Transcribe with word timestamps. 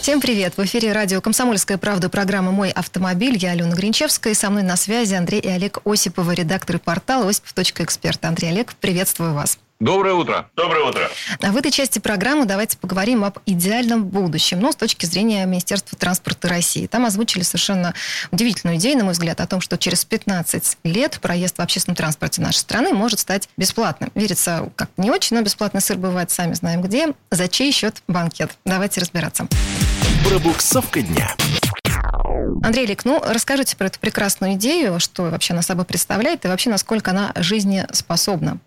Всем 0.00 0.22
привет! 0.22 0.56
В 0.56 0.64
эфире 0.64 0.92
радио 0.92 1.20
«Комсомольская 1.20 1.76
правда» 1.76 2.08
программа 2.08 2.52
«Мой 2.52 2.70
автомобиль». 2.70 3.36
Я 3.36 3.50
Алена 3.50 3.74
Гринчевская. 3.74 4.32
И 4.32 4.34
со 4.34 4.48
мной 4.48 4.62
на 4.62 4.76
связи 4.76 5.12
Андрей 5.12 5.40
и 5.40 5.48
Олег 5.48 5.80
Осиповы, 5.84 6.34
редакторы 6.34 6.78
портала 6.78 7.28
«Осипов.эксперт». 7.28 8.24
Андрей 8.24 8.48
Олег, 8.48 8.72
приветствую 8.76 9.34
вас. 9.34 9.58
Доброе 9.80 10.12
утро. 10.12 10.50
Доброе 10.56 10.90
утро. 10.90 11.10
А 11.40 11.52
в 11.52 11.56
этой 11.56 11.70
части 11.70 12.00
программы 12.00 12.44
давайте 12.44 12.76
поговорим 12.76 13.24
об 13.24 13.38
идеальном 13.46 14.04
будущем, 14.04 14.60
но 14.60 14.72
с 14.72 14.76
точки 14.76 15.06
зрения 15.06 15.46
Министерства 15.46 15.96
транспорта 15.96 16.48
России. 16.48 16.86
Там 16.86 17.06
озвучили 17.06 17.42
совершенно 17.42 17.94
удивительную 18.30 18.76
идею, 18.76 18.98
на 18.98 19.04
мой 19.04 19.14
взгляд, 19.14 19.40
о 19.40 19.46
том, 19.46 19.62
что 19.62 19.78
через 19.78 20.04
15 20.04 20.76
лет 20.84 21.18
проезд 21.22 21.56
в 21.56 21.62
общественном 21.62 21.96
транспорте 21.96 22.42
нашей 22.42 22.58
страны 22.58 22.92
может 22.92 23.20
стать 23.20 23.48
бесплатным. 23.56 24.12
Верится 24.14 24.70
как 24.76 24.90
не 24.98 25.10
очень, 25.10 25.34
но 25.36 25.42
бесплатный 25.42 25.80
сыр 25.80 25.96
бывает, 25.96 26.30
сами 26.30 26.52
знаем 26.52 26.82
где. 26.82 27.14
За 27.30 27.48
чей 27.48 27.72
счет 27.72 28.02
банкет? 28.06 28.50
Давайте 28.66 29.00
разбираться. 29.00 29.48
Пробуксовка 30.28 31.00
дня. 31.00 31.34
Андрей 32.62 32.84
Лик, 32.84 33.06
ну 33.06 33.22
расскажите 33.24 33.76
про 33.76 33.86
эту 33.86 33.98
прекрасную 33.98 34.54
идею, 34.54 35.00
что 35.00 35.22
вообще 35.30 35.54
она 35.54 35.62
собой 35.62 35.86
представляет 35.86 36.44
и 36.44 36.48
вообще 36.48 36.68
насколько 36.68 37.12
она 37.12 37.32
жизнеспособна. 37.36 38.58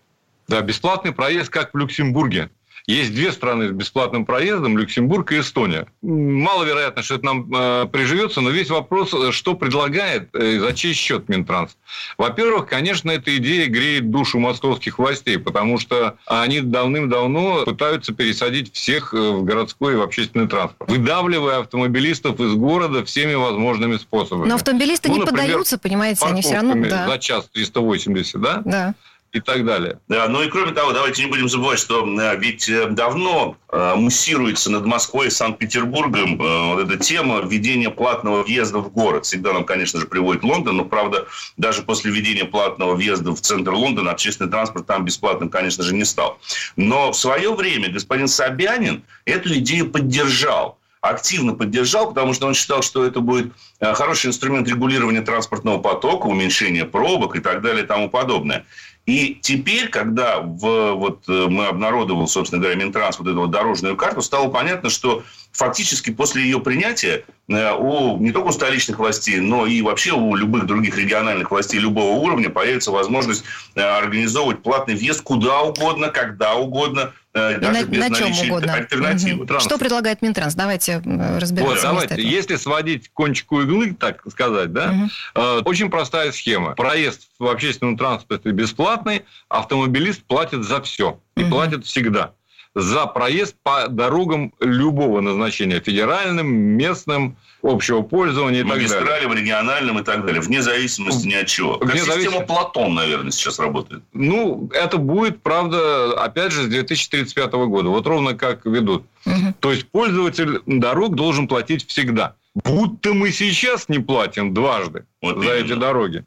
Да, 0.48 0.60
бесплатный 0.60 1.12
проезд, 1.12 1.50
как 1.50 1.74
в 1.74 1.76
Люксембурге. 1.76 2.50
Есть 2.86 3.14
две 3.14 3.32
страны 3.32 3.68
с 3.68 3.70
бесплатным 3.70 4.26
проездом, 4.26 4.76
Люксембург 4.76 5.32
и 5.32 5.40
Эстония. 5.40 5.86
Маловероятно, 6.02 7.02
что 7.02 7.14
это 7.14 7.24
нам 7.24 7.50
э, 7.50 7.86
приживется, 7.90 8.42
но 8.42 8.50
весь 8.50 8.68
вопрос, 8.68 9.14
э, 9.14 9.32
что 9.32 9.54
предлагает 9.54 10.28
э, 10.34 10.58
за 10.58 10.74
чей 10.74 10.92
счет 10.92 11.30
Минтранс. 11.30 11.78
Во-первых, 12.18 12.66
конечно, 12.66 13.10
эта 13.10 13.34
идея 13.38 13.68
греет 13.68 14.10
душу 14.10 14.38
московских 14.38 14.98
властей, 14.98 15.38
потому 15.38 15.78
что 15.78 16.18
они 16.26 16.60
давным-давно 16.60 17.64
пытаются 17.64 18.12
пересадить 18.12 18.74
всех 18.74 19.14
э, 19.14 19.16
в 19.16 19.44
городской 19.44 19.94
и 19.94 19.96
в 19.96 20.02
общественный 20.02 20.46
транспорт, 20.46 20.90
выдавливая 20.90 21.60
автомобилистов 21.60 22.38
из 22.38 22.52
города 22.52 23.02
всеми 23.06 23.32
возможными 23.32 23.96
способами. 23.96 24.46
Но 24.46 24.56
автомобилисты 24.56 25.08
Ну, 25.08 25.14
не 25.14 25.20
например, 25.20 25.44
поддаются, 25.46 25.78
понимаете, 25.78 26.26
они 26.26 26.42
все 26.42 26.56
равно... 26.56 26.74
Да, 26.74 27.08
за 27.08 27.18
час 27.18 27.48
380, 27.50 28.40
да? 28.42 28.62
да. 28.66 28.94
И 29.34 29.40
так 29.40 29.64
далее. 29.64 29.98
Да, 30.06 30.28
ну 30.28 30.44
и 30.44 30.48
кроме 30.48 30.70
того, 30.70 30.92
давайте 30.92 31.24
не 31.24 31.28
будем 31.28 31.48
забывать, 31.48 31.80
что 31.80 32.06
э, 32.06 32.36
ведь 32.36 32.68
э, 32.68 32.86
давно 32.90 33.56
э, 33.68 33.94
муссируется 33.96 34.70
над 34.70 34.86
Москвой 34.86 35.26
и 35.26 35.30
Санкт-Петербургом 35.30 36.38
вот 36.38 36.78
эта 36.88 36.96
тема 36.98 37.40
введения 37.40 37.90
платного 37.90 38.44
въезда 38.44 38.78
в 38.78 38.92
город. 38.92 39.24
Всегда 39.24 39.52
нам, 39.52 39.64
конечно 39.64 39.98
же, 39.98 40.06
приводит 40.06 40.44
Лондон, 40.44 40.76
но, 40.76 40.84
правда, 40.84 41.26
даже 41.56 41.82
после 41.82 42.12
введения 42.12 42.44
платного 42.44 42.94
въезда 42.94 43.32
в 43.32 43.40
центр 43.40 43.72
Лондона 43.72 44.12
общественный 44.12 44.52
транспорт 44.52 44.86
там 44.86 45.04
бесплатным, 45.04 45.48
конечно 45.48 45.82
же, 45.82 45.96
не 45.96 46.04
стал. 46.04 46.38
Но 46.76 47.10
в 47.10 47.16
свое 47.16 47.52
время 47.52 47.88
господин 47.88 48.28
Собянин 48.28 49.02
эту 49.24 49.52
идею 49.54 49.90
поддержал 49.90 50.78
активно 51.00 51.52
поддержал, 51.52 52.08
потому 52.08 52.32
что 52.32 52.46
он 52.46 52.54
считал, 52.54 52.82
что 52.82 53.04
это 53.04 53.20
будет 53.20 53.52
хороший 53.78 54.28
инструмент 54.28 54.66
регулирования 54.68 55.20
транспортного 55.20 55.78
потока, 55.78 56.26
уменьшения 56.26 56.86
пробок 56.86 57.36
и 57.36 57.40
так 57.40 57.60
далее 57.60 57.84
и 57.84 57.86
тому 57.86 58.08
подобное. 58.08 58.64
И 59.06 59.38
теперь, 59.42 59.88
когда 59.88 60.40
в, 60.40 60.94
вот, 60.94 61.28
э, 61.28 61.46
мы 61.48 61.66
обнародовал, 61.66 62.26
собственно 62.26 62.62
говоря, 62.62 62.78
Минтранс 62.78 63.18
вот 63.18 63.28
эту 63.28 63.40
вот 63.40 63.50
дорожную 63.50 63.96
карту, 63.96 64.22
стало 64.22 64.48
понятно, 64.48 64.88
что 64.88 65.22
фактически 65.54 66.10
после 66.10 66.42
ее 66.42 66.60
принятия 66.60 67.24
э, 67.48 67.72
у 67.72 68.18
не 68.18 68.32
только 68.32 68.48
у 68.48 68.52
столичных 68.52 68.98
властей, 68.98 69.38
но 69.40 69.66
и 69.66 69.80
вообще 69.82 70.12
у 70.12 70.34
любых 70.34 70.66
других 70.66 70.98
региональных 70.98 71.50
властей 71.50 71.78
любого 71.78 72.18
уровня 72.18 72.50
появится 72.50 72.90
возможность 72.90 73.44
э, 73.74 73.80
организовывать 73.80 74.62
платный 74.62 74.94
въезд 74.96 75.22
куда 75.22 75.62
угодно, 75.62 76.08
когда 76.08 76.54
угодно, 76.56 77.12
э, 77.34 77.58
даже 77.58 77.82
на, 77.82 77.84
без 77.88 77.98
на 78.00 78.14
чем 78.14 78.30
наличия 78.30 78.46
угодно. 78.46 78.74
альтернативы. 78.74 79.44
Мгм. 79.44 79.60
Что 79.60 79.78
предлагает 79.78 80.22
Минтранс? 80.22 80.54
Давайте 80.54 80.96
разберемся. 81.04 81.72
Вот, 81.74 81.82
давайте, 81.82 82.14
этого. 82.14 82.26
если 82.26 82.56
сводить 82.56 83.10
кончику 83.12 83.62
иглы, 83.62 83.94
так 83.98 84.22
сказать, 84.30 84.72
да, 84.72 84.88
Мгм. 84.92 85.10
э, 85.36 85.60
очень 85.64 85.88
простая 85.90 86.32
схема. 86.32 86.72
Проезд 86.74 87.28
в 87.38 87.46
общественном 87.46 87.96
транспорте 87.96 88.50
бесплатный, 88.50 89.24
автомобилист 89.48 90.24
платит 90.24 90.64
за 90.64 90.82
все. 90.82 91.20
И 91.36 91.42
Мгм. 91.42 91.50
платит 91.50 91.84
всегда. 91.86 92.32
За 92.74 93.06
проезд 93.06 93.54
по 93.62 93.86
дорогам 93.88 94.52
любого 94.60 95.20
назначения. 95.20 95.80
Федеральным, 95.80 96.48
местным, 96.52 97.36
общего 97.62 98.02
пользования 98.02 98.60
и 98.60 98.62
так 98.62 98.72
далее. 98.72 98.88
магистралям, 98.88 99.32
региональным 99.32 99.98
и 100.00 100.02
так 100.02 100.26
далее, 100.26 100.40
вне 100.40 100.60
зависимости 100.60 101.26
ни 101.28 101.34
от 101.34 101.46
чего. 101.46 101.74
Как 101.78 101.90
Вне 101.90 102.00
система 102.00 102.14
зависимости- 102.20 102.46
Платон, 102.46 102.94
наверное, 102.94 103.30
сейчас 103.30 103.58
работает. 103.60 104.02
Ну, 104.12 104.68
это 104.74 104.98
будет, 104.98 105.40
правда, 105.42 106.20
опять 106.20 106.50
же, 106.52 106.64
с 106.64 106.66
2035 106.66 107.66
года. 107.68 107.90
Вот 107.90 108.06
ровно 108.08 108.34
как 108.34 108.66
ведут. 108.66 109.04
Мгм. 109.24 109.54
То 109.60 109.70
есть 109.70 109.86
пользователь 109.88 110.60
дорог 110.66 111.14
должен 111.14 111.46
платить 111.46 111.86
всегда. 111.86 112.34
Будто 112.56 113.14
мы 113.14 113.30
сейчас 113.30 113.88
не 113.88 113.98
платим 113.98 114.52
дважды 114.54 115.06
Вот 115.22 115.38
за 115.38 115.56
именно. 115.58 115.64
эти 115.64 115.72
дороги. 115.74 116.24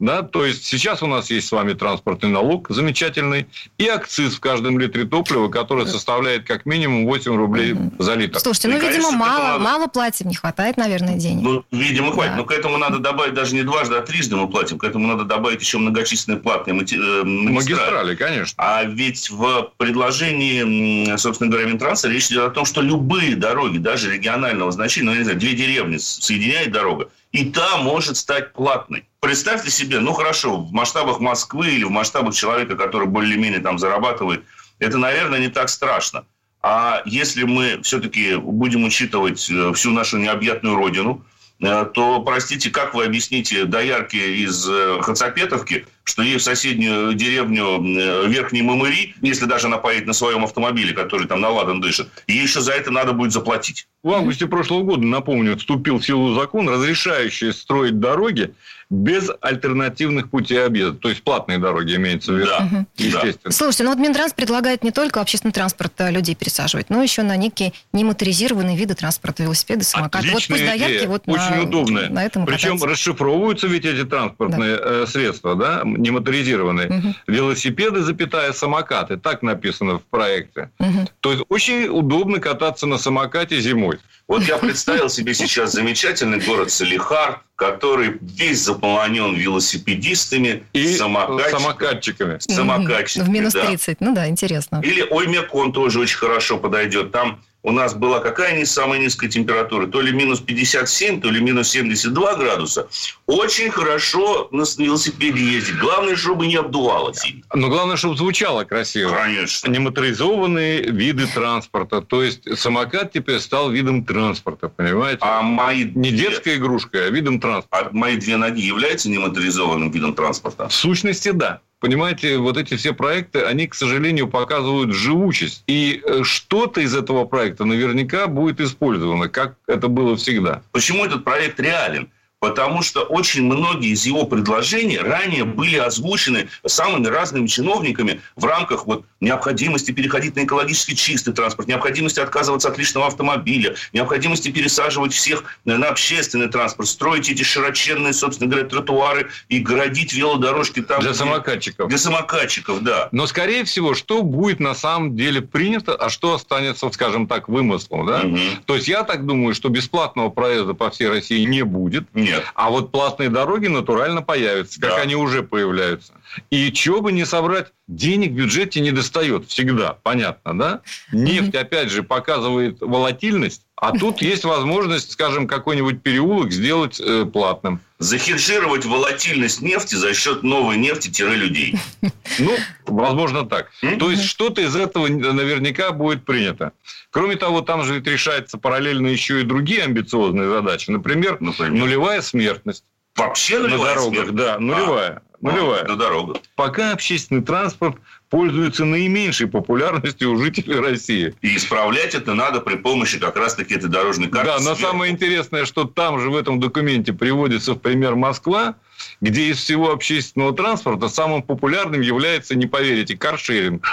Да, 0.00 0.22
то 0.22 0.44
есть 0.46 0.64
сейчас 0.64 1.02
у 1.02 1.08
нас 1.08 1.28
есть 1.28 1.48
с 1.48 1.52
вами 1.52 1.72
транспортный 1.72 2.28
налог 2.30 2.68
замечательный 2.70 3.48
и 3.78 3.88
акциз 3.88 4.34
в 4.34 4.40
каждом 4.40 4.78
литре 4.78 5.04
топлива, 5.04 5.48
который 5.48 5.88
составляет 5.88 6.46
как 6.46 6.66
минимум 6.66 7.04
8 7.06 7.34
рублей 7.34 7.74
за 7.98 8.14
литр. 8.14 8.38
Слушайте, 8.38 8.68
ну, 8.68 8.76
И, 8.76 8.80
конечно, 8.80 8.98
видимо, 9.08 9.18
мало, 9.18 9.42
надо- 9.44 9.58
мало 9.64 9.86
платим, 9.88 10.28
не 10.28 10.36
хватает, 10.36 10.76
наверное, 10.76 11.16
денег. 11.16 11.42
Ну, 11.42 11.64
видимо, 11.72 12.12
хватит. 12.12 12.32
Да. 12.32 12.36
Но 12.38 12.44
к 12.44 12.52
этому 12.52 12.78
надо 12.78 13.00
добавить 13.00 13.34
даже 13.34 13.56
не 13.56 13.62
дважды, 13.64 13.96
а 13.96 14.02
трижды 14.02 14.36
мы 14.36 14.48
платим. 14.48 14.78
К 14.78 14.84
этому 14.84 15.08
надо 15.08 15.24
добавить 15.24 15.60
еще 15.60 15.78
многочисленные 15.78 16.40
платные 16.40 16.74
мати- 16.74 16.94
э, 16.96 17.24
магистрали. 17.24 17.54
Магистрали, 17.80 18.14
конечно. 18.14 18.54
А 18.56 18.84
ведь 18.84 19.30
в 19.30 19.72
предложении, 19.78 21.16
собственно 21.16 21.50
говоря, 21.50 21.66
Минтранса 21.68 22.08
речь 22.08 22.26
идет 22.28 22.44
о 22.44 22.50
том, 22.50 22.64
что 22.66 22.82
любые 22.82 23.34
дороги, 23.34 23.78
даже 23.78 24.12
регионального 24.12 24.70
значения, 24.70 25.06
ну, 25.06 25.12
я 25.12 25.18
не 25.18 25.24
знаю, 25.24 25.38
две 25.40 25.54
деревни 25.54 25.96
соединяет 25.96 26.70
дорога, 26.70 27.08
и 27.32 27.50
та 27.50 27.78
может 27.78 28.16
стать 28.16 28.52
платной. 28.52 29.08
Представьте 29.20 29.70
себе, 29.70 30.00
ну 30.00 30.12
хорошо, 30.12 30.56
в 30.56 30.72
масштабах 30.72 31.20
Москвы 31.20 31.70
или 31.70 31.84
в 31.84 31.90
масштабах 31.90 32.34
человека, 32.34 32.76
который 32.76 33.06
более-менее 33.06 33.60
там 33.60 33.78
зарабатывает, 33.78 34.44
это, 34.78 34.98
наверное, 34.98 35.38
не 35.40 35.48
так 35.48 35.68
страшно. 35.68 36.24
А 36.62 37.02
если 37.04 37.44
мы 37.44 37.80
все-таки 37.82 38.36
будем 38.36 38.84
учитывать 38.84 39.48
э, 39.50 39.72
всю 39.74 39.90
нашу 39.92 40.18
необъятную 40.18 40.76
родину, 40.76 41.24
э, 41.60 41.86
то, 41.94 42.20
простите, 42.20 42.70
как 42.70 42.94
вы 42.94 43.04
объясните 43.04 43.64
доярке 43.64 44.36
из 44.36 44.68
э, 44.68 45.00
Хацапетовки, 45.02 45.86
что 46.08 46.22
ей 46.22 46.38
в 46.38 46.42
соседнюю 46.42 47.12
деревню 47.12 47.82
э, 47.82 48.28
Верхний 48.28 48.62
Мамыри, 48.62 49.14
если 49.20 49.44
даже 49.44 49.66
она 49.66 49.76
поедет 49.76 50.06
на 50.06 50.14
своем 50.14 50.42
автомобиле, 50.42 50.94
который 50.94 51.26
там 51.26 51.40
на 51.40 51.50
ладан 51.50 51.80
дышит, 51.80 52.08
ей 52.26 52.42
еще 52.42 52.60
за 52.60 52.72
это 52.72 52.90
надо 52.90 53.12
будет 53.12 53.32
заплатить. 53.32 53.86
В 54.02 54.10
августе 54.12 54.46
прошлого 54.46 54.82
года, 54.84 55.06
напомню, 55.06 55.56
вступил 55.56 55.98
в 55.98 56.06
силу 56.06 56.34
закон, 56.34 56.68
разрешающий 56.68 57.52
строить 57.52 58.00
дороги 58.00 58.54
без 58.90 59.30
альтернативных 59.42 60.30
путей 60.30 60.64
объезда. 60.64 60.98
То 60.98 61.10
есть 61.10 61.22
платные 61.22 61.58
дороги 61.58 61.96
имеется 61.96 62.32
в 62.32 62.36
виду. 62.38 62.50
Да. 62.50 62.86
Естественно. 62.96 63.52
Слушайте, 63.52 63.84
ну 63.84 63.90
вот 63.90 63.98
Минтранс 63.98 64.32
предлагает 64.32 64.82
не 64.82 64.92
только 64.92 65.20
общественный 65.20 65.52
транспорт 65.52 65.92
а, 65.98 66.10
людей 66.10 66.34
пересаживать, 66.34 66.88
но 66.88 67.02
еще 67.02 67.22
на 67.22 67.36
некие 67.36 67.74
немоторизированные 67.92 68.76
виды 68.76 68.94
транспорта, 68.94 69.42
велосипеды, 69.42 69.84
самокаты. 69.84 70.28
Вот 70.28 70.34
пусть 70.34 70.50
Отличная 70.50 70.70
доярки 70.70 70.96
идея, 70.96 71.08
вот 71.08 71.22
очень 71.26 71.56
на, 71.56 71.62
удобная. 71.62 72.08
на 72.08 72.24
этом 72.24 72.46
Причем 72.46 72.78
катаются. 72.78 72.86
расшифровываются 72.86 73.66
ведь 73.66 73.84
эти 73.84 74.04
транспортные 74.04 74.78
э, 74.80 75.06
средства, 75.06 75.54
да, 75.54 75.82
немоторизированные. 75.84 76.88
Мгм. 76.88 77.14
Велосипеды, 77.26 78.00
запятая, 78.00 78.52
самокаты. 78.52 79.18
Так 79.18 79.42
написано 79.42 79.98
в 79.98 80.02
проекте. 80.04 80.70
Мгм. 80.78 81.08
То 81.20 81.32
есть 81.32 81.44
очень 81.50 81.88
удобно 81.88 82.40
кататься 82.40 82.86
на 82.86 82.96
самокате 82.96 83.60
зимой. 83.60 83.98
Вот 84.28 84.42
я 84.42 84.58
представил 84.58 85.08
себе 85.08 85.32
сейчас 85.32 85.72
замечательный 85.72 86.38
город 86.38 86.70
Салихард, 86.70 87.38
который 87.56 88.18
весь 88.20 88.60
заполонен 88.60 89.34
велосипедистами, 89.34 90.64
И 90.74 90.92
самокатчиками. 90.96 91.58
самокатчиками. 91.62 92.38
самокатчиками, 92.40 93.26
В 93.26 93.30
минус 93.30 93.54
да. 93.54 93.64
30. 93.66 94.00
Ну 94.00 94.14
да, 94.14 94.28
интересно. 94.28 94.80
Или 94.84 95.00
Оймекон 95.02 95.72
тоже 95.72 95.98
очень 96.00 96.18
хорошо 96.18 96.58
подойдет. 96.58 97.10
Там 97.10 97.42
у 97.62 97.72
нас 97.72 97.94
была 97.94 98.20
какая 98.20 98.56
не 98.56 98.64
самая 98.64 99.00
низкая 99.00 99.28
температура? 99.28 99.86
То 99.86 100.00
ли 100.00 100.12
минус 100.12 100.40
57, 100.40 101.20
то 101.20 101.30
ли 101.30 101.40
минус 101.40 101.68
72 101.70 102.36
градуса. 102.36 102.88
Очень 103.26 103.70
хорошо 103.70 104.48
на 104.52 104.64
велосипеде 104.78 105.42
ездить. 105.42 105.78
Главное, 105.78 106.16
чтобы 106.16 106.46
не 106.46 106.56
обдувало 106.56 107.12
сильно. 107.14 107.42
Но 107.52 107.68
главное, 107.68 107.96
чтобы 107.96 108.16
звучало 108.16 108.64
красиво. 108.64 109.10
Конечно. 109.14 109.68
Немоторизованные 109.70 110.82
виды 110.82 111.26
транспорта. 111.26 112.00
То 112.00 112.22
есть 112.22 112.58
самокат 112.58 113.12
теперь 113.12 113.40
стал 113.40 113.70
видом 113.70 114.04
транспорта, 114.04 114.68
понимаете? 114.68 115.18
А 115.22 115.42
мои, 115.42 115.84
Не 115.84 116.10
детская 116.10 116.56
игрушка, 116.56 116.98
а 117.06 117.10
видом 117.10 117.40
транспорта. 117.40 117.86
а 117.86 117.90
мои 117.92 118.16
две 118.16 118.36
ноги 118.36 118.60
являются 118.62 119.10
немоторизованным 119.10 119.90
видом 119.90 120.14
транспорта? 120.14 120.68
В 120.68 120.72
сущности, 120.74 121.30
да. 121.30 121.60
Понимаете, 121.80 122.38
вот 122.38 122.56
эти 122.56 122.76
все 122.76 122.92
проекты, 122.92 123.42
они, 123.42 123.66
к 123.66 123.74
сожалению, 123.74 124.28
показывают 124.28 124.92
живучесть. 124.92 125.62
И 125.66 126.02
э, 126.04 126.22
что-то 126.24 126.80
из 126.80 126.94
этого 126.94 127.24
проекта 127.24 127.64
наверняка 127.64 128.26
будет 128.26 128.60
использовано, 128.60 129.28
как 129.28 129.56
это 129.66 129.88
было 129.88 130.16
всегда. 130.16 130.62
Почему 130.72 131.04
этот 131.04 131.24
проект 131.24 131.60
реален? 131.60 132.10
Потому 132.40 132.82
что 132.82 133.02
очень 133.02 133.44
многие 133.44 133.90
из 133.90 134.06
его 134.06 134.24
предложений 134.24 134.98
ранее 134.98 135.44
были 135.44 135.76
озвучены 135.76 136.48
самыми 136.64 137.06
разными 137.06 137.46
чиновниками 137.46 138.20
в 138.36 138.44
рамках 138.44 138.86
вот 138.86 139.04
необходимости 139.20 139.90
переходить 139.90 140.36
на 140.36 140.44
экологически 140.44 140.94
чистый 140.94 141.32
транспорт, 141.32 141.68
необходимости 141.68 142.20
отказываться 142.20 142.68
от 142.68 142.78
личного 142.78 143.08
автомобиля, 143.08 143.74
необходимости 143.92 144.50
пересаживать 144.50 145.12
всех 145.12 145.44
на 145.64 145.88
общественный 145.88 146.48
транспорт, 146.48 146.88
строить 146.88 147.28
эти 147.28 147.42
широченные, 147.42 148.12
собственно 148.12 148.50
говоря, 148.50 148.68
тротуары 148.68 149.30
и 149.48 149.58
городить 149.58 150.12
велодорожки 150.12 150.82
там. 150.82 151.00
Для 151.00 151.10
где... 151.10 151.18
самокатчиков. 151.18 151.88
Для 151.88 151.98
самокатчиков, 151.98 152.82
да. 152.82 153.08
Но, 153.12 153.26
скорее 153.26 153.64
всего, 153.64 153.94
что 153.94 154.22
будет 154.22 154.60
на 154.60 154.74
самом 154.74 155.16
деле 155.16 155.40
принято, 155.40 155.94
а 155.94 156.08
что 156.10 156.34
останется, 156.34 156.88
скажем 156.90 157.26
так, 157.26 157.48
вымыслом, 157.48 158.06
да? 158.06 158.20
Угу. 158.20 158.38
То 158.66 158.76
есть, 158.76 158.88
я 158.88 159.02
так 159.02 159.26
думаю, 159.26 159.54
что 159.54 159.68
бесплатного 159.68 160.28
проезда 160.28 160.74
по 160.74 160.90
всей 160.90 161.08
России 161.08 161.44
не 161.44 161.62
будет. 161.62 162.04
Нет. 162.14 162.27
А 162.54 162.70
вот 162.70 162.92
платные 162.92 163.28
дороги 163.28 163.66
натурально 163.66 164.22
появятся, 164.22 164.80
как 164.80 164.90
да. 164.90 164.96
они 165.02 165.16
уже 165.16 165.42
появляются. 165.42 166.12
И 166.50 166.72
чего 166.72 167.00
бы 167.00 167.12
не 167.12 167.24
собрать, 167.24 167.68
денег 167.86 168.32
в 168.32 168.34
бюджете 168.34 168.80
не 168.80 168.90
достает 168.90 169.46
всегда, 169.48 169.98
понятно, 170.02 170.58
да? 170.58 170.80
Нефть, 171.12 171.54
опять 171.54 171.90
же, 171.90 172.02
показывает 172.02 172.80
волатильность, 172.80 173.62
а 173.76 173.96
тут 173.96 174.20
есть 174.20 174.44
возможность, 174.44 175.12
скажем, 175.12 175.46
какой-нибудь 175.46 176.02
переулок 176.02 176.52
сделать 176.52 177.00
э, 177.00 177.24
платным. 177.24 177.80
Захеджировать 177.98 178.84
волатильность 178.84 179.60
нефти 179.60 179.96
за 179.96 180.14
счет 180.14 180.42
новой 180.42 180.76
нефти-людей. 180.76 181.74
Ну, 182.40 182.56
возможно 182.86 183.44
так. 183.44 183.70
То 183.98 184.10
есть, 184.12 184.24
что-то 184.24 184.60
из 184.60 184.76
этого 184.76 185.08
наверняка 185.08 185.90
будет 185.90 186.24
принято. 186.24 186.70
Кроме 187.10 187.34
того, 187.34 187.62
там 187.62 187.82
же 187.82 187.94
ведь 187.94 188.06
решаются 188.06 188.58
параллельно 188.58 189.08
еще 189.08 189.40
и 189.40 189.44
другие 189.44 189.82
амбициозные 189.82 190.48
задачи. 190.48 190.90
Например, 190.90 191.38
Например? 191.40 191.72
нулевая 191.72 192.20
смертность. 192.22 192.84
Вообще 193.16 193.58
нулевая 193.58 193.94
На 193.96 194.00
дорогах, 194.00 194.12
смертность? 194.26 194.36
да, 194.36 194.58
нулевая. 194.60 195.10
А. 195.16 195.22
Нулевая. 195.40 195.84
На 195.84 195.96
дорогах. 195.96 196.38
Пока 196.56 196.92
общественный 196.92 197.42
транспорт 197.42 197.96
пользуется 198.28 198.84
наименьшей 198.84 199.46
популярностью 199.46 200.32
у 200.32 200.36
жителей 200.36 200.80
России. 200.80 201.34
И 201.40 201.56
исправлять 201.56 202.14
это 202.14 202.34
надо 202.34 202.60
при 202.60 202.76
помощи 202.76 203.18
как 203.18 203.36
раз-таки 203.36 203.74
этой 203.74 203.88
дорожной 203.88 204.28
карты. 204.28 204.48
Да, 204.48 204.58
но 204.58 204.74
сверху. 204.74 204.92
самое 204.92 205.12
интересное, 205.12 205.64
что 205.64 205.84
там 205.84 206.18
же 206.20 206.30
в 206.30 206.36
этом 206.36 206.58
документе 206.58 207.12
приводится 207.12 207.74
в 207.74 207.78
пример 207.78 208.16
Москва, 208.16 208.74
где 209.20 209.48
из 209.48 209.58
всего 209.58 209.92
общественного 209.92 210.52
транспорта 210.54 211.08
самым 211.08 211.42
популярным 211.42 212.00
является, 212.00 212.54
не 212.56 212.66
поверите, 212.66 213.16
каршеринг. 213.16 213.88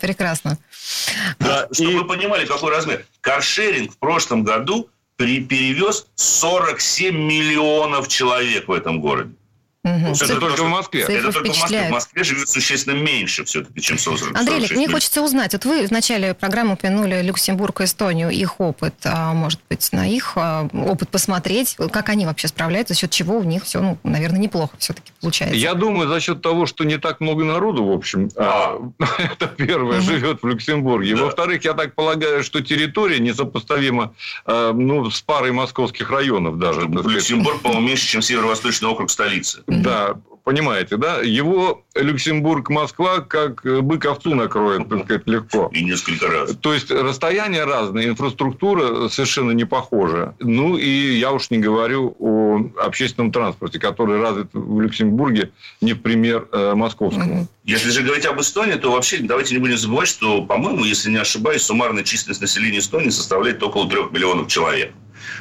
Прекрасно. 0.00 0.58
Да, 1.38 1.68
чтобы 1.72 2.00
вы 2.00 2.04
понимали, 2.04 2.44
какой 2.44 2.70
размер. 2.70 3.06
Каршеринг 3.22 3.92
в 3.92 3.98
прошлом 3.98 4.44
году 4.44 4.90
перевез 5.16 6.06
47 6.16 7.16
миллионов 7.16 8.08
человек 8.08 8.68
в 8.68 8.72
этом 8.72 9.00
городе. 9.00 9.32
Угу. 9.86 10.06
Это 10.06 10.14
Цифры, 10.14 10.40
только 10.40 10.64
в 10.64 10.68
Москве. 10.68 11.02
Это 11.02 11.32
только 11.32 11.52
в 11.52 11.60
Москве. 11.60 11.86
В 11.86 11.90
Москве 11.92 12.24
живет 12.24 12.48
существенно 12.48 12.96
меньше 12.96 13.44
все-таки, 13.44 13.80
чем 13.80 13.98
40 13.98 14.36
Андрей 14.36 14.56
Олег, 14.56 14.72
мне 14.72 14.88
хочется 14.88 15.22
узнать. 15.22 15.52
Вот 15.52 15.64
вы 15.64 15.86
в 15.86 15.92
начале 15.92 16.34
программы 16.34 16.72
упомянули 16.74 17.22
Люксембург 17.22 17.82
и 17.82 17.84
Эстонию, 17.84 18.30
их 18.30 18.58
опыт. 18.60 18.94
А 19.04 19.32
может 19.32 19.60
быть, 19.70 19.92
на 19.92 20.08
их 20.08 20.32
а, 20.34 20.68
опыт 20.72 21.08
посмотреть, 21.08 21.76
как 21.92 22.08
они 22.08 22.26
вообще 22.26 22.48
справляются, 22.48 22.94
за 22.94 23.00
счет 23.00 23.10
чего 23.12 23.38
у 23.38 23.44
них 23.44 23.62
все, 23.62 23.80
ну, 23.80 23.96
наверное, 24.02 24.40
неплохо 24.40 24.74
все-таки 24.78 25.12
получается. 25.20 25.56
Я 25.56 25.74
думаю, 25.74 26.08
за 26.08 26.18
счет 26.18 26.42
того, 26.42 26.66
что 26.66 26.82
не 26.82 26.98
так 26.98 27.20
много 27.20 27.44
народу, 27.44 27.84
в 27.84 27.92
общем, 27.92 28.28
а. 28.36 28.78
это 29.18 29.46
первое, 29.46 29.98
угу. 29.98 30.06
живет 30.06 30.42
в 30.42 30.48
Люксембурге. 30.48 31.14
Да. 31.14 31.22
Во-вторых, 31.22 31.64
я 31.64 31.74
так 31.74 31.94
полагаю, 31.94 32.42
что 32.42 32.60
территория 32.60 33.20
несопоставима 33.20 34.14
ну, 34.46 35.10
с 35.10 35.20
парой 35.20 35.52
московских 35.52 36.10
районов 36.10 36.58
даже. 36.58 36.80
Люксембург, 36.80 37.60
по-моему, 37.60 37.86
меньше, 37.86 38.08
чем 38.08 38.22
северо-восточный 38.22 38.88
округ 38.88 39.10
столицы. 39.10 39.62
Да, 39.82 40.16
понимаете, 40.46 40.96
да? 40.96 41.22
Его 41.22 41.82
Люксембург-Москва 41.96 43.20
как 43.20 43.64
бык 43.82 44.06
овцу 44.06 44.34
накроет, 44.36 44.88
так 44.88 45.04
сказать, 45.04 45.26
легко. 45.26 45.70
И 45.72 45.82
несколько 45.82 46.28
раз. 46.28 46.54
То 46.60 46.72
есть, 46.72 46.90
расстояния 46.90 47.64
разные, 47.64 48.08
инфраструктура 48.08 49.08
совершенно 49.08 49.50
не 49.50 49.64
похожа. 49.64 50.36
Ну, 50.38 50.76
и 50.76 51.18
я 51.18 51.32
уж 51.32 51.50
не 51.50 51.58
говорю 51.58 52.14
о 52.20 52.60
общественном 52.80 53.32
транспорте, 53.32 53.80
который 53.80 54.20
развит 54.20 54.48
в 54.52 54.80
Люксембурге 54.80 55.50
не 55.80 55.94
в 55.94 56.00
пример 56.00 56.46
э, 56.52 56.74
московскому. 56.74 57.48
Если 57.64 57.90
же 57.90 58.02
говорить 58.02 58.26
об 58.26 58.40
Эстонии, 58.40 58.74
то 58.74 58.92
вообще 58.92 59.18
давайте 59.18 59.54
не 59.54 59.60
будем 59.60 59.76
забывать, 59.76 60.06
что, 60.06 60.42
по-моему, 60.42 60.84
если 60.84 61.10
не 61.10 61.16
ошибаюсь, 61.16 61.62
суммарная 61.62 62.04
численность 62.04 62.40
населения 62.40 62.78
Эстонии 62.78 63.08
составляет 63.08 63.60
около 63.64 63.90
трех 63.90 64.12
миллионов 64.12 64.46
человек. 64.46 64.92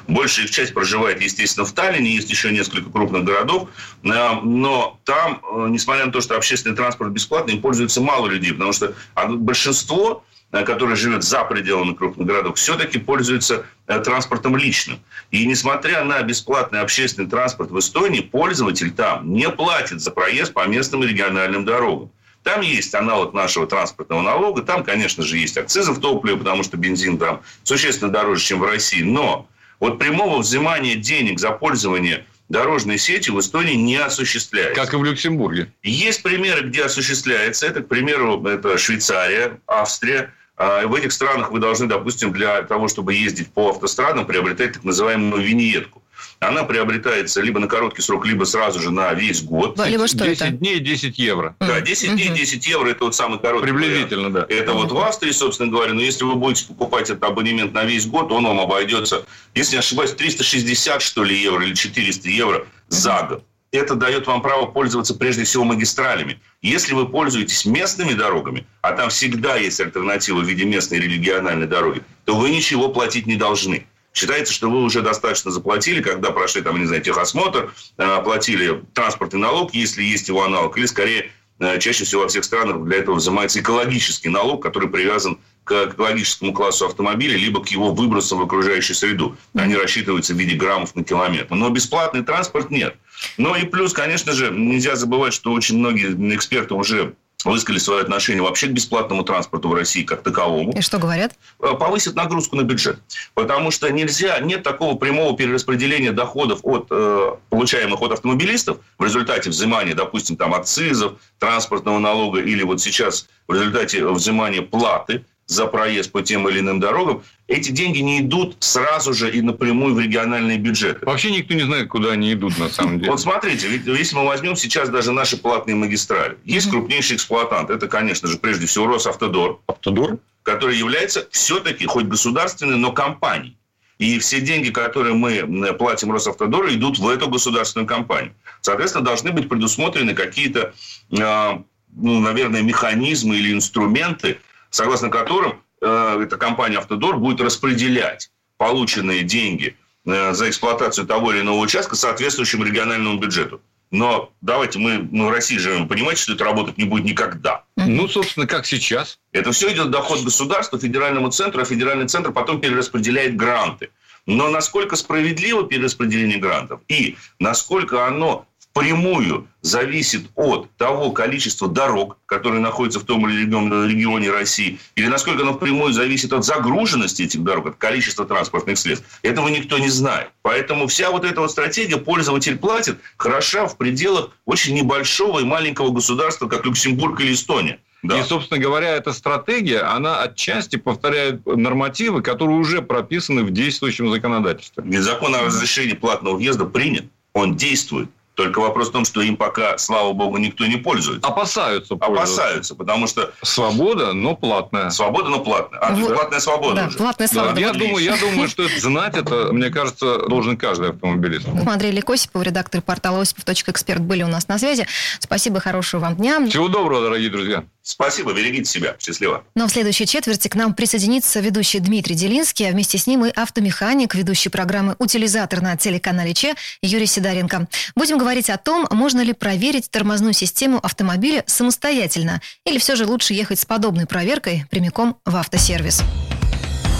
Большая 0.07 0.45
их 0.45 0.51
часть 0.51 0.73
проживает, 0.73 1.21
естественно, 1.21 1.65
в 1.65 1.71
Таллине, 1.71 2.15
есть 2.15 2.29
еще 2.29 2.51
несколько 2.51 2.89
крупных 2.89 3.23
городов, 3.23 3.69
э, 4.03 4.07
но 4.43 4.99
там, 5.03 5.41
э, 5.43 5.67
несмотря 5.69 6.05
на 6.05 6.11
то, 6.11 6.21
что 6.21 6.35
общественный 6.35 6.75
транспорт 6.75 7.11
бесплатный, 7.11 7.57
пользуется 7.57 8.01
мало 8.01 8.27
людей, 8.27 8.53
потому 8.53 8.73
что 8.73 8.93
большинство 9.15 10.23
э, 10.51 10.63
которое 10.63 10.95
живет 10.95 11.23
за 11.23 11.43
пределами 11.43 11.93
крупных 11.93 12.27
городов, 12.27 12.57
все-таки 12.57 12.99
пользуется 12.99 13.65
транспортом 13.85 14.55
личным. 14.55 14.99
И 15.31 15.45
несмотря 15.45 16.03
на 16.03 16.21
бесплатный 16.21 16.81
общественный 16.81 17.29
транспорт 17.29 17.71
в 17.71 17.79
Эстонии, 17.79 18.21
пользователь 18.21 18.91
там 18.91 19.33
не 19.33 19.49
платит 19.49 20.01
за 20.01 20.11
проезд 20.11 20.53
по 20.53 20.65
местным 20.67 21.03
и 21.03 21.07
региональным 21.07 21.65
дорогам. 21.65 22.11
Там 22.45 22.61
есть 22.61 22.93
аналог 22.93 23.33
нашего 23.33 23.65
транспортного 23.65 24.21
налога. 24.21 24.61
Там, 24.61 24.83
конечно 24.83 25.23
же, 25.23 25.39
есть 25.39 25.57
акцизы 25.57 25.91
в 25.91 25.99
топливе, 25.99 26.37
потому 26.37 26.61
что 26.61 26.77
бензин 26.77 27.17
там 27.17 27.41
существенно 27.63 28.11
дороже, 28.11 28.45
чем 28.45 28.59
в 28.59 28.65
России. 28.65 29.01
Но 29.01 29.47
вот 29.79 29.99
прямого 29.99 30.39
взимания 30.39 30.95
денег 30.95 31.39
за 31.39 31.51
пользование 31.51 32.25
дорожной 32.49 32.97
сети 32.97 33.29
в 33.29 33.39
Эстонии 33.39 33.73
не 33.73 33.97
осуществляется. 33.97 34.79
Как 34.79 34.93
и 34.93 34.97
в 34.97 35.03
Люксембурге. 35.03 35.71
Есть 35.83 36.23
примеры, 36.23 36.67
где 36.67 36.83
осуществляется. 36.83 37.65
Это, 37.67 37.81
к 37.81 37.87
примеру, 37.87 38.43
это 38.45 38.77
Швейцария, 38.77 39.59
Австрия. 39.67 40.33
А 40.57 40.85
в 40.85 40.93
этих 40.93 41.11
странах 41.11 41.51
вы 41.51 41.59
должны, 41.59 41.87
допустим, 41.87 42.31
для 42.31 42.61
того, 42.63 42.87
чтобы 42.87 43.13
ездить 43.13 43.51
по 43.51 43.71
автострадам, 43.71 44.25
приобретать 44.25 44.73
так 44.73 44.83
называемую 44.83 45.43
виньетку 45.43 46.01
она 46.39 46.63
приобретается 46.63 47.41
либо 47.41 47.59
на 47.59 47.67
короткий 47.67 48.01
срок, 48.01 48.25
либо 48.25 48.43
сразу 48.45 48.79
же 48.79 48.91
на 48.91 49.13
весь 49.13 49.41
год. 49.41 49.79
Либо 49.85 50.07
что 50.07 50.25
10 50.25 50.41
это? 50.41 50.49
дней 50.51 50.79
10 50.79 51.17
евро. 51.17 51.55
Да, 51.59 51.81
10 51.81 52.13
дней 52.15 52.29
10 52.29 52.67
евро– 52.67 52.89
это 52.89 53.05
вот 53.05 53.15
самый 53.15 53.39
короткий 53.39 53.67
Приблизительно, 53.67 54.29
вариант. 54.29 54.49
да. 54.49 54.55
Это 54.55 54.73
вот 54.73 54.91
в 54.91 54.97
Австрии, 54.97 55.31
собственно 55.31 55.71
говоря. 55.71 55.93
Но 55.93 56.01
если 56.01 56.23
вы 56.23 56.35
будете 56.35 56.67
покупать 56.67 57.09
этот 57.09 57.23
абонемент 57.23 57.73
на 57.73 57.83
весь 57.85 58.05
год, 58.05 58.31
он 58.31 58.45
вам 58.45 58.59
обойдется, 58.59 59.25
если 59.53 59.75
не 59.75 59.79
ошибаюсь, 59.79 60.11
360, 60.11 61.01
что 61.01 61.23
ли, 61.23 61.35
евро 61.35 61.63
или 61.63 61.73
400 61.73 62.29
евро 62.29 62.67
за 62.89 63.23
год 63.29 63.43
это 63.77 63.95
дает 63.95 64.27
вам 64.27 64.41
право 64.41 64.65
пользоваться 64.65 65.15
прежде 65.15 65.43
всего 65.43 65.63
магистралями. 65.63 66.39
Если 66.61 66.93
вы 66.93 67.07
пользуетесь 67.07 67.65
местными 67.65 68.13
дорогами, 68.13 68.65
а 68.81 68.93
там 68.93 69.09
всегда 69.09 69.57
есть 69.57 69.79
альтернатива 69.79 70.39
в 70.39 70.45
виде 70.45 70.65
местной 70.65 70.97
или 70.97 71.13
региональной 71.15 71.67
дороги, 71.67 72.01
то 72.25 72.35
вы 72.35 72.49
ничего 72.49 72.89
платить 72.89 73.27
не 73.27 73.35
должны. 73.35 73.85
Считается, 74.15 74.53
что 74.53 74.69
вы 74.69 74.81
уже 74.81 75.01
достаточно 75.01 75.51
заплатили, 75.51 76.01
когда 76.01 76.31
прошли, 76.31 76.61
там, 76.61 76.79
не 76.79 76.85
знаю, 76.85 77.01
техосмотр, 77.01 77.73
э, 77.97 78.03
оплатили 78.03 78.81
транспортный 78.93 79.41
налог, 79.41 79.73
если 79.73 80.03
есть 80.03 80.29
его 80.29 80.45
аналог, 80.45 80.77
или 80.77 80.85
скорее 80.85 81.31
э, 81.59 81.79
чаще 81.79 82.05
всего 82.05 82.21
во 82.21 82.29
всех 82.29 82.45
странах 82.45 82.81
для 82.85 82.99
этого 82.99 83.15
взимается 83.15 83.59
экологический 83.59 84.29
налог, 84.29 84.63
который 84.63 84.87
привязан 84.87 85.37
к 85.65 85.89
экологическому 85.91 86.53
классу 86.53 86.85
автомобиля, 86.85 87.35
либо 87.35 87.61
к 87.61 87.67
его 87.67 87.91
выбросам 87.91 88.39
в 88.39 88.43
окружающую 88.43 88.95
среду. 88.95 89.35
Они 89.53 89.75
рассчитываются 89.75 90.33
в 90.33 90.37
виде 90.37 90.55
граммов 90.55 90.95
на 90.95 91.03
километр. 91.03 91.53
Но 91.53 91.69
бесплатный 91.69 92.23
транспорт 92.23 92.71
нет. 92.71 92.95
Ну 93.37 93.53
и 93.53 93.65
плюс, 93.65 93.91
конечно 93.91 94.31
же, 94.31 94.49
нельзя 94.49 94.95
забывать, 94.95 95.33
что 95.33 95.51
очень 95.51 95.77
многие 95.77 96.13
эксперты 96.35 96.73
уже 96.73 97.15
высказали 97.45 97.79
свое 97.79 98.01
отношение 98.01 98.41
вообще 98.41 98.67
к 98.67 98.71
бесплатному 98.71 99.23
транспорту 99.23 99.69
в 99.69 99.73
России 99.73 100.03
как 100.03 100.23
таковому. 100.23 100.73
И 100.73 100.81
что 100.81 100.97
говорят? 100.97 101.33
Э, 101.61 101.73
повысит 101.79 102.15
нагрузку 102.15 102.55
на 102.55 102.63
бюджет. 102.63 102.99
Потому 103.33 103.71
что 103.71 103.89
нельзя, 103.91 104.39
нет 104.39 104.63
такого 104.63 104.95
прямого 104.95 105.37
перераспределения 105.37 106.11
доходов 106.11 106.59
от, 106.63 106.87
э, 106.89 107.35
получаемых 107.49 108.01
от 108.01 108.11
автомобилистов 108.11 108.79
в 108.97 109.03
результате 109.03 109.49
взимания, 109.49 109.93
допустим, 109.93 110.35
там, 110.35 110.53
акцизов, 110.53 111.13
транспортного 111.39 111.99
налога 111.99 112.41
или 112.41 112.63
вот 112.63 112.81
сейчас 112.81 113.27
в 113.47 113.53
результате 113.53 114.05
взимания 114.07 114.61
платы 114.61 115.23
за 115.47 115.67
проезд 115.67 116.11
по 116.11 116.21
тем 116.21 116.47
или 116.49 116.59
иным 116.59 116.79
дорогам, 116.79 117.23
эти 117.47 117.69
деньги 117.69 117.99
не 117.99 118.21
идут 118.21 118.57
сразу 118.59 119.13
же 119.13 119.31
и 119.31 119.41
напрямую 119.41 119.93
в 119.93 119.99
региональные 119.99 120.57
бюджеты. 120.57 121.05
Вообще 121.05 121.31
никто 121.31 121.53
не 121.53 121.61
знает, 121.61 121.87
куда 121.87 122.11
они 122.11 122.33
идут 122.33 122.57
на 122.57 122.69
самом 122.69 122.99
деле. 122.99 123.11
Вот 123.11 123.21
смотрите, 123.21 123.67
ведь 123.67 123.85
если 123.85 124.15
мы 124.15 124.25
возьмем 124.25 124.55
сейчас 124.55 124.89
даже 124.89 125.11
наши 125.11 125.37
платные 125.37 125.75
магистрали, 125.75 126.37
есть 126.45 126.69
крупнейший 126.69 127.17
эксплуатант, 127.17 127.69
это, 127.69 127.87
конечно 127.87 128.27
же, 128.27 128.37
прежде 128.37 128.65
всего 128.65 128.87
Росавтодор. 128.87 129.59
Автодор? 129.67 130.17
Который 130.41 130.77
является 130.77 131.27
все-таки 131.31 131.85
хоть 131.85 132.05
государственной, 132.05 132.77
но 132.77 132.91
компанией. 132.91 133.57
И 133.97 134.19
все 134.19 134.41
деньги, 134.41 134.71
которые 134.71 135.13
мы 135.13 135.73
платим 135.73 136.11
Росавтодору, 136.11 136.73
идут 136.73 136.99
в 136.99 137.07
эту 137.07 137.29
государственную 137.29 137.87
компанию. 137.87 138.33
Соответственно, 138.61 139.05
должны 139.05 139.31
быть 139.31 139.47
предусмотрены 139.47 140.13
какие-то, 140.13 140.73
а, 141.17 141.63
ну, 141.95 142.19
наверное, 142.19 142.61
механизмы 142.61 143.37
или 143.37 143.53
инструменты, 143.53 144.39
согласно 144.75 145.09
которым 145.09 145.61
э, 145.81 146.19
эта 146.23 146.37
компания 146.37 146.77
«Автодор» 146.77 147.17
будет 147.17 147.39
распределять 147.39 148.29
полученные 148.57 149.23
деньги 149.23 149.77
э, 150.05 150.33
за 150.33 150.49
эксплуатацию 150.49 151.07
того 151.07 151.31
или 151.31 151.41
иного 151.41 151.59
участка 151.59 151.95
соответствующему 151.95 152.65
региональному 152.65 153.17
бюджету. 153.17 153.61
Но 153.91 154.33
давайте 154.41 154.79
мы, 154.79 155.07
мы 155.11 155.27
в 155.27 155.29
России 155.29 155.57
живем, 155.57 155.87
понимаете, 155.87 156.23
что 156.23 156.33
это 156.33 156.43
работать 156.43 156.77
не 156.77 156.83
будет 156.83 157.05
никогда. 157.05 157.63
Ну, 157.77 158.07
собственно, 158.07 158.47
как 158.47 158.65
сейчас. 158.65 159.19
Это 159.31 159.51
все 159.53 159.71
идет 159.71 159.91
доход 159.91 160.23
государства, 160.23 160.77
федеральному 160.77 161.29
центру, 161.29 161.61
а 161.61 161.65
федеральный 161.65 162.07
центр 162.07 162.33
потом 162.33 162.59
перераспределяет 162.59 163.37
гранты. 163.37 163.91
Но 164.25 164.49
насколько 164.49 164.95
справедливо 164.95 165.63
перераспределение 165.67 166.39
грантов 166.39 166.81
и 166.87 167.15
насколько 167.39 168.07
оно 168.07 168.45
впрямую 168.75 169.47
зависит 169.61 170.29
от 170.35 170.69
того 170.75 171.11
количества 171.11 171.69
дорог, 171.69 172.17
которые 172.25 172.61
находятся 172.61 172.99
в 172.99 173.05
том 173.05 173.27
или 173.29 173.45
ином 173.45 173.71
регионе 173.87 174.29
России, 174.29 174.79
или 174.95 175.07
насколько 175.07 175.43
оно 175.43 175.53
впрямую 175.53 175.93
зависит 175.93 176.33
от 176.33 176.43
загруженности 176.43 177.21
этих 177.21 177.41
дорог, 177.41 177.67
от 177.67 177.75
количества 177.77 178.25
транспортных 178.25 178.77
средств, 178.77 179.07
этого 179.21 179.47
никто 179.47 179.77
не 179.77 179.89
знает. 179.89 180.29
Поэтому 180.41 180.87
вся 180.87 181.09
вот 181.09 181.23
эта 181.23 181.39
вот 181.39 181.51
стратегия 181.51 181.97
«пользователь 181.97 182.57
платит» 182.57 182.99
хороша 183.15 183.65
в 183.67 183.77
пределах 183.77 184.31
очень 184.43 184.75
небольшого 184.75 185.39
и 185.39 185.45
маленького 185.45 185.91
государства, 185.91 186.47
как 186.47 186.65
Люксембург 186.65 187.21
или 187.21 187.33
Эстония. 187.33 187.79
Да. 188.03 188.19
И, 188.19 188.23
собственно 188.23 188.59
говоря, 188.59 188.89
эта 188.89 189.13
стратегия, 189.13 189.79
она 189.79 190.21
отчасти 190.21 190.75
повторяет 190.75 191.43
нормативы, 191.45 192.21
которые 192.21 192.57
уже 192.57 192.81
прописаны 192.81 193.43
в 193.43 193.51
действующем 193.51 194.11
законодательстве. 194.11 194.83
Ведь 194.85 195.01
закон 195.01 195.33
о 195.33 195.43
разрешении 195.43 195.93
платного 195.93 196.35
въезда 196.35 196.65
принят, 196.65 197.05
он 197.33 197.55
действует. 197.55 198.09
Только 198.35 198.59
вопрос 198.59 198.89
в 198.89 198.91
том, 198.91 199.05
что 199.05 199.21
им 199.21 199.37
пока, 199.37 199.77
слава 199.77 200.11
богу, 200.11 200.37
никто 200.37 200.65
не 200.65 200.75
пользуется. 200.75 201.27
Опасаются. 201.27 201.93
Опасаются, 201.95 202.75
потому 202.75 203.07
что... 203.07 203.31
Свобода, 203.41 204.13
но 204.13 204.35
платная. 204.35 204.89
Свобода, 204.89 205.29
но 205.29 205.39
платная. 205.39 205.79
А, 205.79 205.93
вот. 205.93 206.13
платная 206.13 206.39
свобода 206.39 206.75
да, 206.75 206.87
уже. 206.87 206.97
Платная 206.97 207.27
свобода. 207.27 207.55
Да, 207.55 207.61
я, 207.61 207.71
думаю, 207.71 208.03
я 208.03 208.17
думаю, 208.17 208.49
что 208.49 208.63
это, 208.63 208.79
знать 208.79 209.15
это, 209.15 209.53
мне 209.53 209.69
кажется, 209.69 210.27
должен 210.27 210.57
каждый 210.57 210.89
автомобилист. 210.89 211.47
Андрей 211.65 211.91
Лекосипов, 211.91 212.43
редактор 212.43 212.81
портала 212.81 213.21
осипов.эксперт, 213.21 214.01
были 214.01 214.23
у 214.23 214.27
нас 214.27 214.47
на 214.49 214.57
связи. 214.59 214.85
Спасибо, 215.19 215.61
хорошего 215.61 216.01
вам 216.01 216.15
дня. 216.15 216.45
Всего 216.47 216.67
доброго, 216.67 217.01
дорогие 217.01 217.29
друзья. 217.29 217.63
Спасибо, 217.87 218.33
берегите 218.33 218.65
себя. 218.65 218.95
Счастливо. 218.99 219.43
Но 219.53 219.61
ну, 219.61 219.65
а 219.65 219.67
в 219.67 219.71
следующей 219.71 220.07
четверти 220.07 220.47
к 220.47 220.55
нам 220.55 220.73
присоединится 220.73 221.39
ведущий 221.39 221.79
Дмитрий 221.79 222.15
Делинский, 222.15 222.67
а 222.67 222.71
вместе 222.71 222.97
с 222.97 223.05
ним 223.05 223.25
и 223.25 223.29
автомеханик, 223.29 224.15
ведущий 224.15 224.49
программы 224.49 224.95
«Утилизатор» 224.97 225.61
на 225.61 225.77
телеканале 225.77 226.33
Че 226.33 226.55
Юрий 226.81 227.05
Сидоренко. 227.05 227.67
Будем 227.95 228.17
говорить 228.17 228.49
о 228.49 228.57
том, 228.57 228.87
можно 228.89 229.21
ли 229.21 229.33
проверить 229.33 229.91
тормозную 229.91 230.33
систему 230.33 230.79
автомобиля 230.81 231.43
самостоятельно, 231.45 232.41
или 232.65 232.79
все 232.79 232.95
же 232.95 233.05
лучше 233.05 233.35
ехать 233.35 233.59
с 233.59 233.65
подобной 233.65 234.07
проверкой 234.07 234.65
прямиком 234.71 235.17
в 235.23 235.35
автосервис. 235.35 236.01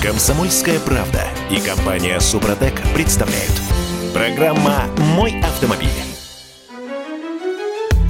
Комсомольская 0.04 0.80
правда 0.80 1.28
и 1.50 1.60
компания 1.62 2.20
«Супротек» 2.20 2.80
представляют. 2.94 3.54
Программа 4.14 4.86
«Мой 5.16 5.42
автомобиль». 5.42 5.90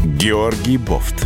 Георгий 0.04 0.78
Бофт. 0.78 1.26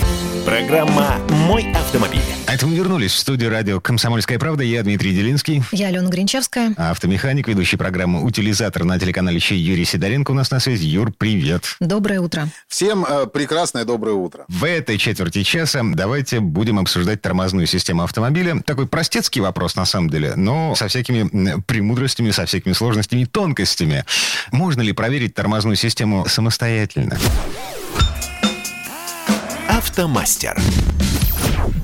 Программа 0.45 1.19
«Мой 1.47 1.71
автомобиль». 1.73 2.21
А 2.47 2.55
это 2.55 2.65
мы 2.65 2.75
вернулись 2.75 3.11
в 3.11 3.17
студию 3.17 3.51
радио 3.51 3.79
«Комсомольская 3.79 4.39
правда». 4.39 4.63
Я 4.63 4.81
Дмитрий 4.81 5.13
Делинский. 5.13 5.63
Я 5.71 5.87
Алена 5.87 6.09
Гринчевская. 6.09 6.73
Автомеханик, 6.77 7.47
ведущий 7.47 7.77
программы 7.77 8.23
«Утилизатор» 8.23 8.83
на 8.83 8.97
телеканале 8.97 9.39
Чей 9.39 9.59
Юрий 9.59 9.85
Сидоренко 9.85 10.31
у 10.31 10.33
нас 10.33 10.49
на 10.49 10.59
связи. 10.59 10.85
Юр, 10.87 11.13
привет. 11.15 11.75
Доброе 11.79 12.21
утро. 12.21 12.47
Всем 12.67 13.05
э, 13.07 13.27
прекрасное 13.27 13.85
доброе 13.85 14.13
утро. 14.13 14.45
В 14.47 14.63
этой 14.63 14.97
четверти 14.97 15.43
часа 15.43 15.81
давайте 15.83 16.39
будем 16.39 16.79
обсуждать 16.79 17.21
тормозную 17.21 17.67
систему 17.67 18.03
автомобиля. 18.03 18.61
Такой 18.65 18.87
простецкий 18.87 19.41
вопрос 19.41 19.75
на 19.75 19.85
самом 19.85 20.09
деле, 20.09 20.33
но 20.35 20.73
со 20.73 20.87
всякими 20.87 21.61
премудростями, 21.61 22.31
со 22.31 22.45
всякими 22.47 22.73
сложностями 22.73 23.21
и 23.21 23.25
тонкостями. 23.25 24.05
Можно 24.51 24.81
ли 24.81 24.91
проверить 24.91 25.35
тормозную 25.35 25.75
систему 25.75 26.25
самостоятельно? 26.27 27.19
Автомастер. 29.91 30.55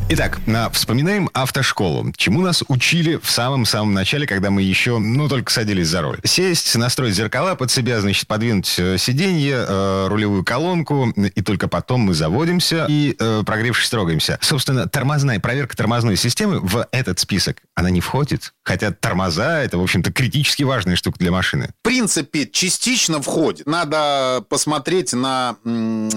Итак, 0.09 0.39
вспоминаем 0.71 1.29
автошколу. 1.33 2.13
Чему 2.15 2.39
нас 2.39 2.63
учили 2.69 3.19
в 3.21 3.29
самом-самом 3.29 3.93
начале, 3.93 4.25
когда 4.25 4.49
мы 4.49 4.61
еще, 4.61 4.99
ну, 4.99 5.27
только 5.27 5.51
садились 5.51 5.89
за 5.89 6.01
руль. 6.01 6.17
Сесть, 6.23 6.73
настроить 6.77 7.13
зеркала 7.13 7.55
под 7.55 7.71
себя, 7.71 7.99
значит, 7.99 8.25
подвинуть 8.25 8.73
э, 8.79 8.97
сиденье, 8.97 9.65
э, 9.67 10.07
рулевую 10.07 10.45
колонку, 10.45 11.09
и 11.09 11.41
только 11.41 11.67
потом 11.67 12.01
мы 12.01 12.13
заводимся 12.13 12.85
и, 12.87 13.17
э, 13.19 13.43
прогревшись, 13.45 13.89
трогаемся. 13.89 14.39
Собственно, 14.41 14.87
тормозная, 14.87 15.41
проверка 15.41 15.75
тормозной 15.75 16.15
системы 16.15 16.61
в 16.61 16.87
этот 16.91 17.19
список, 17.19 17.61
она 17.75 17.89
не 17.89 17.99
входит. 17.99 18.53
Хотя 18.63 18.91
тормоза— 18.91 19.61
это, 19.63 19.77
в 19.77 19.83
общем-то, 19.83 20.13
критически 20.13 20.63
важная 20.63 20.95
штука 20.95 21.19
для 21.19 21.31
машины. 21.31 21.71
В 21.81 21.83
принципе, 21.83 22.47
частично 22.47 23.21
входит. 23.21 23.67
Надо 23.67 24.41
посмотреть 24.47 25.11
на 25.11 25.57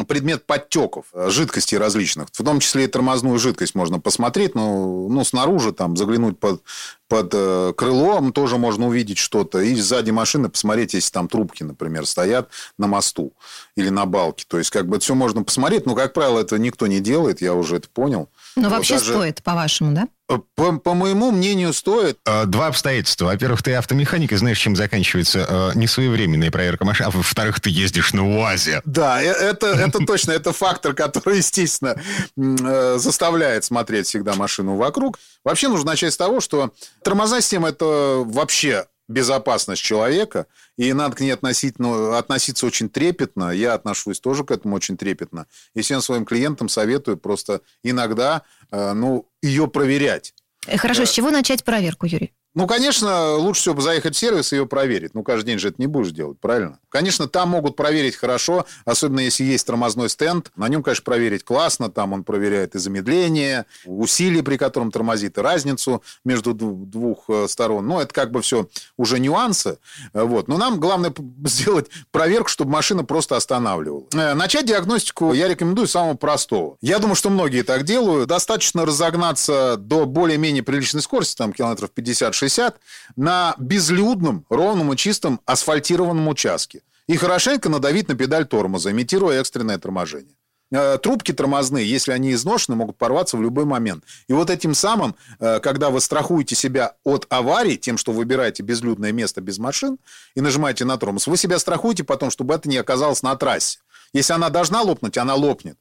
предмет 0.07 0.47
подтеков 0.47 1.07
жидкостей 1.13 1.77
различных, 1.77 2.29
в 2.33 2.45
том 2.45 2.61
числе 2.61 2.85
и 2.85 2.87
тормозную 2.87 3.41
жидкость 3.41 3.75
можно 3.81 3.99
посмотреть, 3.99 4.55
но 4.55 5.09
ну, 5.09 5.25
снаружи 5.25 5.73
там 5.73 5.97
заглянуть 5.97 6.39
под, 6.39 6.63
под 7.09 7.31
э, 7.33 7.73
крылом 7.75 8.31
тоже 8.31 8.59
можно 8.59 8.89
увидеть 8.89 9.17
что-то. 9.17 9.61
И 9.61 9.75
сзади 9.75 10.11
машины 10.11 10.51
посмотреть, 10.51 10.93
если 10.93 11.11
там 11.11 11.29
трубки, 11.29 11.63
например, 11.63 12.05
стоят 12.05 12.51
на 12.77 12.87
мосту 12.87 13.33
или 13.81 13.89
на 13.89 14.07
балке. 14.07 14.45
То 14.47 14.59
есть, 14.59 14.71
как 14.71 14.87
бы 14.87 14.99
все 14.99 15.15
можно 15.15 15.43
посмотреть, 15.43 15.87
но, 15.87 15.95
как 15.95 16.13
правило, 16.13 16.41
это 16.41 16.59
никто 16.59 16.87
не 16.87 17.01
делает, 17.01 17.41
я 17.41 17.55
уже 17.55 17.77
это 17.77 17.89
понял. 17.89 18.29
Но 18.57 18.69
вот 18.69 18.79
вообще 18.79 18.95
даже... 18.95 19.13
стоит, 19.13 19.43
по-вашему, 19.43 19.93
да? 19.93 20.09
По, 20.55 20.79
по 20.79 20.95
моему 20.95 21.33
мнению, 21.33 21.73
стоит. 21.73 22.19
А, 22.25 22.45
два 22.45 22.69
обстоятельства. 22.69 23.27
Во-первых, 23.27 23.63
ты 23.63 23.75
автомеханик 23.75 24.33
и 24.33 24.37
знаешь, 24.37 24.59
чем 24.59 24.77
заканчивается 24.77 25.47
э, 25.49 25.71
несвоевременная 25.75 26.53
проверка 26.53 26.85
машины. 26.85 27.09
А 27.09 27.11
во-вторых, 27.11 27.59
ты 27.61 27.71
ездишь 27.71 28.13
на 28.13 28.25
УАЗе. 28.25 28.81
Да, 28.85 29.21
э, 29.21 29.27
это, 29.27 29.67
это 29.69 29.99
точно. 30.07 30.33
Это 30.33 30.53
фактор, 30.53 30.95
который, 30.95 31.39
естественно, 31.39 32.01
э, 32.37 32.97
заставляет 32.99 33.65
смотреть 33.65 34.07
всегда 34.07 34.35
машину 34.35 34.77
вокруг. 34.77 35.19
Вообще 35.45 35.67
нужно 35.67 35.91
начать 35.91 36.13
с 36.13 36.17
того, 36.17 36.41
что 36.41 36.73
тормозная 37.03 37.41
система– 37.41 37.69
это 37.71 38.23
вообще 38.25 38.87
безопасность 39.11 39.83
человека, 39.83 40.47
и 40.77 40.93
надо 40.93 41.17
к 41.17 41.21
ней 41.21 41.33
относительно, 41.33 42.17
относиться 42.17 42.67
очень 42.67 42.89
трепетно. 42.89 43.51
Я 43.51 43.75
отношусь 43.75 44.21
тоже 44.21 44.45
к 44.45 44.51
этому 44.51 44.77
очень 44.77 44.97
трепетно. 44.97 45.47
И 45.75 45.83
всем 45.83 46.01
своим 46.01 46.25
клиентам 46.25 46.69
советую 46.69 47.17
просто 47.17 47.61
иногда 47.83 48.43
ну, 48.71 49.29
ее 49.43 49.69
проверять. 49.69 50.33
Хорошо, 50.77 51.03
да. 51.03 51.07
с 51.07 51.11
чего 51.11 51.31
начать 51.31 51.65
проверку, 51.65 52.07
Юрий? 52.07 52.33
Ну, 52.55 52.67
конечно, 52.67 53.37
лучше 53.37 53.61
всего 53.61 53.81
заехать 53.81 54.17
в 54.17 54.19
сервис 54.19 54.53
и 54.53 54.57
ее 54.57 54.67
проверить. 54.67 55.15
Ну, 55.15 55.23
каждый 55.23 55.47
день 55.47 55.59
же 55.61 55.69
это 55.69 55.77
не 55.79 55.87
будешь 55.87 56.11
делать, 56.11 56.41
правильно? 56.41 56.81
Конечно, 56.89 57.29
там 57.29 57.51
могут 57.51 57.77
проверить 57.77 58.17
хорошо, 58.17 58.67
особенно 58.85 59.21
если 59.21 59.45
есть 59.45 59.65
тормозной 59.67 60.09
стенд. 60.09 60.51
На 60.57 60.69
нем, 60.69 60.83
конечно, 60.83 61.05
проверить 61.05 61.45
классно. 61.45 61.91
Там 61.91 62.13
он 62.13 62.25
проверяет 62.25 62.75
и 62.75 62.81
замедление, 62.81 63.67
усилие, 63.85 64.43
при 64.43 64.57
котором 64.57 64.91
тормозит, 64.91 65.39
и 65.39 65.41
разницу 65.41 66.03
между 66.25 66.53
двух 66.53 67.25
э, 67.29 67.47
сторон. 67.49 67.87
Ну, 67.87 68.01
это 68.01 68.13
как 68.13 68.33
бы 68.33 68.43
все 68.43 68.67
уже 68.97 69.21
нюансы. 69.21 69.79
Вот. 70.13 70.49
Но 70.49 70.59
нам 70.59 70.81
главное 70.81 71.15
сделать 71.45 71.87
проверку, 72.11 72.49
чтобы 72.49 72.73
машина 72.73 73.05
просто 73.05 73.37
останавливала. 73.37 74.07
Э, 74.13 74.35
начать 74.35 74.67
диагностику 74.67 75.33
я 75.35 75.47
рекомендую 75.47 75.87
самого 75.87 76.17
простого. 76.17 76.79
Я 76.81 76.99
думаю, 76.99 77.15
что 77.15 77.31
многие 77.31 77.63
так 77.63 77.85
делают. 77.85 78.29
Достаточно 78.29 78.85
разогнаться 78.85 79.77
до 79.77 80.05
более-менее 80.05 80.65
приличной 80.65 81.01
скорости, 81.01 81.37
там 81.37 81.53
километров 81.53 81.93
50 81.93 82.35
60 82.41 82.81
на 83.17 83.55
безлюдном, 83.59 84.45
ровном 84.49 84.93
и 84.93 84.97
чистом 84.97 85.41
асфальтированном 85.45 86.29
участке. 86.29 86.83
И 87.07 87.17
хорошенько 87.17 87.69
надавить 87.69 88.09
на 88.09 88.15
педаль 88.15 88.47
тормоза, 88.47 88.91
имитируя 88.91 89.41
экстренное 89.41 89.79
торможение. 89.79 90.35
э, 90.73 90.99
трубки 90.99 91.33
тормозные, 91.33 91.85
если 91.85 92.13
они 92.13 92.33
изношены, 92.33 92.77
могут 92.77 92.97
порваться 92.97 93.37
в 93.37 93.43
любой 93.43 93.65
момент. 93.65 94.05
И 94.29 94.33
вот 94.33 94.51
этим 94.51 94.75
самым, 94.75 95.17
э, 95.41 95.59
когда 95.61 95.91
вы 95.91 96.01
страхуете 96.01 96.55
себя 96.55 96.95
от 97.05 97.27
аварий, 97.29 97.77
тем, 97.77 97.99
что 97.99 98.13
выбираете 98.13 98.63
безлюдное 98.63 99.13
место 99.13 99.41
без 99.41 99.59
машин 99.59 99.99
и 100.37 100.41
нажимаете 100.41 100.85
на 100.85 100.97
тормоз, 100.97 101.27
вы 101.27 101.37
себя 101.37 101.59
страхуете 101.59 102.05
потом, 102.05 102.31
чтобы 102.31 102.55
это 102.55 102.69
не 102.69 102.79
оказалось 102.79 103.23
на 103.23 103.35
трассе. 103.35 103.81
Если 104.13 104.33
она 104.33 104.49
должна 104.49 104.83
лопнуть, 104.83 105.19
она 105.19 105.35
лопнет. 105.35 105.77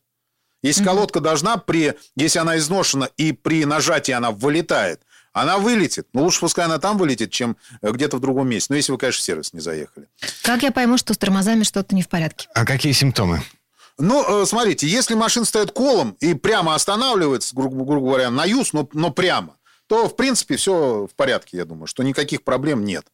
Если 0.64 0.84
колодка 0.84 1.20
должна, 1.20 1.58
при, 1.58 1.94
если 2.18 2.40
она 2.40 2.58
изношена 2.58 3.10
и 3.18 3.32
при 3.32 3.66
нажатии 3.66 4.12
она 4.12 4.32
вылетает, 4.32 5.02
она 5.34 5.58
вылетит. 5.58 6.08
Но 6.14 6.24
лучше 6.24 6.40
пускай 6.40 6.66
она 6.66 6.80
там 6.80 6.98
вылетит, 6.98 7.32
чем 7.32 7.58
э, 7.82 7.92
где-то 7.92 8.18
в 8.18 8.20
другом 8.20 8.50
месте. 8.50 8.68
Ну, 8.70 8.78
если 8.78 8.92
вы, 8.92 8.98
конечно, 8.98 9.22
в 9.22 9.24
сервис 9.24 9.54
не 9.54 9.60
заехали. 9.60 10.08
Как 10.44 10.64
я 10.64 10.72
пойму, 10.72 10.98
что 10.98 11.14
с 11.14 11.18
тормозами 11.18 11.64
что-то 11.64 11.96
не 11.96 12.02
в 12.02 12.10
порядке? 12.10 12.48
А 12.54 12.66
какие 12.66 12.92
симптомы? 12.92 13.44
Ну, 13.98 14.44
э, 14.44 14.46
смотрите, 14.46 14.88
если 14.88 15.14
машина 15.14 15.46
стоит 15.46 15.72
колом 15.72 16.16
и 16.20 16.34
прямо 16.34 16.74
останавливается, 16.74 17.56
грубо, 17.56 17.84
грубо 17.84 18.08
говоря, 18.08 18.30
на 18.30 18.46
юз, 18.46 18.74
но, 18.74 18.88
но 18.94 19.12
прямо, 19.12 19.58
то, 19.88 20.08
в 20.08 20.16
принципе, 20.16 20.56
все 20.56 21.08
в 21.12 21.16
порядке, 21.16 21.58
я 21.58 21.66
думаю, 21.66 21.88
что 21.88 22.04
никаких 22.04 22.44
проблем 22.44 22.86
нет. 22.86 23.06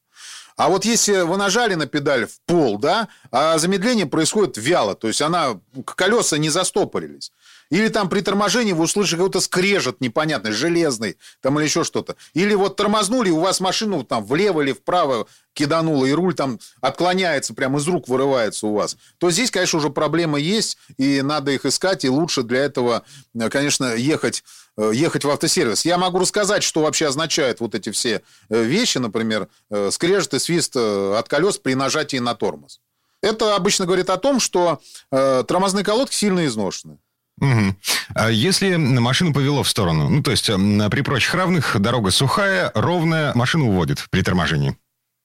А 0.57 0.69
вот 0.69 0.86
если 0.86 1.22
вы 1.22 1.38
нажали 1.38 1.74
на 1.74 1.86
педаль 1.86 2.27
в 2.27 2.39
пол, 2.45 2.77
да, 2.77 3.10
а 3.29 3.57
замедление 3.57 4.05
происходит 4.05 4.57
вяло, 4.57 4.95
то 4.95 5.07
есть 5.07 5.22
она, 5.22 5.60
колеса 5.84 6.38
не 6.38 6.50
застопорились. 6.50 7.31
Или 7.69 7.88
там 7.88 8.10
при 8.10 8.22
торможении 8.22 8.74
вы 8.74 8.84
услышите 8.84 9.17
какой-то 9.17 9.39
скрежет 9.39 10.01
непонятный, 10.01 10.51
железный, 10.51 11.17
там 11.41 11.57
или 11.57 11.65
еще 11.65 11.84
что-то. 11.84 12.15
Или 12.34 12.53
вот 12.53 12.75
тормознули, 12.75 13.29
у 13.29 13.39
вас 13.39 13.60
машину 13.60 14.03
там 14.03 14.25
влево 14.25 14.62
или 14.62 14.74
вправо 14.74 15.27
кидануло, 15.53 16.05
и 16.05 16.12
руль 16.12 16.36
там 16.36 16.60
отклоняется, 16.81 17.53
прямо 17.53 17.79
из 17.79 17.88
рук 17.88 18.07
вырывается 18.07 18.67
у 18.67 18.74
вас. 18.74 18.98
То 19.17 19.31
здесь, 19.31 19.50
конечно, 19.50 19.79
уже 19.79 19.89
проблемы 19.89 20.39
есть, 20.39 20.77
и 20.98 21.22
надо 21.22 21.51
их 21.51 21.65
искать, 21.65 22.05
и 22.05 22.10
лучше 22.10 22.43
для 22.43 22.60
этого, 22.65 23.03
конечно, 23.50 23.95
ехать 23.95 24.43
э, 24.77 24.91
ехать 24.93 25.24
в 25.24 25.29
автосервис. 25.29 25.86
Я 25.86 25.98
могу 25.98 26.19
рассказать, 26.19 26.62
что 26.62 26.81
вообще 26.81 27.07
означают 27.07 27.62
вот 27.62 27.74
эти 27.74 27.91
все 27.91 28.22
э, 28.50 28.63
вещи, 28.63 28.98
например, 28.98 29.48
э, 29.72 29.89
скрежет 29.91 30.34
и 30.34 30.39
свист 30.39 30.75
от 30.75 31.27
колес 31.29 31.57
при 31.57 31.74
нажатии 31.74 32.17
на 32.17 32.36
тормоз. 32.36 32.81
Это 33.22 33.55
обычно 33.55 33.86
говорит 33.86 34.10
о 34.12 34.17
том, 34.17 34.39
что 34.39 34.79
тормозные 35.10 35.84
колодки 35.84 36.13
сильно 36.13 36.45
изношены. 36.45 37.00
Угу. 37.42 37.75
А 38.15 38.30
если 38.30 38.75
машину 38.75 39.34
повело 39.34 39.63
в 39.63 39.70
сторону, 39.70 40.10
ну, 40.10 40.24
то 40.24 40.32
есть 40.32 40.46
при 40.46 41.01
прочих 41.01 41.34
равных 41.34 41.80
дорога 41.80 42.12
сухая, 42.12 42.72
ровная, 42.74 43.34
машину 43.36 43.70
уводит 43.70 44.06
при 44.10 44.22
торможении? 44.22 44.77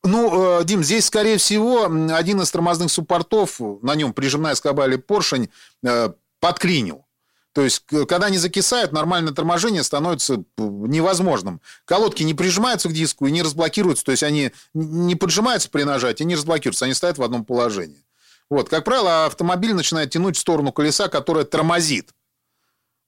Ну, 0.03 0.61
э, 0.61 0.65
Дим, 0.65 0.83
здесь, 0.83 1.07
скорее 1.07 1.37
всего, 1.37 1.85
один 2.15 2.41
из 2.41 2.51
тормозных 2.51 2.91
суппортов, 2.91 3.61
на 3.83 3.95
нем 3.95 4.13
прижимная 4.13 4.55
скоба 4.55 4.87
или 4.87 4.97
поршень, 4.97 5.51
э, 5.85 6.11
подклинил. 6.41 7.05
То 7.53 7.63
есть, 7.63 7.85
когда 8.09 8.27
они 8.27 8.39
закисают, 8.39 8.93
нормальное 8.93 9.33
торможение 9.33 9.83
становится 9.83 10.45
невозможным. 10.57 11.61
Колодки 11.85 12.23
не 12.23 12.33
прижимаются 12.33 12.89
к 12.89 12.93
диску 12.93 13.27
и 13.27 13.33
не 13.33 13.43
разблокируются. 13.43 14.05
То 14.05 14.13
есть, 14.13 14.23
они 14.23 14.53
не 14.73 15.17
поджимаются 15.17 15.69
при 15.69 15.83
нажатии, 15.83 16.23
не 16.23 16.37
разблокируются. 16.37 16.85
Они 16.85 16.95
стоят 16.95 17.19
в 17.19 17.23
одном 17.23 17.45
положении. 17.45 18.05
Вот, 18.51 18.69
как 18.69 18.85
правило, 18.85 19.27
автомобиль 19.27 19.73
начинает 19.73 20.11
тянуть 20.11 20.37
в 20.37 20.41
сторону 20.41 20.73
колеса, 20.73 21.09
которое 21.09 21.45
тормозит. 21.45 22.11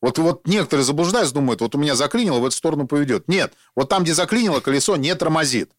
Вот, 0.00 0.18
вот 0.18 0.46
некоторые 0.46 0.84
заблуждаются, 0.84 1.34
думают, 1.34 1.61
вот 1.61 1.75
у 1.75 1.78
меня 1.78 1.94
заклинило, 1.94 2.38
в 2.38 2.46
эту 2.46 2.56
сторону 2.56 2.87
поведет. 2.87 3.28
Нет, 3.28 3.52
вот 3.76 3.88
там, 3.88 4.04
где 4.04 4.14
заклинило, 4.14 4.61
колесо 4.61 4.96
не 4.96 5.14
тормозит. 5.14 5.70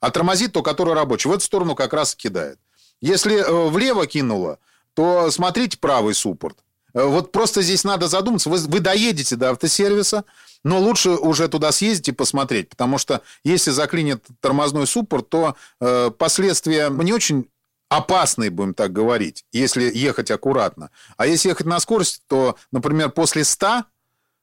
А 0.00 0.10
тормозит 0.10 0.52
то, 0.52 0.62
которое 0.62 0.94
рабочее. 0.94 1.30
В 1.30 1.34
эту 1.34 1.44
сторону 1.44 1.74
как 1.74 1.92
раз 1.92 2.14
кидает. 2.14 2.58
Если 3.00 3.36
э, 3.36 3.68
влево 3.68 4.06
кинуло, 4.06 4.58
то 4.94 5.30
смотрите 5.30 5.78
правый 5.78 6.14
суппорт. 6.14 6.58
Э, 6.94 7.04
вот 7.04 7.32
просто 7.32 7.62
здесь 7.62 7.84
надо 7.84 8.08
задуматься. 8.08 8.50
Вы, 8.50 8.58
вы 8.58 8.80
доедете 8.80 9.36
до 9.36 9.50
автосервиса, 9.50 10.24
но 10.64 10.78
лучше 10.78 11.10
уже 11.10 11.48
туда 11.48 11.72
съездить 11.72 12.08
и 12.08 12.12
посмотреть. 12.12 12.68
Потому 12.70 12.98
что 12.98 13.22
если 13.42 13.70
заклинит 13.70 14.24
тормозной 14.40 14.86
суппорт, 14.86 15.28
то 15.30 15.56
э, 15.80 16.10
последствия 16.10 16.90
не 16.90 17.12
очень 17.12 17.48
опасные, 17.88 18.50
будем 18.50 18.74
так 18.74 18.92
говорить, 18.92 19.44
если 19.52 19.90
ехать 19.94 20.30
аккуратно. 20.30 20.90
А 21.16 21.26
если 21.26 21.48
ехать 21.48 21.66
на 21.66 21.78
скорость, 21.80 22.22
то, 22.26 22.56
например, 22.72 23.10
после 23.10 23.44
100 23.44 23.84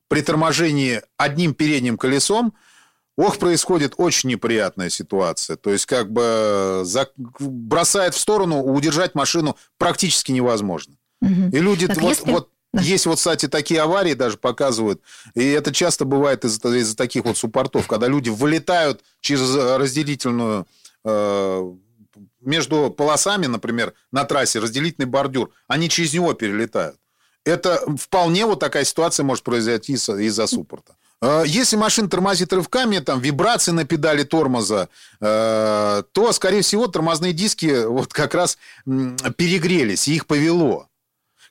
при 0.08 0.22
торможении 0.22 1.02
одним 1.18 1.54
передним 1.54 1.98
колесом, 1.98 2.54
ох, 3.18 3.38
происходит 3.38 3.96
очень 3.98 4.30
неприятная 4.30 4.90
ситуация. 4.90 5.58
То 5.58 5.72
есть 5.72 5.86
как 5.86 6.12
бы 6.12 6.82
за... 6.84 7.10
бросает 7.40 8.16
в 8.16 8.20
сторону, 8.20 8.62
удержать 8.64 9.16
машину 9.16 9.58
практически 9.78 10.32
невозможно. 10.32 10.96
Угу. 11.22 11.50
И 11.52 11.60
люди 11.60 11.88
так 11.88 12.02
вот, 12.02 12.10
если... 12.10 12.32
вот 12.32 12.50
да. 12.74 12.82
Есть 12.82 13.06
вот, 13.06 13.18
кстати, 13.18 13.48
такие 13.48 13.82
аварии 13.82 14.16
даже 14.16 14.38
показывают, 14.38 15.00
и 15.36 15.46
это 15.46 15.72
часто 15.72 16.06
бывает 16.06 16.44
из-за 16.44 16.76
из 16.76 16.96
таких 16.96 17.24
вот 17.24 17.38
суппортов, 17.38 17.86
когда 17.86 18.08
люди 18.08 18.30
вылетают 18.30 19.04
через 19.22 19.56
разделительную 19.56 20.66
э, 21.06 21.74
между 22.46 22.90
полосами, 22.90 23.48
например, 23.48 23.94
на 24.12 24.24
трассе 24.26 24.60
разделительный 24.60 25.08
бордюр, 25.08 25.52
они 25.68 25.90
через 25.90 26.14
него 26.14 26.34
перелетают. 26.34 26.98
Это 27.46 27.84
вполне 27.98 28.46
вот 28.46 28.60
такая 28.60 28.86
ситуация 28.86 29.24
может 29.24 29.44
произойти 29.44 29.94
из-за 29.94 30.48
суппорта. 30.48 30.96
А, 31.22 31.44
если 31.44 31.78
машина 31.78 32.10
тормозит 32.10 32.52
рывками, 32.52 33.00
там 33.00 33.20
вибрации 33.20 33.72
на 33.72 33.86
педали 33.86 34.24
тормоза, 34.24 34.90
э, 35.22 36.04
то, 36.12 36.32
скорее 36.34 36.62
всего, 36.62 36.88
тормозные 36.88 37.32
диски 37.32 37.86
вот 37.86 38.14
как 38.14 38.34
раз 38.34 38.58
перегрелись, 38.86 40.08
и 40.08 40.16
их 40.16 40.26
повело. 40.26 40.90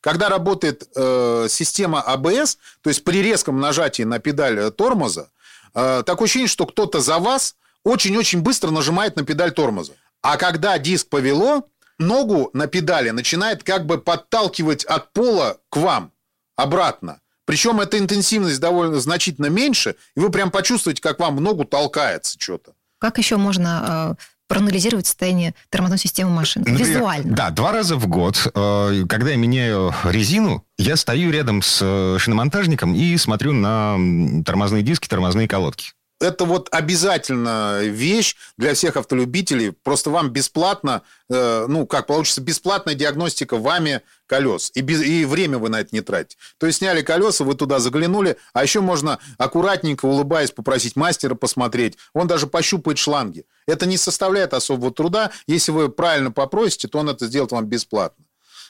Когда 0.02 0.28
работает 0.28 0.88
э, 0.94 1.46
система 1.48 2.02
АБС, 2.02 2.58
то 2.82 2.90
есть 2.90 3.04
при 3.04 3.22
резком 3.22 3.60
нажатии 3.60 4.02
на 4.02 4.18
педаль 4.18 4.70
тормоза, 4.72 5.30
э, 5.74 6.02
такое 6.04 6.26
ощущение, 6.26 6.48
что 6.48 6.66
кто-то 6.66 7.00
за 7.00 7.18
вас 7.18 7.56
очень-очень 7.84 8.42
быстро 8.42 8.70
нажимает 8.70 9.16
на 9.16 9.24
педаль 9.24 9.52
тормоза. 9.52 9.92
А 10.22 10.36
когда 10.36 10.78
диск 10.78 11.08
повело, 11.08 11.68
ногу 11.98 12.50
на 12.52 12.66
педали 12.66 13.10
начинает 13.10 13.62
как 13.62 13.86
бы 13.86 13.98
подталкивать 13.98 14.84
от 14.84 15.12
пола 15.12 15.58
к 15.68 15.76
вам 15.76 16.12
обратно. 16.56 17.20
Причем 17.44 17.80
эта 17.80 17.98
интенсивность 17.98 18.60
довольно 18.60 19.00
значительно 19.00 19.46
меньше, 19.46 19.96
и 20.16 20.20
вы 20.20 20.30
прям 20.30 20.50
почувствуете, 20.50 21.02
как 21.02 21.18
вам 21.18 21.36
в 21.36 21.40
ногу 21.40 21.64
толкается 21.64 22.38
что-то. 22.38 22.72
Как 23.00 23.18
еще 23.18 23.36
можно 23.36 24.16
э, 24.20 24.22
проанализировать 24.46 25.06
состояние 25.06 25.54
тормозной 25.68 25.98
системы 25.98 26.30
машины 26.30 26.64
Например, 26.68 26.88
визуально? 26.88 27.34
Да, 27.34 27.50
два 27.50 27.72
раза 27.72 27.96
в 27.96 28.06
год, 28.06 28.46
э, 28.54 29.04
когда 29.08 29.30
я 29.30 29.36
меняю 29.36 29.92
резину, 30.04 30.64
я 30.78 30.94
стою 30.96 31.32
рядом 31.32 31.62
с 31.62 31.80
э, 31.82 32.18
шиномонтажником 32.20 32.94
и 32.94 33.16
смотрю 33.16 33.52
на 33.54 33.96
тормозные 34.44 34.84
диски, 34.84 35.08
тормозные 35.08 35.48
колодки 35.48 35.92
это 36.22 36.44
вот 36.44 36.68
обязательно 36.70 37.80
вещь 37.82 38.36
для 38.56 38.74
всех 38.74 38.96
автолюбителей. 38.96 39.72
Просто 39.72 40.10
вам 40.10 40.30
бесплатно, 40.30 41.02
э, 41.28 41.66
ну, 41.68 41.86
как 41.86 42.06
получится, 42.06 42.40
бесплатная 42.40 42.94
диагностика 42.94 43.56
вами 43.56 44.02
колес. 44.26 44.70
И, 44.74 44.80
без, 44.80 45.02
и 45.02 45.24
время 45.24 45.58
вы 45.58 45.68
на 45.68 45.80
это 45.80 45.90
не 45.92 46.00
тратите. 46.00 46.36
То 46.58 46.66
есть 46.66 46.78
сняли 46.78 47.02
колеса, 47.02 47.44
вы 47.44 47.54
туда 47.54 47.80
заглянули, 47.80 48.36
а 48.52 48.62
еще 48.62 48.80
можно 48.80 49.18
аккуратненько, 49.36 50.06
улыбаясь, 50.06 50.52
попросить 50.52 50.96
мастера 50.96 51.34
посмотреть. 51.34 51.98
Он 52.14 52.26
даже 52.26 52.46
пощупает 52.46 52.98
шланги. 52.98 53.44
Это 53.66 53.86
не 53.86 53.96
составляет 53.96 54.54
особого 54.54 54.92
труда. 54.92 55.30
Если 55.46 55.72
вы 55.72 55.88
правильно 55.88 56.30
попросите, 56.30 56.88
то 56.88 56.98
он 56.98 57.10
это 57.10 57.26
сделает 57.26 57.52
вам 57.52 57.66
бесплатно. 57.66 58.24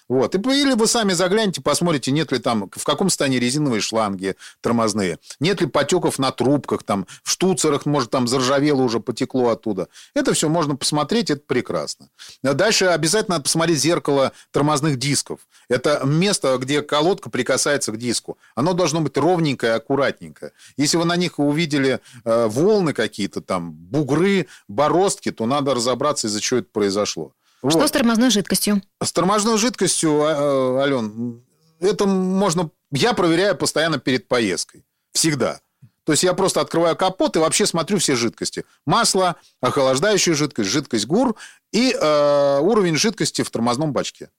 Вот. 0.09 0.35
И, 0.35 0.39
или 0.39 0.75
вы 0.75 0.87
сами 0.87 1.13
загляните, 1.13 1.61
посмотрите, 1.61 2.11
нет 2.11 2.33
ли 2.33 2.39
там, 2.39 2.71
в 2.71 2.85
каком 2.85 3.09
состоянии 3.09 3.39
резиновые 3.39 3.81
шланги 3.81 4.37
тормозные, 4.61 5.19
нет 5.41 5.61
ли 5.61 5.67
потеков 5.67 6.19
на 6.19 6.31
трубках, 6.31 6.83
там, 6.83 7.07
в 7.23 7.31
штуцерах, 7.31 7.87
может, 7.87 8.11
там 8.11 8.27
заржавело 8.29 8.83
уже, 8.83 9.01
потекло 9.01 9.51
оттуда. 9.51 9.89
Это 10.15 10.35
все 10.35 10.49
можно 10.49 10.77
посмотреть, 10.77 11.31
это 11.31 11.43
прекрасно. 11.47 12.09
Дальше 12.43 12.87
обязательно 12.87 13.37
надо 13.37 13.45
посмотреть 13.45 13.79
зеркало 13.79 14.33
тормозных 14.51 14.99
дисков. 14.99 15.41
Это 15.69 16.03
место, 16.05 16.59
где 16.59 16.83
колодка 16.83 17.31
прикасается 17.31 17.93
к 17.93 17.97
диску. 17.97 18.37
Оно 18.55 18.75
должно 18.75 19.01
быть 19.01 19.17
ровненькое, 19.17 19.75
аккуратненькое. 19.75 20.53
Если 20.77 20.97
вы 20.97 21.05
на 21.05 21.17
них 21.17 21.39
увидели 21.39 22.01
э, 22.25 22.47
волны 22.47 22.93
какие-то 22.93 23.41
там, 23.41 23.73
бугры, 23.73 24.49
бороздки, 24.69 25.31
то 25.31 25.47
надо 25.47 25.75
разобраться, 25.75 26.27
из-за 26.27 26.41
чего 26.41 26.61
это 26.61 26.69
произошло. 26.73 27.33
Вот. 27.63 27.73
Что 27.73 27.87
с 27.87 27.91
тормозной 27.93 28.31
жидкостью? 28.31 28.83
С 29.01 29.13
тормозной 29.13 29.57
жидкостью, 29.57 30.23
а, 30.23 30.35
а, 30.37 30.83
Ален, 30.83 31.45
это 31.81 32.07
можно... 32.07 32.71
Я 32.91 33.15
проверяю 33.15 33.57
постоянно 33.57 33.99
перед 33.99 34.29
поездкой. 34.29 34.85
Всегда. 35.13 35.61
То 36.05 36.13
есть 36.13 36.25
я 36.25 36.35
просто 36.35 36.61
открываю 36.61 36.97
капот 36.97 37.37
и 37.37 37.39
вообще 37.39 37.65
смотрю 37.65 37.99
все 37.99 38.17
жидкости. 38.17 38.65
Масло, 38.85 39.37
охлаждающая 39.61 40.35
жидкость, 40.35 40.71
жидкость 40.71 41.07
ГУР 41.07 41.37
и 41.71 41.93
э, 41.93 42.59
уровень 42.61 42.97
жидкости 42.97 43.43
в 43.43 43.51
тормозном 43.51 43.93
бачке. 43.93 44.31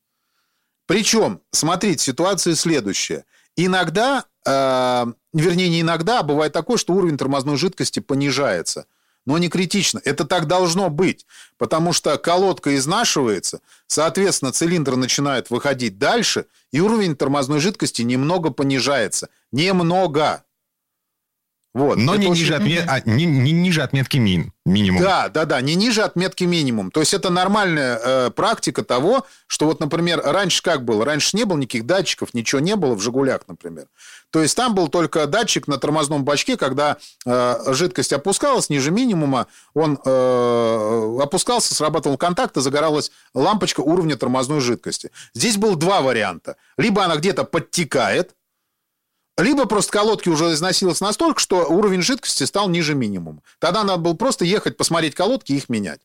Причем, 0.86 1.40
смотрите, 1.52 2.04
ситуация 2.04 2.56
следующая. 2.56 3.24
Иногда, 3.56 4.26
э, 4.46 5.06
вернее, 5.32 5.70
не 5.70 5.82
иногда, 5.82 6.20
а 6.20 6.24
бывает 6.24 6.52
такое, 6.52 6.76
что 6.76 6.94
уровень 6.94 7.18
тормозной 7.18 7.56
жидкости 7.56 8.02
понижается. 8.02 8.86
Но 9.26 9.38
не 9.38 9.50
критично. 9.50 10.02
Это 10.04 10.26
так 10.26 10.48
должно 10.48 10.90
быть, 10.90 11.26
потому 11.58 11.94
что 11.94 12.18
колодка 12.18 12.76
изнашивается, 12.76 13.62
соответственно, 13.88 14.52
цилиндр 14.52 14.96
начинает 14.96 15.50
выходить 15.50 15.98
дальше, 15.98 16.46
и 16.72 16.80
уровень 16.80 17.16
тормозной 17.16 17.60
жидкости 17.60 18.02
немного 18.02 18.50
понижается. 18.50 19.30
Немного. 19.52 20.44
Вот. 21.74 21.98
Но 21.98 22.16
не 22.16 22.30
ниже, 22.30 22.54
отме... 22.54 22.86
а, 22.88 23.02
не, 23.04 23.26
не 23.26 23.52
ниже 23.52 23.82
отметки 23.82 24.18
мин, 24.18 24.54
минимум. 24.64 25.02
Да, 25.02 25.28
да, 25.30 25.46
да, 25.46 25.60
не 25.60 25.74
ниже 25.74 26.04
отметки 26.04 26.44
минимум. 26.44 26.92
То 26.92 27.00
есть 27.00 27.16
это 27.16 27.32
нормальная 27.32 28.00
э, 28.00 28.30
практика 28.30 28.84
того, 28.84 29.26
что 29.48 29.66
вот, 29.66 29.80
например, 29.80 30.22
раньше 30.24 30.62
как 30.62 30.86
было? 30.86 31.04
Раньше 31.04 31.36
не 31.36 31.46
было 31.46 31.58
никаких 31.58 31.88
датчиков, 31.88 32.36
ничего 32.36 32.62
не 32.62 32.76
было 32.76 32.94
в 32.94 33.02
«Жигулях», 33.02 33.42
например. 33.48 33.88
То 34.34 34.42
есть 34.42 34.58
там 34.58 34.74
был 34.74 34.88
только 34.88 35.28
датчик 35.28 35.68
на 35.68 35.78
тормозном 35.78 36.26
бачке, 36.26 36.58
когда 36.58 36.98
э, 37.24 37.74
жидкость 37.74 38.14
опускалась 38.14 38.68
ниже 38.68 38.90
минимума, 38.90 39.46
он 39.76 40.00
э, 40.04 41.18
опускался, 41.22 41.76
срабатывал 41.76 42.18
контакт, 42.18 42.58
и 42.58 42.62
загоралась 42.62 43.12
лампочка 43.36 43.82
уровня 43.82 44.18
тормозной 44.18 44.60
жидкости. 44.60 45.12
Здесь 45.36 45.58
было 45.58 45.76
два 45.76 46.02
варианта. 46.02 46.56
Либо 46.78 47.06
она 47.06 47.18
где-то 47.18 47.44
подтекает, 47.44 48.36
либо 49.38 49.68
просто 49.68 49.92
колодки 49.92 50.30
уже 50.30 50.52
износилась 50.54 51.00
настолько, 51.00 51.40
что 51.40 51.68
уровень 51.68 52.02
жидкости 52.02 52.44
стал 52.46 52.70
ниже 52.70 52.96
минимума. 52.96 53.44
Тогда 53.60 53.84
надо 53.84 54.02
было 54.02 54.16
просто 54.16 54.46
ехать, 54.46 54.78
посмотреть 54.78 55.14
колодки 55.14 55.52
и 55.52 55.58
их 55.58 55.70
менять. 55.70 56.02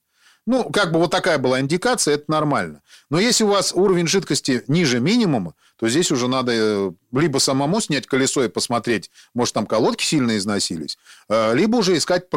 Ну, 0.49 0.65
как 0.71 0.93
бы 0.93 0.99
вот 0.99 1.11
такая 1.11 1.37
была 1.37 1.61
индикация, 1.61 2.15
это 2.15 2.25
нормально. 2.29 2.81
Но 3.11 3.21
если 3.21 3.45
у 3.45 3.49
вас 3.49 3.75
уровень 3.75 4.07
жидкости 4.07 4.65
ниже 4.67 4.99
минимума, 4.99 5.53
то 5.77 5.87
здесь 5.91 6.11
уже 6.11 6.27
надо 6.27 6.53
э, 6.55 6.91
либо 7.13 7.37
самому 7.37 7.83
снять 7.83 8.07
колесо 8.07 8.43
и 8.43 8.49
посмотреть, 8.49 9.11
может, 9.35 9.53
там 9.53 9.67
колодки 9.67 10.05
сильно 10.05 10.39
износились, 10.39 10.97
э, 11.29 11.55
либо 11.55 11.77
уже 11.77 11.99
искать 11.99 12.29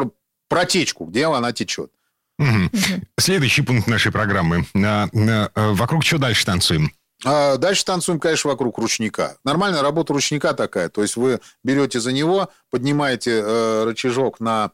протечку, 0.48 1.06
где 1.06 1.24
она 1.24 1.54
течет. 1.54 1.90
Угу. 2.38 2.70
Следующий 3.18 3.62
пункт 3.62 3.88
нашей 3.88 4.12
программы. 4.12 4.66
Э, 4.74 5.48
вокруг 5.54 6.04
чего 6.04 6.20
дальше 6.20 6.44
танцуем? 6.44 6.92
А 7.24 7.56
дальше 7.56 7.82
танцуем, 7.86 8.20
конечно, 8.20 8.50
вокруг 8.50 8.76
ручника. 8.76 9.38
Нормальная 9.42 9.80
работа 9.80 10.12
ручника 10.12 10.52
такая. 10.52 10.90
То 10.90 11.00
есть 11.00 11.16
вы 11.16 11.40
берете 11.64 11.98
за 11.98 12.12
него, 12.12 12.50
поднимаете 12.68 13.40
э, 13.42 13.84
рычажок 13.84 14.38
на, 14.38 14.72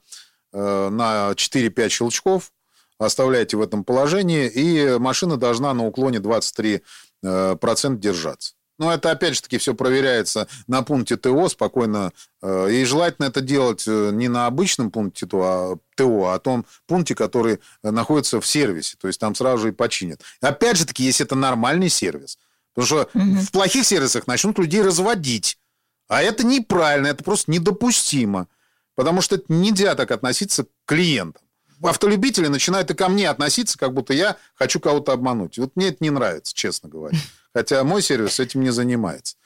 э, 0.52 0.88
на 0.90 1.30
4-5 1.36 1.88
щелчков, 1.88 2.50
оставляете 2.98 3.56
в 3.56 3.62
этом 3.62 3.84
положении, 3.84 4.48
и 4.48 4.98
машина 4.98 5.36
должна 5.36 5.72
на 5.74 5.86
уклоне 5.86 6.18
23% 6.18 6.80
э, 7.22 7.96
держаться. 7.96 8.54
Но 8.78 8.92
это, 8.92 9.10
опять 9.10 9.34
же 9.34 9.42
таки, 9.42 9.58
все 9.58 9.74
проверяется 9.74 10.46
на 10.68 10.82
пункте 10.82 11.16
ТО 11.16 11.48
спокойно. 11.48 12.12
Э, 12.42 12.70
и 12.70 12.84
желательно 12.84 13.26
это 13.26 13.40
делать 13.40 13.84
э, 13.88 14.10
не 14.12 14.28
на 14.28 14.46
обычном 14.46 14.90
пункте 14.90 15.26
ТО, 15.26 15.42
а, 15.42 15.76
ТО, 15.96 16.26
а 16.26 16.38
том 16.38 16.64
пункте, 16.86 17.14
который 17.14 17.58
находится 17.82 18.40
в 18.40 18.46
сервисе. 18.46 18.96
То 19.00 19.08
есть 19.08 19.18
там 19.18 19.34
сразу 19.34 19.62
же 19.62 19.68
и 19.70 19.72
починят. 19.72 20.22
Опять 20.40 20.76
же 20.76 20.86
таки, 20.86 21.02
если 21.02 21.26
это 21.26 21.34
нормальный 21.34 21.88
сервис. 21.88 22.38
Потому 22.74 22.86
что 22.86 23.18
угу. 23.18 23.40
в 23.40 23.50
плохих 23.50 23.84
сервисах 23.84 24.28
начнут 24.28 24.58
людей 24.58 24.82
разводить. 24.82 25.58
А 26.06 26.22
это 26.22 26.46
неправильно, 26.46 27.08
это 27.08 27.24
просто 27.24 27.50
недопустимо. 27.50 28.46
Потому 28.94 29.20
что 29.20 29.34
это 29.36 29.46
нельзя 29.48 29.94
так 29.96 30.10
относиться 30.12 30.64
к 30.64 30.68
клиентам. 30.86 31.42
Автолюбители 31.82 32.48
начинают 32.48 32.90
и 32.90 32.94
ко 32.94 33.08
мне 33.08 33.28
относиться, 33.28 33.78
как 33.78 33.92
будто 33.92 34.12
я 34.12 34.36
хочу 34.54 34.80
кого-то 34.80 35.12
обмануть. 35.12 35.58
Вот 35.58 35.72
мне 35.76 35.88
это 35.88 35.98
не 36.00 36.10
нравится, 36.10 36.54
честно 36.54 36.88
говоря. 36.88 37.16
Хотя 37.54 37.82
мой 37.84 38.02
сервис 38.02 38.40
этим 38.40 38.62
не 38.62 38.70
занимается. 38.70 39.36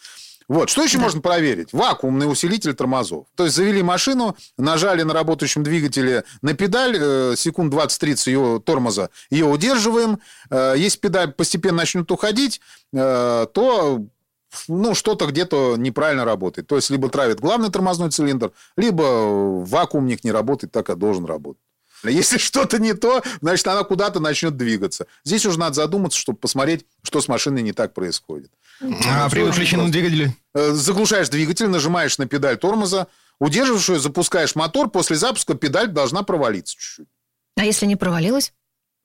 Вот. 0.49 0.69
Что 0.69 0.83
еще 0.83 0.99
да. 0.99 1.05
можно 1.05 1.21
проверить? 1.21 1.73
Вакуумный 1.73 2.31
усилитель 2.31 2.75
тормозов. 2.75 3.27
То 3.37 3.45
есть 3.45 3.57
завели 3.57 3.83
машину, 3.83 4.37
нажали 4.59 5.03
на 5.03 5.15
работающем 5.15 5.63
двигателе 5.63 6.25
на 6.43 6.55
педаль, 6.55 6.97
э, 6.99 7.35
секунд 7.37 7.73
20-30 7.73 8.27
ее 8.27 8.63
тормоза, 8.65 9.11
ее 9.31 9.47
удерживаем. 9.47 10.19
Э, 10.51 10.75
если 10.77 10.99
педаль 10.99 11.33
постепенно 11.33 11.79
начнет 11.79 12.11
уходить, 12.11 12.61
э, 12.93 13.47
то 13.53 14.05
ну, 14.69 14.95
что-то 14.95 15.27
где-то 15.27 15.77
неправильно 15.79 16.25
работает. 16.25 16.67
То 16.67 16.77
есть, 16.77 16.91
либо 16.91 17.09
травит 17.09 17.41
главный 17.41 17.71
тормозной 17.71 18.11
цилиндр, 18.11 18.53
либо 18.77 19.03
вакуумник 19.65 20.25
не 20.25 20.33
работает 20.33 20.73
так, 20.73 20.87
как 20.87 20.99
должен 20.99 21.25
работать. 21.25 21.62
Если 22.09 22.39
что-то 22.39 22.79
не 22.79 22.95
то, 22.95 23.23
значит, 23.41 23.67
она 23.67 23.85
куда-то 23.85 24.21
начнет 24.21 24.57
двигаться. 24.57 25.07
Здесь 25.25 25.47
уже 25.47 25.59
надо 25.59 25.75
задуматься, 25.75 26.19
чтобы 26.19 26.39
посмотреть, 26.39 26.85
что 27.03 27.21
с 27.21 27.29
машиной 27.29 27.63
не 27.63 27.73
так 27.73 27.95
происходит. 27.95 28.51
А 28.81 29.29
при 29.29 29.43
выключенном 29.43 29.91
двигателе? 29.91 30.35
Э, 30.55 30.73
заглушаешь 30.73 31.29
двигатель, 31.29 31.69
нажимаешь 31.69 32.19
на 32.19 32.27
педаль 32.27 32.57
тормоза, 32.57 33.07
удерживаешь 33.39 33.89
ее, 33.89 34.01
запускаешь 34.01 34.55
мотор, 34.55 34.91
после 34.91 35.17
запуска 35.17 35.55
педаль 35.55 35.89
должна 35.89 36.23
провалиться 36.23 36.75
чуть-чуть. 36.75 37.09
А 37.57 37.65
если 37.65 37.87
не 37.87 37.97
провалилась? 37.97 38.53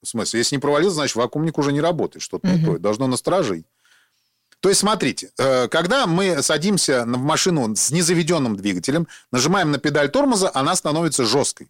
В 0.01 0.07
смысле? 0.07 0.39
Если 0.39 0.55
не 0.55 0.59
провалилась, 0.59 0.95
значит, 0.95 1.15
вакуумник 1.15 1.57
уже 1.57 1.71
не 1.71 1.81
работает, 1.81 2.23
что-то 2.23 2.47
угу. 2.47 2.57
не 2.57 2.65
то. 2.65 2.77
Должно 2.79 3.07
насторожить. 3.07 3.65
То 4.59 4.69
есть, 4.69 4.81
смотрите, 4.81 5.29
э, 5.37 5.67
когда 5.67 6.07
мы 6.07 6.41
садимся 6.41 7.03
в 7.03 7.19
машину 7.19 7.75
с 7.75 7.91
незаведенным 7.91 8.55
двигателем, 8.55 9.07
нажимаем 9.31 9.71
на 9.71 9.77
педаль 9.77 10.09
тормоза, 10.09 10.49
она 10.53 10.75
становится 10.75 11.25
жесткой. 11.25 11.69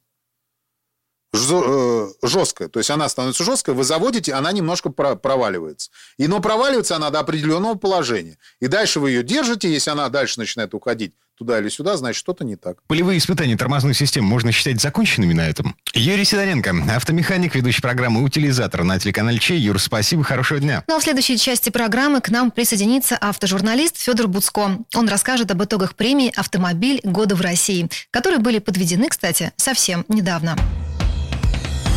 Э, 1.52 2.08
жесткая. 2.24 2.68
То 2.68 2.80
есть 2.80 2.90
она 2.90 3.08
становится 3.10 3.44
жесткой, 3.44 3.74
вы 3.74 3.84
заводите, 3.84 4.34
она 4.34 4.52
немножко 4.52 4.90
проваливается. 4.90 5.90
И, 6.18 6.28
но 6.28 6.40
проваливается 6.40 6.96
она 6.96 7.10
до 7.10 7.20
определенного 7.20 7.76
положения. 7.76 8.38
И 8.60 8.68
дальше 8.68 9.00
вы 9.00 9.12
ее 9.12 9.24
держите, 9.24 9.72
если 9.72 9.92
она 9.92 10.10
дальше 10.10 10.40
начинает 10.40 10.74
уходить 10.74 11.14
туда 11.38 11.60
или 11.60 11.70
сюда, 11.70 11.98
значит, 11.98 12.18
что-то 12.18 12.44
не 12.44 12.56
так. 12.56 12.78
Полевые 12.88 13.20
испытания 13.20 13.56
тормозной 13.56 13.94
системы 13.94 14.28
можно 14.28 14.52
считать 14.52 14.82
законченными 14.82 15.34
на 15.34 15.48
этом? 15.48 15.76
Юрий 15.94 16.26
Сидоренко, 16.26 16.74
автомеханик, 16.96 17.54
ведущий 17.54 17.82
программы 17.82 18.24
«Утилизатор» 18.24 18.84
на 18.84 19.00
телеканале 19.00 19.38
Чей. 19.38 19.60
Юр, 19.60 19.80
спасибо, 19.80 20.24
хорошего 20.24 20.60
дня. 20.60 20.84
Ну 20.88 20.96
а 20.96 21.00
в 21.00 21.04
следующей 21.04 21.38
части 21.38 21.70
программы 21.70 22.22
к 22.22 22.30
нам 22.30 22.50
присоединится 22.50 23.16
автожурналист 23.18 23.98
Федор 23.98 24.28
Буцко. 24.28 24.80
Он 24.96 25.08
расскажет 25.08 25.52
об 25.52 25.64
итогах 25.64 25.96
премии 25.96 26.34
«Автомобиль 26.36 27.02
года 27.04 27.36
в 27.36 27.42
России», 27.42 27.88
которые 28.10 28.40
были 28.40 28.58
подведены, 28.58 29.08
кстати, 29.08 29.52
совсем 29.58 30.06
недавно. 30.08 30.58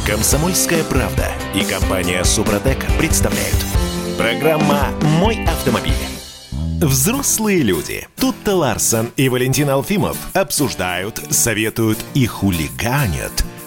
Комсомольская 0.07 0.83
правда 0.83 1.31
и 1.55 1.63
компания 1.63 2.25
Супротек 2.25 2.79
представляют. 2.99 3.57
Программа 4.17 4.89
«Мой 5.21 5.45
автомобиль». 5.45 5.93
Взрослые 6.81 7.61
люди. 7.61 8.09
Тут-то 8.17 8.57
Ларсон 8.57 9.11
и 9.17 9.29
Валентин 9.29 9.69
Алфимов 9.69 10.17
обсуждают, 10.33 11.21
советуют 11.29 11.99
и 12.15 12.25
хулиганят 12.25 13.45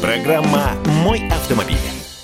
Программа 0.00 0.72
«Мой 1.04 1.26
автомобиль». 1.28 1.76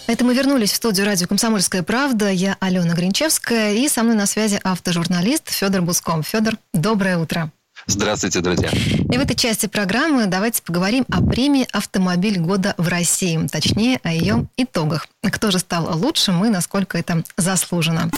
Это 0.07 0.25
мы 0.25 0.35
вернулись 0.35 0.73
в 0.73 0.77
студию 0.77 1.07
радио 1.07 1.27
«Комсомольская 1.27 1.83
правда». 1.83 2.31
Я 2.31 2.57
Алена 2.61 2.95
Гринчевская 2.95 3.73
и 3.75 3.89
со 3.89 4.03
мной 4.03 4.15
на 4.15 4.27
связи 4.27 4.61
автожурналист 4.63 5.51
Федор 5.51 5.83
Буском. 5.83 6.23
Федор, 6.23 6.55
доброе 6.73 7.19
утро. 7.19 7.51
Здравствуйте, 7.87 8.41
друзья. 8.41 8.69
И 8.71 9.19
в 9.19 9.21
этой 9.21 9.35
части 9.35 9.67
программы 9.67 10.27
давайте 10.27 10.63
поговорим 10.63 11.05
о 11.11 11.23
премии 11.23 11.67
«Автомобиль 11.73 12.39
года 12.39 12.75
в 12.79 12.89
России», 12.89 13.49
точнее, 13.51 14.01
о 14.03 14.13
ее 14.13 14.47
итогах. 14.57 15.09
Кто 15.23 15.51
же 15.51 15.59
стал 15.59 15.99
лучшим 15.99 16.45
и 16.45 16.49
насколько 16.49 16.99
это 16.99 17.25
заслужено. 17.37 18.11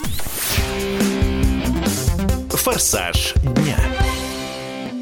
Форсаж 2.49 3.33
дня. 3.35 3.77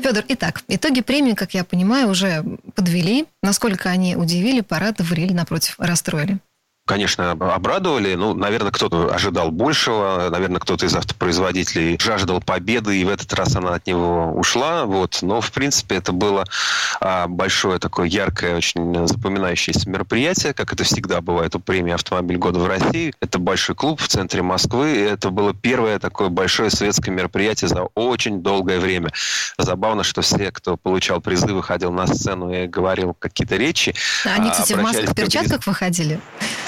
Федор, 0.04 0.26
итак, 0.28 0.64
итоги 0.68 1.00
премии, 1.00 1.32
как 1.32 1.54
я 1.54 1.64
понимаю, 1.64 2.10
уже 2.10 2.44
подвели. 2.76 3.26
Насколько 3.42 3.90
они 3.90 4.18
удивили, 4.18 4.60
порадовали 4.60 5.22
или, 5.22 5.32
напротив, 5.32 5.76
расстроили? 5.78 6.40
Конечно, 6.86 7.32
обрадовали. 7.32 8.16
Ну, 8.16 8.34
наверное, 8.34 8.72
кто-то 8.72 9.14
ожидал 9.14 9.52
большего. 9.52 10.28
Наверное, 10.30 10.60
кто-то 10.60 10.86
из 10.86 10.96
автопроизводителей 10.96 11.98
жаждал 12.00 12.42
победы, 12.42 12.98
и 12.98 13.06
в 13.06 13.10
этот 13.10 13.34
раз 13.34 13.56
она 13.56 13.76
от 13.76 13.88
него 13.88 14.34
ушла. 14.34 14.86
Вот. 14.86 15.20
Но, 15.22 15.42
в 15.42 15.52
принципе, 15.52 15.96
это 15.96 16.12
было 16.12 16.46
а, 17.00 17.28
большое 17.28 17.80
такое 17.80 18.08
яркое, 18.08 18.58
очень 18.58 19.08
запоминающееся 19.08 19.90
мероприятие, 19.90 20.54
как 20.54 20.74
это 20.74 20.84
всегда 20.84 21.22
бывает 21.22 21.56
у 21.56 21.60
премии 21.60 21.94
«Автомобиль 21.94 22.38
года 22.38 22.60
в 22.60 22.68
России». 22.68 23.14
Это 23.22 23.40
большой 23.40 23.76
клуб 23.76 24.02
в 24.02 24.08
центре 24.08 24.42
Москвы. 24.42 24.96
И 24.96 25.00
это 25.00 25.30
было 25.30 25.54
первое 25.54 26.00
такое 26.00 26.30
большое 26.30 26.70
светское 26.70 27.12
мероприятие 27.12 27.70
за 27.70 27.84
очень 27.96 28.42
долгое 28.42 28.80
время. 28.80 29.12
Забавно, 29.58 30.04
что 30.04 30.22
все, 30.22 30.52
кто 30.52 30.76
получал 30.76 31.22
призы, 31.22 31.48
выходил 31.48 31.92
на 31.92 32.08
сцену 32.08 32.52
и 32.52 32.68
говорил 32.68 33.16
какие-то 33.18 33.56
речи. 33.56 33.96
Они, 34.26 34.50
кстати, 34.52 34.74
в 34.74 34.82
масках, 34.82 35.12
в 35.12 35.16
перчатках 35.16 35.66
выходили? 35.66 36.20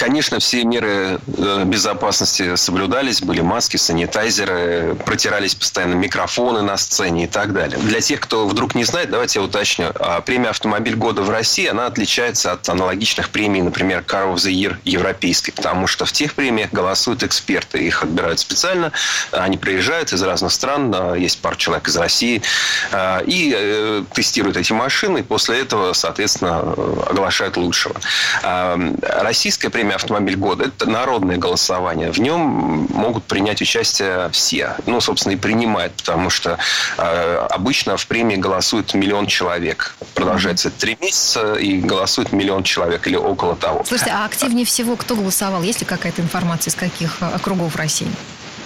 Конечно, 0.05 0.37
все 0.37 0.63
меры 0.63 1.19
э, 1.35 1.63
безопасности 1.65 2.55
соблюдались, 2.57 3.23
были 3.23 3.41
маски, 3.41 3.77
санитайзеры, 3.77 4.95
протирались 5.03 5.55
постоянно 5.55 5.95
микрофоны 5.95 6.61
на 6.61 6.77
сцене 6.77 7.23
и 7.23 7.27
так 7.27 7.53
далее. 7.53 7.79
Для 7.79 8.01
тех, 8.01 8.19
кто 8.19 8.47
вдруг 8.47 8.75
не 8.75 8.83
знает, 8.83 9.09
давайте 9.09 9.39
я 9.39 9.45
уточню. 9.45 9.91
А 9.95 10.21
премия 10.21 10.49
«Автомобиль 10.49 10.95
года» 10.95 11.23
в 11.23 11.31
России, 11.31 11.65
она 11.65 11.87
отличается 11.87 12.51
от 12.51 12.69
аналогичных 12.69 13.31
премий, 13.31 13.63
например, 13.63 14.03
«Car 14.07 14.31
of 14.31 14.35
the 14.35 14.53
Year» 14.53 14.77
европейской, 14.83 15.49
потому 15.49 15.87
что 15.87 16.05
в 16.05 16.11
тех 16.11 16.35
премиях 16.35 16.71
голосуют 16.71 17.23
эксперты. 17.23 17.79
Их 17.79 18.03
отбирают 18.03 18.39
специально, 18.39 18.91
они 19.31 19.57
приезжают 19.57 20.13
из 20.13 20.21
разных 20.21 20.51
стран, 20.51 21.15
есть 21.15 21.41
пару 21.41 21.55
человек 21.55 21.87
из 21.87 21.97
России, 21.97 22.43
э, 22.91 23.23
и 23.25 23.55
э, 23.57 24.03
тестируют 24.13 24.55
эти 24.55 24.71
машины, 24.71 25.19
и 25.19 25.23
после 25.23 25.61
этого, 25.61 25.93
соответственно, 25.93 26.59
оглашают 26.59 27.57
лучшего. 27.57 27.95
А, 28.43 28.77
российская 29.01 29.71
премия 29.71 29.94
«Автомобиль 29.95 30.35
года»– 30.35 30.65
это 30.65 30.89
народное 30.89 31.37
голосование. 31.37 32.11
В 32.11 32.19
нем 32.19 32.87
могут 32.89 33.23
принять 33.25 33.61
участие 33.61 34.29
все. 34.31 34.75
Ну, 34.85 35.01
собственно, 35.01 35.33
и 35.33 35.35
принимают, 35.35 35.93
потому 35.93 36.29
что 36.29 36.57
э, 36.97 37.47
обычно 37.49 37.97
в 37.97 38.07
премии 38.07 38.35
голосует 38.35 38.93
миллион 38.93 39.27
человек. 39.27 39.95
Продолжается 40.13 40.69
три 40.69 40.97
месяца, 41.01 41.55
и 41.55 41.79
голосует 41.79 42.31
миллион 42.31 42.63
человек 42.63 43.07
или 43.07 43.15
около 43.15 43.55
того. 43.55 43.83
Слушайте, 43.87 44.13
а 44.13 44.25
активнее 44.25 44.65
всего 44.65 44.95
кто 44.95 45.15
голосовал? 45.15 45.63
Есть 45.63 45.81
ли 45.81 45.85
какая-то 45.85 46.21
информация 46.21 46.71
из 46.71 46.75
каких 46.75 47.21
э, 47.21 47.25
округов 47.25 47.75
России? 47.75 48.07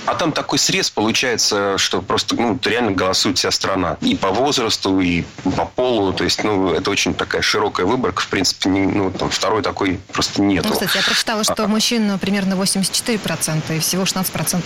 А 0.10 0.16
там 0.16 0.32
такой 0.32 0.58
срез 0.58 0.90
получается, 0.90 1.78
что 1.78 2.02
просто 2.02 2.36
ну, 2.36 2.60
реально 2.66 2.94
голосует 2.94 3.38
вся 3.38 3.52
страна. 3.52 3.98
И 4.02 4.16
по 4.16 4.30
возрасту, 4.30 5.00
и 5.00 5.24
по 5.56 5.66
полу. 5.66 6.14
То 6.14 6.24
есть, 6.24 6.44
ну, 6.44 6.74
это 6.74 6.90
очень 6.90 7.14
такая 7.14 7.44
широкая 7.44 7.86
выборка. 7.86 8.24
В 8.24 8.28
принципе, 8.28 8.70
не, 8.70 8.88
ну, 8.88 9.12
там, 9.12 9.30
второй 9.30 9.62
такой 9.62 10.00
просто 10.12 10.42
нет. 10.42 10.66
Ну, 10.66 10.74
кстати, 10.74 10.98
я 10.98 11.04
прочитала, 11.04 11.44
что 11.44 11.64
а, 11.64 11.68
мужчин 11.68 12.18
примерно 12.18 12.56
84%, 12.56 13.78
и 13.78 13.80
всего 13.80 14.02
16% 14.02 14.64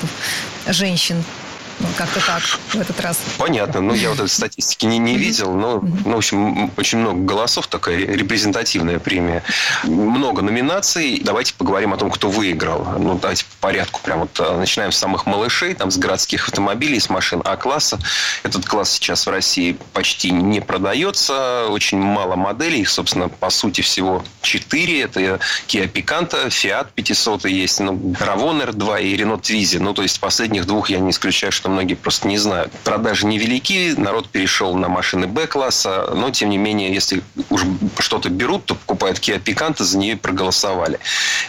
женщин. 0.68 1.22
Ну, 1.80 1.88
как-то 1.98 2.26
так 2.26 2.44
в 2.44 2.76
этот 2.76 3.00
раз. 3.02 3.20
Понятно. 3.38 3.82
Ну, 3.82 3.94
я 3.94 4.10
вот 4.10 4.20
этой 4.20 4.30
статистики 4.30 4.86
не, 4.86 4.98
не 4.98 5.18
видел, 5.18 5.54
но, 5.54 5.84
ну, 6.06 6.14
в 6.14 6.18
общем, 6.18 6.72
очень 6.78 7.00
много 7.00 7.22
голосов, 7.22 7.68
такая 7.68 7.98
репрезентативная 7.98 9.00
премия. 9.00 9.44
Много 9.84 10.42
номинаций. 10.42 11.22
Давайте 11.24 11.54
поговорим 11.54 11.94
о 11.94 11.98
том, 11.98 12.12
кто 12.12 12.30
выиграл. 12.30 12.86
Ну, 13.00 13.16
давайте 13.16 13.46
по 13.46 13.68
порядку. 13.68 14.02
Прям 14.04 14.20
вот 14.20 14.40
э, 14.40 14.58
начинаем 14.58 14.92
с 14.92 14.98
самых 14.98 15.26
малышей, 15.26 15.74
там, 15.74 15.92
с 15.92 15.98
городских 15.98 16.48
автомобилей, 16.48 17.00
с 17.00 17.10
машин 17.10 17.42
А-класса. 17.44 18.00
Этот 18.44 18.66
класс 18.66 18.92
сейчас 18.92 19.26
в 19.26 19.30
России 19.30 19.78
почти 19.94 20.32
не 20.32 20.62
продается. 20.62 21.68
Очень 21.70 22.00
мало 22.00 22.36
моделей. 22.36 22.82
Их, 22.82 22.90
собственно, 22.90 23.30
по 23.30 23.50
сути 23.50 23.82
всего 23.82 24.24
4. 24.42 25.02
Это 25.02 25.40
Kia 25.68 25.92
Picanto, 25.92 26.48
Fiat 26.48 26.88
500 26.96 27.46
есть, 27.46 27.80
ну, 27.80 27.94
Ravon 27.94 28.66
R2 28.70 29.04
и 29.04 29.18
Renault 29.18 29.42
Twizy. 29.42 29.80
Ну, 29.80 29.94
то 29.94 30.02
есть 30.02 30.20
последних 30.20 30.66
двух 30.66 30.90
я 30.90 31.00
не 31.00 31.12
исключаю, 31.12 31.52
что 31.52 31.63
многие 31.70 31.96
просто 31.96 32.28
не 32.28 32.38
знают. 32.38 32.72
Продажи 32.84 33.26
невелики, 33.26 33.94
народ 33.98 34.30
перешел 34.30 34.76
на 34.76 34.90
машины 34.90 35.28
Б-класса, 35.28 36.12
но, 36.16 36.30
тем 36.32 36.50
не 36.50 36.58
менее, 36.58 36.94
если 36.94 37.24
уж 37.50 37.64
что-то 38.00 38.30
берут, 38.30 38.66
то 38.66 38.76
покупают 38.76 39.20
Kia 39.20 39.42
Picanto, 39.42 39.84
за 39.84 39.98
нее 39.98 40.18
проголосовали. 40.18 41.00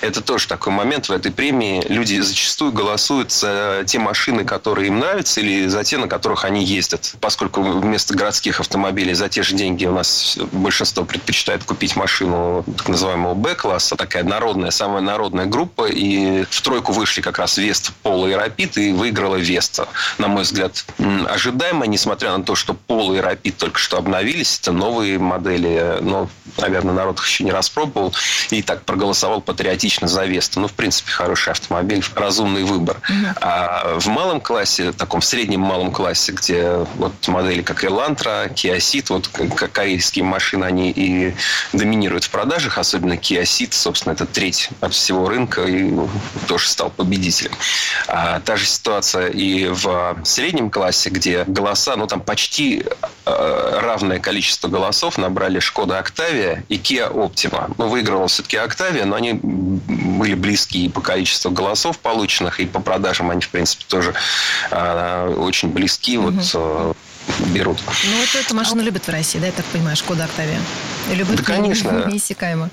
Это 0.00 0.20
тоже 0.20 0.46
такой 0.48 0.72
момент 0.72 1.08
в 1.08 1.12
этой 1.12 1.32
премии. 1.32 1.84
Люди 1.88 2.20
зачастую 2.20 2.72
голосуют 2.72 3.32
за 3.32 3.84
те 3.86 3.98
машины, 3.98 4.44
которые 4.44 4.88
им 4.88 4.98
нравятся, 4.98 5.40
или 5.40 5.66
за 5.66 5.84
те, 5.84 5.98
на 5.98 6.08
которых 6.08 6.44
они 6.44 6.64
ездят. 6.64 7.14
Поскольку 7.20 7.62
вместо 7.62 8.14
городских 8.14 8.60
автомобилей 8.60 9.14
за 9.14 9.28
те 9.28 9.42
же 9.42 9.54
деньги 9.54 9.86
у 9.86 9.92
нас 9.92 10.38
большинство 10.52 11.04
предпочитает 11.04 11.64
купить 11.64 11.96
машину 11.96 12.64
так 12.76 12.88
называемого 12.88 13.34
Б-класса, 13.34 13.96
такая 13.96 14.24
народная, 14.24 14.70
самая 14.70 15.00
народная 15.00 15.46
группа, 15.46 15.86
и 15.86 16.44
в 16.50 16.62
тройку 16.62 16.92
вышли 16.92 17.20
как 17.20 17.38
раз 17.38 17.58
Вест, 17.58 17.92
Пола 18.02 18.26
и 18.26 18.32
Рапид, 18.32 18.76
и 18.78 18.92
выиграла 18.92 19.36
Веста 19.36 19.88
на 20.18 20.28
мой 20.28 20.42
взгляд, 20.42 20.84
ожидаемо, 21.28 21.86
несмотря 21.86 22.36
на 22.36 22.44
то, 22.44 22.54
что 22.54 22.76
Polo 22.88 23.16
и 23.16 23.20
Rapid 23.20 23.54
только 23.58 23.78
что 23.78 23.98
обновились. 23.98 24.58
Это 24.60 24.72
новые 24.72 25.18
модели, 25.18 25.98
но, 26.00 26.28
наверное, 26.58 26.94
народ 26.94 27.18
их 27.18 27.26
еще 27.26 27.44
не 27.44 27.52
распробовал. 27.52 28.14
И 28.50 28.62
так 28.62 28.84
проголосовал 28.84 29.40
патриотично 29.40 30.08
за 30.08 30.24
Весту. 30.24 30.60
Ну, 30.60 30.68
в 30.68 30.72
принципе, 30.72 31.10
хороший 31.10 31.50
автомобиль, 31.50 32.04
разумный 32.14 32.64
выбор. 32.64 33.00
А 33.40 33.98
в 33.98 34.06
малом 34.08 34.40
классе, 34.40 34.92
таком 34.92 35.22
среднем 35.22 35.60
малом 35.60 35.90
классе, 35.90 36.32
где 36.32 36.86
вот 36.96 37.12
модели 37.28 37.62
как 37.62 37.84
Elantra, 37.84 38.52
Kia 38.52 38.76
Ceed, 38.76 39.06
вот 39.08 39.28
корейские 39.72 40.24
машины, 40.24 40.64
они 40.64 40.90
и 40.90 41.34
доминируют 41.72 42.24
в 42.24 42.30
продажах, 42.30 42.78
особенно 42.78 43.14
Kia 43.14 43.42
Ceed, 43.42 43.72
собственно, 43.72 44.12
это 44.12 44.26
треть 44.26 44.70
от 44.80 44.94
всего 44.94 45.28
рынка 45.28 45.62
и 45.62 45.92
тоже 46.46 46.68
стал 46.68 46.90
победителем. 46.90 47.52
А 48.06 48.40
та 48.40 48.56
же 48.56 48.66
ситуация 48.66 49.28
и 49.28 49.66
в 49.68 49.86
в 49.94 50.24
среднем 50.24 50.70
классе, 50.70 51.10
где 51.10 51.44
голоса, 51.46 51.96
ну 51.96 52.06
там 52.06 52.20
почти 52.20 52.84
э, 53.26 53.78
равное 53.80 54.18
количество 54.18 54.68
голосов 54.68 55.18
набрали 55.18 55.58
Шкода 55.58 55.98
Октавия 55.98 56.64
и 56.68 56.76
Kia 56.76 57.12
Optima. 57.12 57.72
Ну, 57.78 57.88
выиграла 57.88 58.28
все-таки 58.28 58.56
Октавия, 58.56 59.04
но 59.04 59.16
они 59.16 59.32
были 59.34 60.34
близки 60.34 60.86
и 60.86 60.88
по 60.88 61.00
количеству 61.00 61.50
голосов 61.50 61.98
полученных, 61.98 62.60
и 62.60 62.66
по 62.66 62.80
продажам 62.80 63.30
они, 63.30 63.40
в 63.40 63.48
принципе, 63.48 63.84
тоже 63.88 64.14
э, 64.70 65.34
очень 65.38 65.68
близки. 65.68 66.18
Угу. 66.18 66.30
Вот 66.30 66.96
берут. 67.54 67.78
Ну, 67.86 68.20
вот 68.20 68.34
эту 68.34 68.54
машину 68.54 68.82
любят 68.82 69.04
в 69.04 69.08
России, 69.08 69.38
да, 69.38 69.46
я 69.46 69.52
так 69.52 69.64
понимаю, 69.66 69.96
Шкода 69.96 70.24
Октавия? 70.24 70.60
Любят 71.12 71.36
да, 71.36 71.42
конечно. 71.42 72.04
неиссякаемо. 72.08 72.70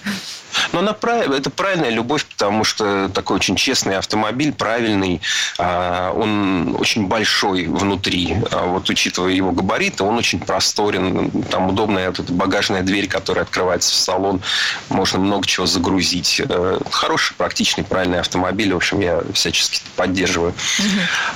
Но 0.72 0.80
она, 0.80 0.96
это 1.36 1.50
правильная 1.50 1.90
любовь, 1.90 2.26
потому 2.26 2.64
что 2.64 3.10
такой 3.14 3.38
очень 3.38 3.56
честный 3.56 3.98
автомобиль, 3.98 4.54
правильный. 4.54 5.22
А, 5.58 6.12
он 6.12 6.76
очень 6.80 7.08
большой 7.08 7.68
внутри. 7.68 8.38
А 8.52 8.66
вот 8.66 8.90
учитывая 8.90 9.32
его 9.32 9.52
габариты, 9.52 10.04
он 10.04 10.18
очень 10.18 10.40
просторен. 10.40 11.32
Там 11.50 11.70
удобная 11.70 12.10
вот 12.10 12.20
эта 12.20 12.32
багажная 12.34 12.84
дверь, 12.84 13.08
которая 13.08 13.44
открывается 13.44 13.92
в 13.92 13.96
салон. 13.96 14.42
Можно 14.90 15.20
много 15.20 15.46
чего 15.46 15.66
загрузить. 15.66 16.42
Э, 16.48 16.80
хороший, 16.90 17.34
практичный, 17.36 17.84
правильный 17.84 18.20
автомобиль. 18.20 18.74
В 18.74 18.78
общем, 18.78 19.00
я 19.00 19.22
всячески 19.34 19.82
поддерживаю. 19.96 20.54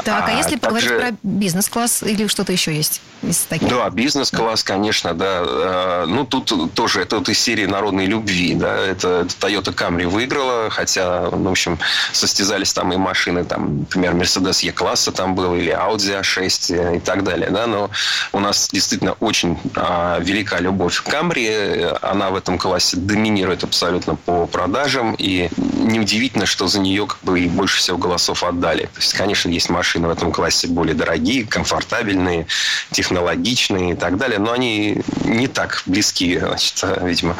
Так, 0.04 0.30
а, 0.30 0.32
а 0.32 0.38
если 0.38 0.58
также... 0.58 0.90
поговорить 0.90 0.90
про 1.00 1.18
бизнес-класс 1.24 2.04
или 2.04 2.28
что-то 2.28 2.52
еще 2.52 2.76
есть? 2.76 3.02
Из 3.24 3.40
таких? 3.40 3.70
Да, 3.70 3.90
бизнес-класс, 3.90 4.64
конечно, 4.64 5.14
да. 5.14 5.44
Э, 5.46 6.06
ну, 6.08 6.26
тут 6.26 6.74
тоже 6.74 7.02
это 7.02 7.18
вот 7.18 7.30
из 7.30 7.40
серии 7.40 7.66
народной 7.66 8.06
любви, 8.06 8.54
да. 8.54 8.76
Это 8.76 9.06
это 9.06 9.48
Toyota 9.48 9.74
Camry 9.74 10.08
выиграла, 10.08 10.70
хотя, 10.70 11.30
ну, 11.32 11.50
в 11.50 11.52
общем, 11.52 11.80
состязались 12.12 12.74
там 12.74 12.92
и 12.94 12.98
машины, 12.98 13.44
там, 13.44 13.80
например, 13.80 14.14
Mercedes 14.14 14.66
E-класса 14.66 15.12
там 15.12 15.36
был, 15.36 15.56
или 15.56 15.72
Audi 15.72 16.22
A6 16.22 16.98
и 16.98 17.00
так 17.00 17.24
далее, 17.24 17.50
да, 17.50 17.68
но 17.68 17.90
у 18.34 18.40
нас 18.40 18.70
действительно 18.72 19.14
очень 19.20 19.58
а, 19.76 20.20
велика 20.20 20.60
любовь 20.60 21.02
к 21.02 21.08
Camry, 21.08 21.98
она 22.02 22.30
в 22.30 22.36
этом 22.36 22.58
классе 22.58 22.98
доминирует 22.98 23.64
абсолютно 23.64 24.16
по 24.16 24.48
продажам, 24.48 25.16
и 25.18 25.50
неудивительно, 25.58 26.46
что 26.46 26.68
за 26.68 26.80
нее 26.80 27.08
как 27.08 27.20
бы 27.24 27.40
и 27.40 27.48
больше 27.48 27.78
всего 27.78 27.98
голосов 27.98 28.44
отдали. 28.44 28.84
То 28.86 29.00
есть, 29.00 29.14
конечно, 29.14 29.50
есть 29.50 29.70
машины 29.70 30.08
в 30.08 30.12
этом 30.12 30.32
классе 30.32 30.68
более 30.68 30.96
дорогие, 30.96 31.46
комфортабельные, 31.46 32.48
технологичные 32.96 33.92
и 33.92 33.96
так 33.96 34.18
далее, 34.18 34.40
но 34.40 34.54
они 34.54 35.02
не 35.26 35.48
так 35.48 35.84
близки, 35.86 36.40
значит, 36.40 36.82
видимо, 37.02 37.36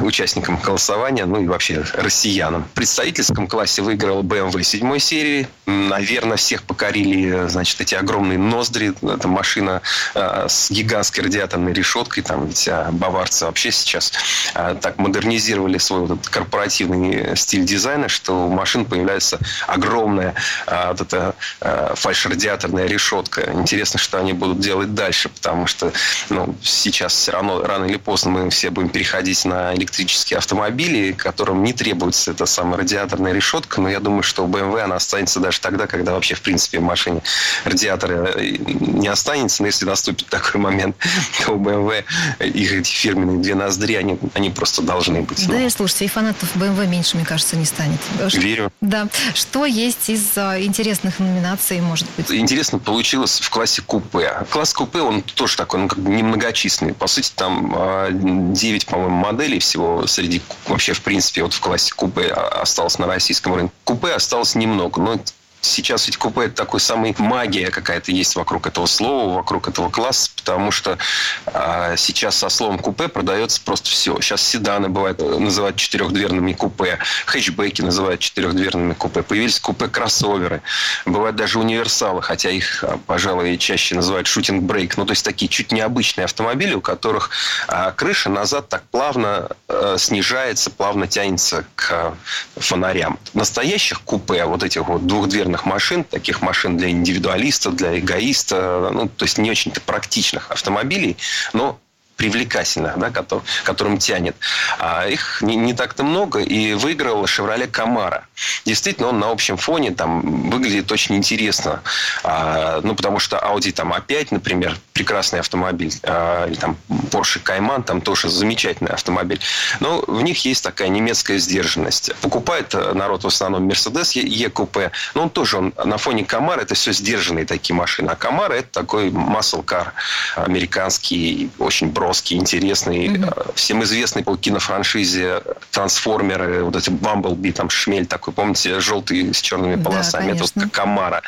участникам 0.00 0.56
голосования, 0.56 1.26
ну 1.26 1.42
и 1.42 1.48
вообще 1.48 1.84
россиянам. 1.94 2.62
В 2.64 2.70
представительском 2.74 3.48
классе 3.48 3.82
выиграл 3.82 4.22
BMW 4.22 4.62
7 4.62 4.98
серии. 4.98 5.48
Наверное, 5.66 6.36
всех 6.36 6.62
покорили, 6.62 7.48
значит, 7.48 7.80
эти 7.80 7.96
огромные 7.96 8.38
ноздри. 8.38 8.94
Это 9.02 9.26
машина 9.26 9.82
э, 10.14 10.46
с 10.48 10.70
гигантской 10.70 11.24
радиаторной 11.24 11.72
решеткой. 11.72 12.22
Там 12.22 12.46
ведь 12.46 12.68
а, 12.68 12.90
баварцы 12.92 13.46
вообще 13.46 13.72
сейчас 13.72 14.12
э, 14.54 14.76
так 14.80 14.98
модернизировали 14.98 15.78
свой 15.78 16.00
вот 16.02 16.12
этот 16.12 16.28
корпоративный 16.28 17.36
стиль 17.36 17.64
дизайна, 17.64 18.08
что 18.08 18.46
у 18.46 18.50
машин 18.50 18.84
появляется 18.84 19.40
огромная 19.66 20.34
вот 20.66 21.00
эта 21.00 21.34
фальш-радиаторная 21.60 22.86
решетка. 22.86 23.50
Интересно, 23.52 23.98
что 23.98 24.18
они 24.18 24.32
будут 24.32 24.60
делать 24.60 24.94
дальше, 25.00 25.30
потому 25.30 25.66
что 25.66 25.92
ну, 26.28 26.54
сейчас 26.62 27.14
все 27.14 27.32
равно 27.32 27.62
рано 27.62 27.86
или 27.86 27.96
поздно 27.96 28.30
мы 28.32 28.50
все 28.50 28.68
будем 28.68 28.90
переходить 28.90 29.46
на 29.46 29.74
электрические 29.74 30.36
автомобили, 30.36 31.12
которым 31.12 31.62
не 31.62 31.72
требуется 31.72 32.32
эта 32.32 32.44
самая 32.44 32.80
радиаторная 32.80 33.32
решетка, 33.32 33.80
но 33.80 33.88
я 33.88 33.98
думаю, 33.98 34.22
что 34.22 34.44
у 34.44 34.48
BMW 34.48 34.82
она 34.82 34.96
останется 34.96 35.40
даже 35.40 35.58
тогда, 35.60 35.86
когда 35.86 36.12
вообще, 36.12 36.34
в 36.34 36.42
принципе, 36.42 36.80
в 36.80 36.82
машине 36.82 37.22
радиатора 37.64 38.32
э, 38.36 38.56
не 38.60 39.08
останется, 39.08 39.62
но 39.62 39.68
если 39.68 39.86
наступит 39.86 40.26
такой 40.26 40.60
момент, 40.60 40.96
то 41.46 41.52
у 41.52 41.58
BMW 41.58 42.04
их 42.40 42.72
эти 42.72 42.90
фирменные 42.90 43.38
две 43.38 43.54
ноздри, 43.54 43.94
они, 43.94 44.18
они 44.34 44.50
просто 44.50 44.82
должны 44.82 45.22
быть. 45.22 45.48
Да, 45.48 45.62
и 45.62 45.70
слушайте, 45.70 46.04
и 46.04 46.08
фанатов 46.08 46.54
BMW 46.56 46.86
меньше, 46.86 47.16
мне 47.16 47.24
кажется, 47.24 47.56
не 47.56 47.64
станет. 47.64 48.00
Верю. 48.34 48.70
Да. 48.82 49.08
Что 49.34 49.64
есть 49.64 50.10
из 50.10 50.36
а, 50.36 50.60
интересных 50.60 51.20
номинаций, 51.20 51.80
может 51.80 52.06
быть? 52.18 52.30
Интересно 52.30 52.78
получилось 52.78 53.40
в 53.40 53.48
классе 53.48 53.80
купе. 53.80 54.34
Класс 54.50 54.74
купе, 54.74 54.89
он 54.98 55.22
тоже 55.22 55.56
такой, 55.56 55.80
ну, 55.80 55.88
как 55.88 55.98
бы 55.98 56.10
немногочисленный. 56.10 56.94
По 56.94 57.06
сути, 57.06 57.32
там 57.34 58.52
9, 58.52 58.84
а, 58.86 58.90
по-моему, 58.90 59.16
моделей 59.16 59.58
всего 59.58 60.06
среди 60.06 60.42
вообще, 60.66 60.92
в 60.92 61.02
принципе, 61.02 61.42
вот 61.42 61.54
в 61.54 61.60
классе 61.60 61.92
купе 61.94 62.28
осталось 62.28 62.98
на 62.98 63.06
российском 63.06 63.54
рынке. 63.54 63.72
Купе 63.84 64.12
осталось 64.12 64.54
немного, 64.54 65.00
но 65.00 65.18
сейчас 65.60 66.06
ведь 66.06 66.16
купе 66.16 66.46
это 66.46 66.56
такой 66.56 66.80
самый 66.80 67.14
магия 67.18 67.70
какая-то 67.70 68.12
есть 68.12 68.36
вокруг 68.36 68.66
этого 68.66 68.86
слова, 68.86 69.34
вокруг 69.34 69.68
этого 69.68 69.90
класса, 69.90 70.30
потому 70.36 70.70
что 70.70 70.98
а, 71.46 71.96
сейчас 71.96 72.36
со 72.36 72.48
словом 72.48 72.78
купе 72.78 73.08
продается 73.08 73.60
просто 73.62 73.90
все. 73.90 74.20
Сейчас 74.20 74.42
седаны 74.42 74.88
бывают 74.88 75.20
называют 75.20 75.76
четырехдверными 75.76 76.52
купе, 76.52 76.98
хэтчбеки 77.26 77.82
называют 77.82 78.20
четырехдверными 78.20 78.94
купе, 78.94 79.22
появились 79.22 79.60
купе-кроссоверы, 79.60 80.62
бывают 81.04 81.36
даже 81.36 81.58
универсалы, 81.58 82.22
хотя 82.22 82.50
их, 82.50 82.84
а, 82.84 82.98
пожалуй, 83.06 83.56
чаще 83.58 83.94
называют 83.94 84.26
шутинг-брейк, 84.26 84.94
ну 84.96 85.04
то 85.04 85.12
есть 85.12 85.24
такие 85.24 85.48
чуть 85.48 85.72
необычные 85.72 86.24
автомобили, 86.24 86.74
у 86.74 86.80
которых 86.80 87.30
а, 87.68 87.92
крыша 87.92 88.30
назад 88.30 88.68
так 88.68 88.82
плавно 88.90 89.48
а, 89.68 89.96
снижается, 89.98 90.70
плавно 90.70 91.06
тянется 91.06 91.64
к 91.74 92.14
фонарям. 92.56 93.18
Настоящих 93.34 94.00
купе, 94.02 94.44
вот 94.44 94.62
этих 94.62 94.86
вот 94.86 95.06
двухдверных 95.06 95.49
модерных 95.50 95.66
машин, 95.66 96.04
таких 96.04 96.42
машин 96.42 96.76
для 96.76 96.90
индивидуалиста, 96.90 97.70
для 97.70 97.98
эгоиста, 97.98 98.90
ну, 98.92 99.08
то 99.08 99.24
есть 99.24 99.38
не 99.38 99.50
очень-то 99.50 99.80
практичных 99.80 100.50
автомобилей, 100.50 101.16
но 101.52 101.78
привлекательных, 102.20 102.98
да, 102.98 103.08
который, 103.08 103.42
которым 103.64 103.96
тянет. 103.96 104.36
А 104.78 105.08
их 105.08 105.40
не, 105.40 105.56
не 105.56 105.72
так-то 105.72 106.04
много, 106.04 106.40
и 106.40 106.74
выиграл 106.74 107.26
«Шевроле 107.26 107.66
Камара». 107.66 108.26
Действительно, 108.66 109.08
он 109.08 109.18
на 109.18 109.30
общем 109.30 109.56
фоне 109.56 109.92
там 109.92 110.50
выглядит 110.50 110.92
очень 110.92 111.16
интересно. 111.16 111.80
А, 112.22 112.80
ну, 112.82 112.94
потому 112.94 113.20
что 113.20 113.38
Audi 113.38 113.72
там 113.72 113.94
A5, 113.94 114.28
например, 114.32 114.76
прекрасный 114.92 115.40
автомобиль, 115.40 115.94
а, 116.02 116.46
или 116.46 116.56
там 116.56 116.76
Porsche 117.10 117.42
Cayman, 117.42 117.84
там 117.84 118.02
тоже 118.02 118.28
замечательный 118.28 118.92
автомобиль. 118.92 119.40
Но 119.80 120.04
в 120.06 120.20
них 120.20 120.44
есть 120.44 120.62
такая 120.62 120.88
немецкая 120.88 121.38
сдержанность. 121.38 122.14
Покупает 122.20 122.74
народ 122.74 123.24
в 123.24 123.28
основном 123.28 123.66
Mercedes 123.66 124.12
E-купе, 124.20 124.90
но 125.14 125.22
он 125.22 125.30
тоже 125.30 125.56
он, 125.56 125.72
на 125.82 125.96
фоне 125.96 126.26
Камара 126.26 126.60
это 126.60 126.74
все 126.74 126.92
сдержанные 126.92 127.46
такие 127.46 127.74
машины. 127.74 128.10
А 128.10 128.14
Камара 128.14 128.52
это 128.52 128.68
такой 128.70 129.08
muscle 129.08 129.64
car 129.64 129.92
американский, 130.36 131.50
очень 131.58 131.88
бро 131.88 132.09
жесткий, 132.10 132.36
интересный, 132.36 133.06
mm-hmm. 133.06 133.52
всем 133.54 133.82
известный 133.84 134.22
по 134.22 134.36
кинофраншизе 134.36 135.42
трансформеры, 135.70 136.64
вот 136.64 136.76
эти 136.76 136.90
Бамблби, 136.90 137.52
там 137.52 137.70
шмель 137.70 138.06
такой, 138.06 138.34
помните, 138.34 138.80
желтый 138.80 139.32
с 139.32 139.40
черными 139.40 139.80
полосами, 139.80 140.32
да, 140.32 140.34
это 140.34 140.42
вот 140.42 140.52
как 140.54 140.72
Камара. 140.72 141.22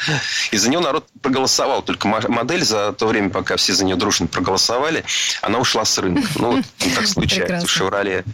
И 0.51 0.57
за 0.57 0.71
него 0.71 0.83
народ 0.83 1.07
проголосовал, 1.21 1.83
только 1.83 2.09
модель 2.09 2.65
за 2.65 2.93
то 2.93 3.07
время, 3.07 3.31
пока 3.31 3.57
все 3.57 3.73
за 3.73 3.85
нее 3.85 3.97
дружно 3.97 4.27
проголосовали, 4.27 5.05
она 5.41 5.59
ушла 5.59 5.85
с 5.85 5.99
рынка. 5.99 6.29
Ну, 6.37 6.63
так 6.97 7.07
случается. 7.07 7.65
У 7.65 7.69
Шевроле, 7.69 8.25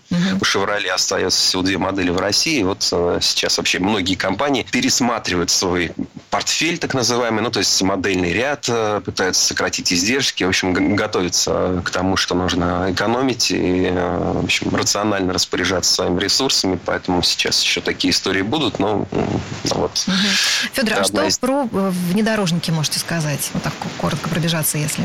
у 0.41 0.45
Шевроле 0.45 0.91
остается 0.93 1.39
всего 1.41 1.63
две 1.63 1.79
модели 1.79 2.11
в 2.11 2.19
России. 2.19 2.63
Вот 2.63 2.89
э, 2.93 3.19
сейчас 3.21 3.59
вообще 3.59 3.79
многие 3.79 4.15
компании 4.15 4.67
пересматривают 4.71 5.51
свой 5.51 5.93
портфель, 6.31 6.79
так 6.79 6.95
называемый, 6.95 7.43
ну, 7.43 7.51
то 7.51 7.59
есть 7.59 7.81
модельный 7.83 8.33
ряд, 8.33 8.67
э, 8.69 9.01
пытаются 9.05 9.45
сократить 9.45 9.93
издержки, 9.93 10.45
в 10.45 10.49
общем, 10.49 10.73
готовятся 10.95 11.83
к 11.85 11.91
тому, 11.91 12.17
что 12.17 12.35
нужно 12.39 12.87
экономить 12.91 13.51
и, 13.51 13.85
э, 13.85 14.33
в 14.35 14.45
общем, 14.45 14.75
рационально 14.75 15.33
распоряжаться 15.33 15.93
своими 15.93 16.21
ресурсами, 16.21 16.79
поэтому 16.85 17.23
сейчас 17.23 17.63
еще 17.63 17.81
такие 17.81 18.13
истории 18.13 18.43
будут, 18.43 18.79
но 18.79 19.07
вот. 19.65 20.05
Угу. 20.07 20.17
Федор, 20.73 21.01
а 21.01 21.05
что 21.05 21.25
из... 21.25 21.39
про 21.39 21.69
э, 21.71 21.91
внедорожники 22.11 22.71
можете 22.71 22.99
сказать? 22.99 23.51
Вот 23.53 23.63
так 23.63 23.73
коротко 23.99 24.29
пробежаться, 24.29 24.79
если... 24.79 25.05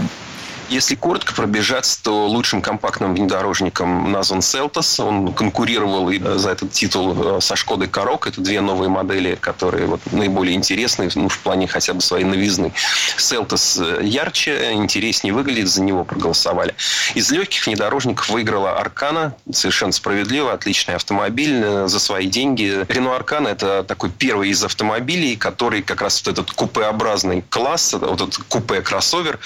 Если 0.70 0.96
коротко 0.96 1.34
пробежаться, 1.34 2.02
то 2.02 2.28
лучшим 2.28 2.62
компактным 2.62 3.14
внедорожником 3.14 4.12
назван 4.12 4.40
Seltos. 4.40 5.04
Он 5.04 5.34
конкурировал 5.34 6.10
и 6.10 6.20
за 6.20 6.52
этот 6.52 6.72
титул 6.72 7.38
э, 7.38 7.42
со 7.42 7.56
Шкодой 7.56 7.88
Корок. 7.88 8.28
Это 8.28 8.42
две 8.42 8.62
новые 8.62 8.90
модели, 8.90 9.36
которые 9.36 9.86
вот 9.88 10.00
наиболее 10.12 10.56
интересны 10.56 11.10
ну, 11.16 11.30
в 11.30 11.38
плане 11.40 11.68
хотя 11.68 11.94
бы 11.94 12.02
своей 12.02 12.26
новизны. 12.26 12.72
Seltos 13.18 13.82
э, 13.82 14.04
ярче, 14.04 14.74
интереснее 14.74 15.34
выглядит, 15.34 15.70
за 15.70 15.82
него 15.82 16.06
проголосовали. 16.06 16.76
Из 17.14 17.30
легких 17.32 17.66
внедорожников 17.68 18.30
выиграла 18.30 18.78
Аркана. 18.78 19.36
Совершенно 19.52 19.92
справедливо, 19.92 20.54
отличный 20.54 20.96
автомобиль 20.96 21.62
э, 21.64 21.88
за 21.88 22.00
свои 22.00 22.28
деньги. 22.28 22.86
Рено 22.88 23.16
Аркана– 23.16 23.48
это 23.50 23.84
такой 23.84 24.10
первый 24.10 24.50
из 24.50 24.64
автомобилей, 24.64 25.36
который 25.36 25.82
как 25.82 26.02
раз 26.02 26.24
вот 26.26 26.32
этот 26.32 26.52
купеобразный 26.52 27.44
класс, 27.50 27.94
вот 27.94 28.22
этот 28.22 28.38
купе-кроссовер 28.48 29.40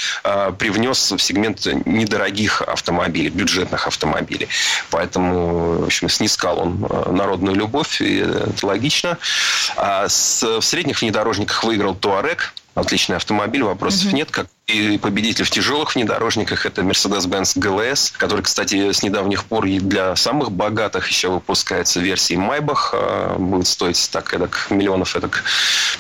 привнес 0.58 1.07
в 1.12 1.20
сегмент 1.20 1.66
недорогих 1.86 2.62
автомобилей, 2.62 3.30
бюджетных 3.30 3.88
автомобилей. 3.88 4.48
Поэтому, 4.90 5.80
в 5.80 5.86
общем, 5.86 6.10
снискал 6.10 6.60
он 6.60 6.86
э, 6.90 7.12
народную 7.12 7.56
любовь, 7.56 8.02
и 8.02 8.18
это 8.20 8.66
логично. 8.66 9.18
А 9.76 10.08
с, 10.10 10.44
в 10.44 10.62
средних 10.62 11.02
внедорожниках 11.02 11.64
выиграл 11.64 11.96
Туарек, 11.96 12.54
отличный 12.76 13.16
автомобиль, 13.16 13.64
вопросов 13.64 14.08
угу. 14.08 14.16
нет, 14.16 14.32
как 14.32 14.48
и 14.68 14.98
победитель 14.98 15.46
в 15.46 15.50
тяжелых 15.50 15.96
внедорожниках– 15.96 16.66
это 16.66 16.82
Mercedes-Benz 16.82 17.58
GLS, 17.58 18.12
который, 18.18 18.42
кстати, 18.42 18.92
с 18.92 19.02
недавних 19.02 19.46
пор 19.46 19.66
и 19.66 19.80
для 19.80 20.14
самых 20.18 20.52
богатых 20.52 21.08
еще 21.08 21.30
выпускается 21.30 22.02
версии 22.02 22.34
Майбах. 22.36 22.92
А, 22.94 23.38
будет 23.38 23.68
стоить 23.68 24.10
так, 24.12 24.34
эдак, 24.34 24.68
миллионов 24.70 25.16
эдак 25.16 25.46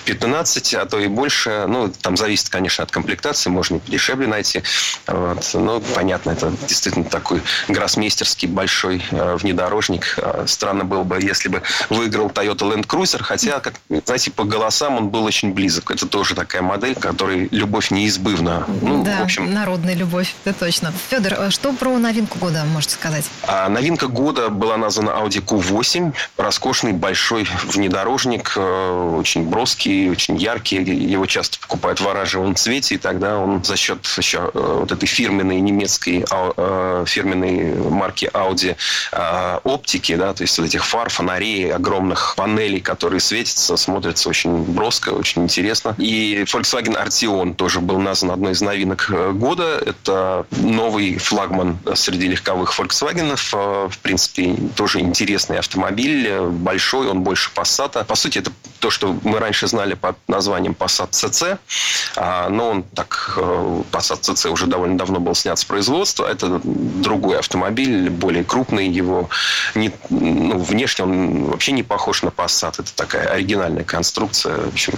15, 0.04 0.74
а 0.74 0.86
то 0.86 1.00
и 1.00 1.08
больше. 1.08 1.64
Ну, 1.70 1.94
там 2.02 2.18
зависит, 2.18 2.50
конечно, 2.50 2.84
от 2.84 2.92
комплектации. 2.92 3.50
Можно 3.50 3.78
и 3.78 3.80
подешевле 3.80 4.28
найти. 4.28 4.62
Вот. 5.08 5.50
Ну, 5.54 5.82
понятно, 5.96 6.32
это 6.32 6.52
действительно 6.68 7.06
такой 7.06 7.42
гроссмейстерский 7.70 8.50
большой 8.50 9.02
а, 9.12 9.38
внедорожник. 9.38 10.16
А, 10.18 10.44
странно 10.46 10.84
было 10.84 11.04
бы, 11.04 11.22
если 11.22 11.48
бы 11.48 11.62
выиграл 11.90 12.28
Toyota 12.28 12.70
Land 12.70 12.86
Cruiser, 12.86 13.24
хотя, 13.24 13.62
как, 13.62 13.76
знаете, 14.06 14.30
по 14.30 14.44
голосам 14.44 14.98
он 14.98 15.08
был 15.08 15.24
очень 15.24 15.54
близок. 15.54 15.90
Это 15.90 16.06
тоже 16.06 16.36
такая 16.36 16.62
модель, 16.62 16.96
которой 16.96 17.48
любовь 17.52 17.92
неизбывна 17.92 18.57
ну, 18.82 19.04
да, 19.04 19.20
в 19.20 19.24
общем... 19.24 19.54
народная 19.54 19.96
любовь, 19.96 20.34
это 20.46 20.58
точно. 20.58 20.94
Федор, 21.10 21.34
а 21.38 21.52
что 21.52 21.74
про 21.74 21.98
новинку 21.98 22.40
года 22.40 22.64
можете 22.66 22.96
сказать? 22.96 23.26
А, 23.44 23.70
новинка 23.70 24.08
года 24.08 24.50
была 24.50 24.78
названа 24.78 25.12
Audi 25.12 25.44
Q8. 25.44 26.14
Роскошный 26.38 26.94
большой 26.94 27.48
внедорожник, 27.66 28.54
э, 28.56 29.16
очень 29.20 29.48
броский, 29.48 30.10
очень 30.10 30.38
яркий. 30.38 30.78
Его 30.78 31.26
часто 31.26 31.60
покупают 31.60 32.00
в 32.02 32.08
оранжевом 32.08 32.56
цвете, 32.56 32.96
и 32.96 32.98
тогда 32.98 33.38
он 33.38 33.64
за 33.64 33.76
счет 33.76 34.06
еще 34.18 34.52
э, 34.54 34.78
вот 34.82 34.92
этой 34.92 35.08
фирменной 35.08 35.60
немецкой 35.60 36.26
э, 36.30 37.04
фирменной 37.08 37.76
марки 37.90 38.30
Audi 38.34 38.76
оптики, 39.64 40.16
да, 40.16 40.34
то 40.34 40.44
есть 40.44 40.58
вот 40.58 40.68
этих 40.68 40.86
фар, 40.86 41.10
фонарей, 41.10 41.72
огромных 41.72 42.36
панелей, 42.36 42.80
которые 42.80 43.20
светятся, 43.20 43.78
смотрятся 43.78 44.30
очень 44.30 44.64
броско, 44.64 45.10
очень 45.10 45.44
интересно. 45.44 45.96
И 45.98 46.44
Volkswagen 46.46 46.96
Arteon 47.02 47.54
тоже 47.56 47.80
был 47.80 48.00
назван 48.00 48.32
одной 48.32 48.47
одной 48.48 48.54
из 48.54 48.62
новинок 48.62 49.10
э, 49.10 49.32
года. 49.32 49.82
Это 49.86 50.46
новый 50.52 51.18
флагман 51.18 51.80
среди 51.96 52.28
легковых 52.28 52.78
Volkswagen. 52.80 53.38
Э, 53.54 53.90
в 53.90 53.98
принципе, 54.00 54.56
тоже 54.76 55.00
интересный 55.00 55.60
автомобиль. 55.60 56.40
Большой, 56.40 57.08
он 57.08 57.22
больше 57.22 57.50
Passat. 57.54 58.06
По 58.06 58.16
сути, 58.16 58.40
это 58.40 58.52
то, 58.80 58.90
что 58.90 59.16
мы 59.24 59.40
раньше 59.40 59.68
знали 59.68 59.96
под 59.96 60.16
названием 60.28 60.76
Passat 60.78 61.12
CC. 61.12 61.58
А, 62.16 62.50
но 62.50 62.70
он 62.70 62.84
так, 62.84 63.34
э, 63.38 63.82
Passat 63.92 64.22
CC 64.22 64.50
уже 64.50 64.68
довольно 64.68 64.98
давно 64.98 65.20
был 65.20 65.36
снят 65.36 65.58
с 65.58 65.66
производства. 65.66 66.26
Это 66.26 66.62
другой 66.64 67.40
автомобиль, 67.40 68.10
более 68.10 68.44
крупный. 68.44 68.88
Его 68.88 69.30
не, 69.76 69.92
ну, 70.10 70.58
внешне 70.60 71.06
он 71.06 71.46
вообще 71.46 71.72
не 71.72 71.84
похож 71.84 72.24
на 72.24 72.30
Passat. 72.30 72.76
Это 72.80 72.96
такая 72.96 73.28
оригинальная 73.28 73.84
конструкция. 73.84 74.58
В 74.58 74.68
общем, 74.74 74.94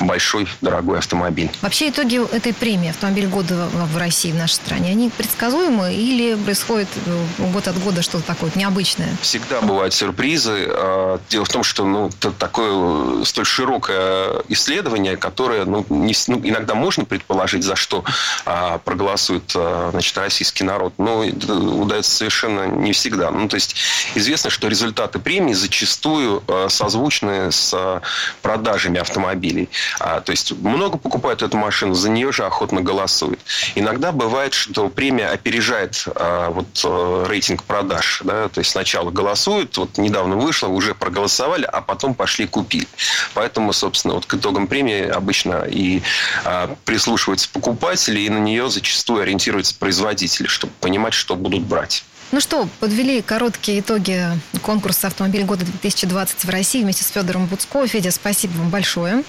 большой, 0.00 0.46
дорогой 0.60 0.98
автомобиль. 0.98 1.50
Вообще 1.62 1.88
итоги 1.88 2.20
этой 2.34 2.49
премии 2.52 2.90
«Автомобиль 2.90 3.26
года» 3.26 3.68
в 3.72 3.96
России, 3.96 4.32
в 4.32 4.36
нашей 4.36 4.54
стране, 4.54 4.90
они 4.90 5.10
предсказуемы 5.10 5.94
или 5.94 6.34
происходит 6.34 6.88
э, 7.06 7.24
год 7.52 7.68
от 7.68 7.78
года 7.78 8.02
что-то 8.02 8.24
такое 8.24 8.50
необычное? 8.54 9.16
Всегда 9.20 9.60
бывают 9.60 9.94
сюрпризы. 9.94 10.66
А, 10.68 11.20
дело 11.28 11.44
в 11.44 11.48
том, 11.48 11.62
что 11.62 11.84
ну, 11.84 12.10
такое 12.38 13.24
столь 13.24 13.46
широкое 13.46 14.42
исследование, 14.48 15.16
которое 15.16 15.64
ну, 15.64 15.84
не, 15.88 16.14
ну, 16.26 16.40
иногда 16.42 16.74
можно 16.74 17.04
предположить, 17.04 17.64
за 17.64 17.76
что 17.76 18.04
а, 18.44 18.78
проголосует 18.78 19.52
а, 19.54 19.90
значит, 19.90 20.16
российский 20.18 20.64
народ, 20.64 20.94
но 20.98 21.20
удается 21.20 22.10
совершенно 22.10 22.66
не 22.66 22.92
всегда. 22.92 23.30
Ну, 23.30 23.48
то 23.48 23.56
есть 23.56 23.76
известно, 24.14 24.50
что 24.50 24.68
результаты 24.68 25.18
премии 25.18 25.52
зачастую 25.52 26.42
а, 26.46 26.68
созвучны 26.68 27.52
с 27.52 27.72
а, 27.74 28.00
продажами 28.42 28.98
автомобилей. 28.98 29.68
То 29.98 30.30
есть 30.30 30.52
много 30.52 30.98
покупают 30.98 31.42
эту 31.42 31.56
машину, 31.56 31.94
за 31.94 32.10
нее 32.10 32.32
же 32.40 32.46
охотно 32.46 32.80
голосуют. 32.80 33.40
Иногда 33.74 34.12
бывает, 34.12 34.54
что 34.54 34.88
премия 34.88 35.28
опережает 35.28 36.04
а, 36.14 36.50
вот, 36.50 36.66
а, 36.84 37.26
рейтинг 37.26 37.64
продаж. 37.64 38.22
Да? 38.24 38.48
То 38.48 38.60
есть 38.60 38.70
сначала 38.70 39.10
голосуют, 39.10 39.76
вот 39.76 39.98
недавно 39.98 40.36
вышло, 40.36 40.68
уже 40.68 40.94
проголосовали, 40.94 41.64
а 41.64 41.82
потом 41.82 42.14
пошли 42.14 42.46
купили. 42.46 42.88
Поэтому, 43.34 43.72
собственно, 43.72 44.14
вот 44.14 44.24
к 44.26 44.34
итогам 44.34 44.66
премии 44.66 45.06
обычно 45.06 45.64
и 45.68 46.02
а, 46.44 46.74
прислушиваются 46.84 47.48
покупатели, 47.52 48.20
и 48.20 48.30
на 48.30 48.38
нее 48.38 48.70
зачастую 48.70 49.22
ориентируются 49.22 49.74
производители, 49.78 50.46
чтобы 50.46 50.72
понимать, 50.80 51.12
что 51.12 51.36
будут 51.36 51.62
брать. 51.62 52.04
Ну 52.32 52.40
что, 52.40 52.68
подвели 52.78 53.22
короткие 53.22 53.80
итоги 53.80 54.24
конкурса 54.62 55.08
«Автомобиль 55.08 55.44
года 55.44 55.64
2020» 55.64 56.46
в 56.46 56.48
России 56.48 56.82
вместе 56.82 57.02
с 57.02 57.08
Федором 57.08 57.46
Буцко. 57.46 57.86
Федя, 57.86 58.12
спасибо 58.12 58.52
вам 58.52 58.70
большое. 58.70 59.24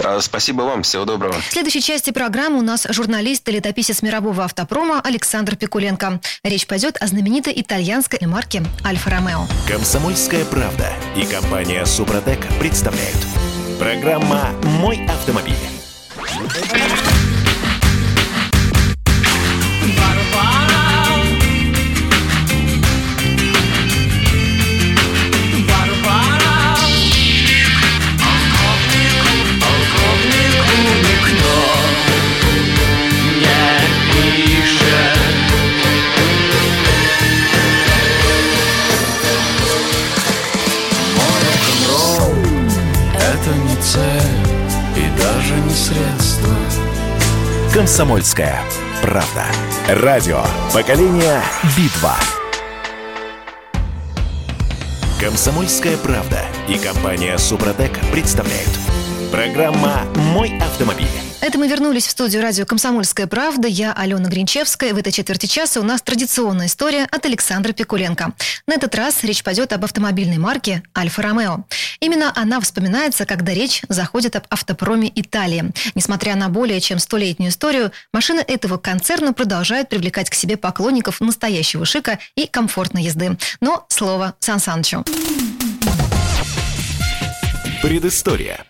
А, 0.00 0.20
спасибо 0.20 0.62
вам, 0.62 0.82
всего 0.82 1.06
доброго. 1.06 1.32
В 1.40 1.52
следующей 1.52 1.80
части 1.80 2.10
программы 2.10 2.58
у 2.58 2.62
нас 2.62 2.86
журналист 2.90 3.48
и 3.48 3.52
летописец 3.52 4.02
мирового 4.02 4.44
автопрома 4.44 5.00
Александр 5.00 5.56
Пикуленко. 5.56 6.20
Речь 6.42 6.66
пойдет 6.66 6.98
о 7.00 7.06
знаменитой 7.06 7.54
итальянской 7.56 8.20
марке 8.26 8.62
«Альфа-Ромео». 8.84 9.46
«Комсомольская 9.66 10.44
правда» 10.44 10.92
и 11.16 11.24
компания 11.24 11.84
«Супротек» 11.86 12.46
представляют. 12.60 13.18
Программа 13.78 14.50
«Мой 14.62 15.04
автомобиль». 15.06 15.56
Средства. 45.84 46.54
Комсомольская 47.74 48.58
правда. 49.02 49.44
Радио. 49.86 50.42
Поколение 50.72 51.42
Битва. 51.76 52.14
Комсомольская 55.20 55.98
правда 55.98 56.40
и 56.68 56.78
компания 56.78 57.36
Супротек 57.36 57.98
представляют. 58.10 58.70
Программа 59.30 60.04
«Мой 60.32 60.56
автомобиль». 60.58 61.23
Это 61.44 61.58
мы 61.58 61.68
вернулись 61.68 62.06
в 62.06 62.10
студию 62.10 62.40
радио 62.40 62.64
«Комсомольская 62.64 63.26
правда». 63.26 63.68
Я 63.68 63.92
Алена 63.92 64.30
Гринчевская. 64.30 64.94
В 64.94 64.96
этой 64.96 65.12
четверти 65.12 65.44
часа 65.44 65.78
у 65.78 65.82
нас 65.82 66.00
традиционная 66.00 66.68
история 66.68 67.04
от 67.04 67.26
Александра 67.26 67.74
Пикуленко. 67.74 68.32
На 68.66 68.72
этот 68.72 68.94
раз 68.94 69.22
речь 69.24 69.44
пойдет 69.44 69.74
об 69.74 69.84
автомобильной 69.84 70.38
марке 70.38 70.82
«Альфа-Ромео». 70.96 71.66
Именно 72.00 72.32
она 72.34 72.60
вспоминается, 72.60 73.26
когда 73.26 73.52
речь 73.52 73.82
заходит 73.90 74.36
об 74.36 74.46
автопроме 74.48 75.12
Италии. 75.14 75.70
Несмотря 75.94 76.34
на 76.34 76.48
более 76.48 76.80
чем 76.80 76.98
столетнюю 76.98 77.50
историю, 77.50 77.92
машины 78.14 78.40
этого 78.40 78.78
концерна 78.78 79.34
продолжают 79.34 79.90
привлекать 79.90 80.30
к 80.30 80.34
себе 80.34 80.56
поклонников 80.56 81.20
настоящего 81.20 81.84
шика 81.84 82.20
и 82.36 82.46
комфортной 82.46 83.02
езды. 83.02 83.36
Но 83.60 83.84
слово 83.90 84.34
Сан 84.40 84.60
Санычу. 84.60 85.04
Предыстория. 87.82 88.64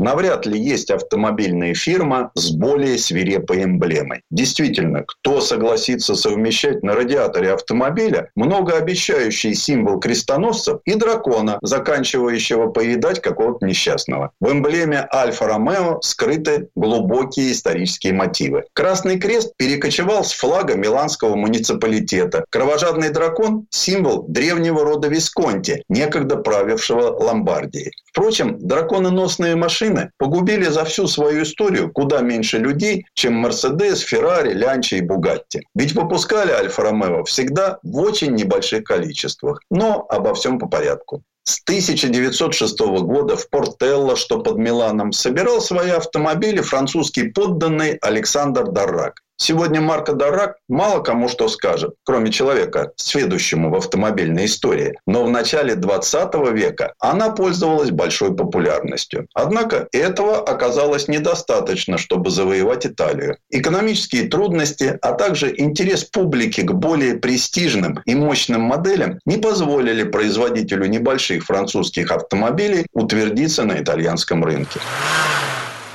Навряд 0.00 0.46
ли 0.46 0.58
есть 0.58 0.90
автомобильная 0.90 1.74
фирма 1.74 2.30
с 2.34 2.50
более 2.50 2.96
свирепой 2.96 3.64
эмблемой. 3.64 4.22
Действительно, 4.30 5.04
кто 5.06 5.42
согласится 5.42 6.14
совмещать 6.14 6.82
на 6.82 6.94
радиаторе 6.94 7.52
автомобиля 7.52 8.30
многообещающий 8.34 9.54
символ 9.54 10.00
крестоносцев 10.00 10.80
и 10.86 10.94
дракона, 10.94 11.58
заканчивающего 11.60 12.68
поедать 12.68 13.20
какого-то 13.20 13.66
несчастного? 13.66 14.32
В 14.40 14.50
эмблеме 14.50 15.06
Альфа-Ромео 15.12 16.00
скрыты 16.00 16.70
глубокие 16.74 17.52
исторические 17.52 18.14
мотивы. 18.14 18.64
Красный 18.72 19.18
крест 19.18 19.52
перекочевал 19.58 20.24
с 20.24 20.32
флага 20.32 20.76
Миланского 20.76 21.36
муниципалитета. 21.36 22.46
Кровожадный 22.48 23.10
дракон– 23.10 23.66
символ 23.70 24.24
древнего 24.26 24.82
рода 24.82 25.08
Висконти, 25.08 25.82
некогда 25.90 26.36
правившего 26.36 27.02
Ломбардией. 27.22 27.92
Впрочем, 28.10 28.58
дракононосные 28.58 29.54
машины 29.54 30.10
погубили 30.18 30.64
за 30.64 30.84
всю 30.84 31.06
свою 31.06 31.44
историю 31.44 31.92
куда 31.92 32.20
меньше 32.20 32.58
людей, 32.58 33.06
чем 33.14 33.34
Мерседес, 33.34 34.00
Феррари, 34.00 34.52
Лянчи 34.52 34.96
и 34.96 35.00
Бугатти. 35.00 35.62
Ведь 35.74 35.92
выпускали 35.92 36.50
Альфа-Ромео 36.50 37.24
всегда 37.24 37.78
в 37.82 37.98
очень 37.98 38.34
небольших 38.34 38.84
количествах. 38.84 39.60
Но 39.70 40.06
обо 40.08 40.34
всем 40.34 40.58
по 40.58 40.66
порядку. 40.66 41.22
С 41.44 41.62
1906 41.62 42.78
года 42.80 43.36
в 43.36 43.48
Портелло, 43.48 44.16
что 44.16 44.40
под 44.40 44.58
Миланом, 44.58 45.12
собирал 45.12 45.60
свои 45.60 45.90
автомобили 45.90 46.60
французский 46.60 47.28
подданный 47.28 47.96
Александр 48.02 48.70
Даррак. 48.70 49.22
Сегодня 49.42 49.80
марка 49.80 50.12
Дарак 50.12 50.56
мало 50.68 51.00
кому 51.00 51.26
что 51.26 51.48
скажет, 51.48 51.94
кроме 52.04 52.30
человека, 52.30 52.92
сведущему 52.96 53.70
в 53.70 53.74
автомобильной 53.74 54.44
истории. 54.44 54.98
Но 55.06 55.24
в 55.24 55.30
начале 55.30 55.76
20 55.76 56.34
века 56.52 56.92
она 56.98 57.30
пользовалась 57.30 57.90
большой 57.90 58.36
популярностью. 58.36 59.28
Однако 59.32 59.88
этого 59.92 60.42
оказалось 60.42 61.08
недостаточно, 61.08 61.96
чтобы 61.96 62.28
завоевать 62.28 62.84
Италию. 62.84 63.38
Экономические 63.48 64.28
трудности, 64.28 64.98
а 65.00 65.12
также 65.12 65.54
интерес 65.56 66.04
публики 66.04 66.60
к 66.60 66.72
более 66.72 67.14
престижным 67.14 68.02
и 68.04 68.14
мощным 68.14 68.60
моделям 68.60 69.20
не 69.24 69.38
позволили 69.38 70.02
производителю 70.02 70.84
небольших 70.84 71.44
французских 71.46 72.10
автомобилей 72.12 72.86
утвердиться 72.92 73.64
на 73.64 73.80
итальянском 73.80 74.44
рынке. 74.44 74.80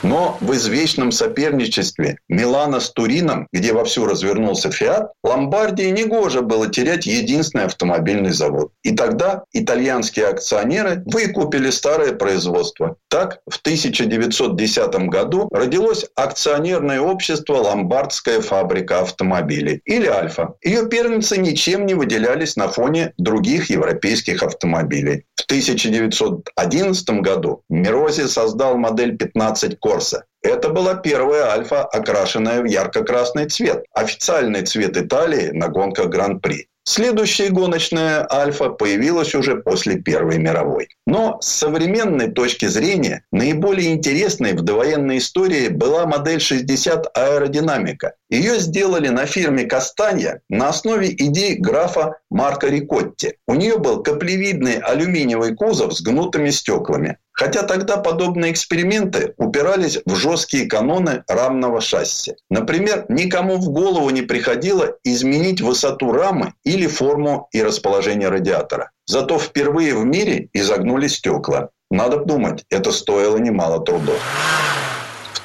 Но 0.05 0.37
в 0.39 0.53
извечном 0.53 1.11
соперничестве 1.11 2.19
Милана 2.29 2.79
с 2.79 2.91
Турином, 2.91 3.47
где 3.51 3.73
вовсю 3.73 4.05
развернулся 4.05 4.69
Фиат, 4.69 5.11
Ломбардии 5.23 5.89
негоже 5.89 6.41
было 6.41 6.69
терять 6.69 7.07
единственный 7.07 7.65
автомобильный 7.65 8.31
завод. 8.31 8.71
И 8.83 8.95
тогда 8.95 9.43
итальянские 9.51 10.27
акционеры 10.27 11.01
выкупили 11.07 11.71
старое 11.71 12.11
производство. 12.13 12.97
Так, 13.09 13.39
в 13.49 13.57
1910 13.57 15.09
году 15.09 15.49
родилось 15.51 16.05
акционерное 16.15 17.01
общество 17.01 17.55
«Ломбардская 17.55 18.41
фабрика 18.41 18.99
автомобилей» 18.99 19.81
или 19.85 20.05
«Альфа». 20.05 20.53
Ее 20.63 20.87
первенцы 20.87 21.37
ничем 21.37 21.87
не 21.87 21.95
выделялись 21.95 22.55
на 22.55 22.67
фоне 22.67 23.13
других 23.17 23.71
европейских 23.71 24.43
автомобилей. 24.43 25.25
В 25.35 25.45
1911 25.45 27.09
году 27.21 27.63
Мирози 27.69 28.27
создал 28.27 28.77
модель 28.77 29.17
15 29.17 29.79
Корса. 29.95 30.25
Это 30.41 30.69
была 30.69 30.95
первая 30.95 31.45
Альфа, 31.45 31.85
окрашенная 31.85 32.61
в 32.61 32.65
ярко-красный 32.65 33.47
цвет. 33.47 33.85
Официальный 33.93 34.63
цвет 34.63 34.97
Италии 34.97 35.51
на 35.51 35.69
гонках 35.69 36.07
Гран-при. 36.07 36.67
Следующая 36.87 37.49
гоночная 37.49 38.27
«Альфа» 38.31 38.69
появилась 38.69 39.33
уже 39.33 39.55
после 39.55 39.95
Первой 39.95 40.37
мировой. 40.37 40.87
Но 41.07 41.39
с 41.41 41.47
современной 41.47 42.29
точки 42.29 42.67
зрения 42.67 43.23
наиболее 43.31 43.93
интересной 43.93 44.53
в 44.53 44.61
довоенной 44.61 45.17
истории 45.17 45.69
была 45.69 46.05
модель 46.05 46.39
60 46.39 47.17
аэродинамика. 47.17 48.13
Ее 48.29 48.59
сделали 48.59 49.07
на 49.07 49.25
фирме 49.25 49.63
Кастанья 49.63 50.41
на 50.47 50.69
основе 50.69 51.09
идей 51.09 51.55
графа 51.55 52.19
Марка 52.35 52.67
Рикотти. 52.67 53.37
У 53.47 53.53
нее 53.53 53.77
был 53.77 54.03
каплевидный 54.03 54.79
алюминиевый 54.79 55.55
кузов 55.55 55.93
с 55.93 56.01
гнутыми 56.01 56.49
стеклами. 56.49 57.17
Хотя 57.31 57.63
тогда 57.63 57.95
подобные 57.95 58.51
эксперименты 58.51 59.33
упирались 59.37 59.99
в 60.05 60.15
жесткие 60.15 60.65
каноны 60.65 61.23
рамного 61.29 61.79
шасси. 61.79 62.35
Например, 62.49 63.05
никому 63.07 63.55
в 63.55 63.69
голову 63.69 64.09
не 64.09 64.21
приходило 64.21 64.97
изменить 65.05 65.61
высоту 65.61 66.11
рамы 66.11 66.53
или 66.65 66.87
форму 66.87 67.47
и 67.53 67.63
расположение 67.63 68.27
радиатора. 68.27 68.91
Зато 69.05 69.39
впервые 69.39 69.95
в 69.95 70.03
мире 70.03 70.49
изогнули 70.51 71.07
стекла. 71.07 71.69
Надо 71.89 72.17
думать, 72.17 72.65
это 72.69 72.91
стоило 72.91 73.37
немало 73.37 73.79
трудов. 73.79 74.21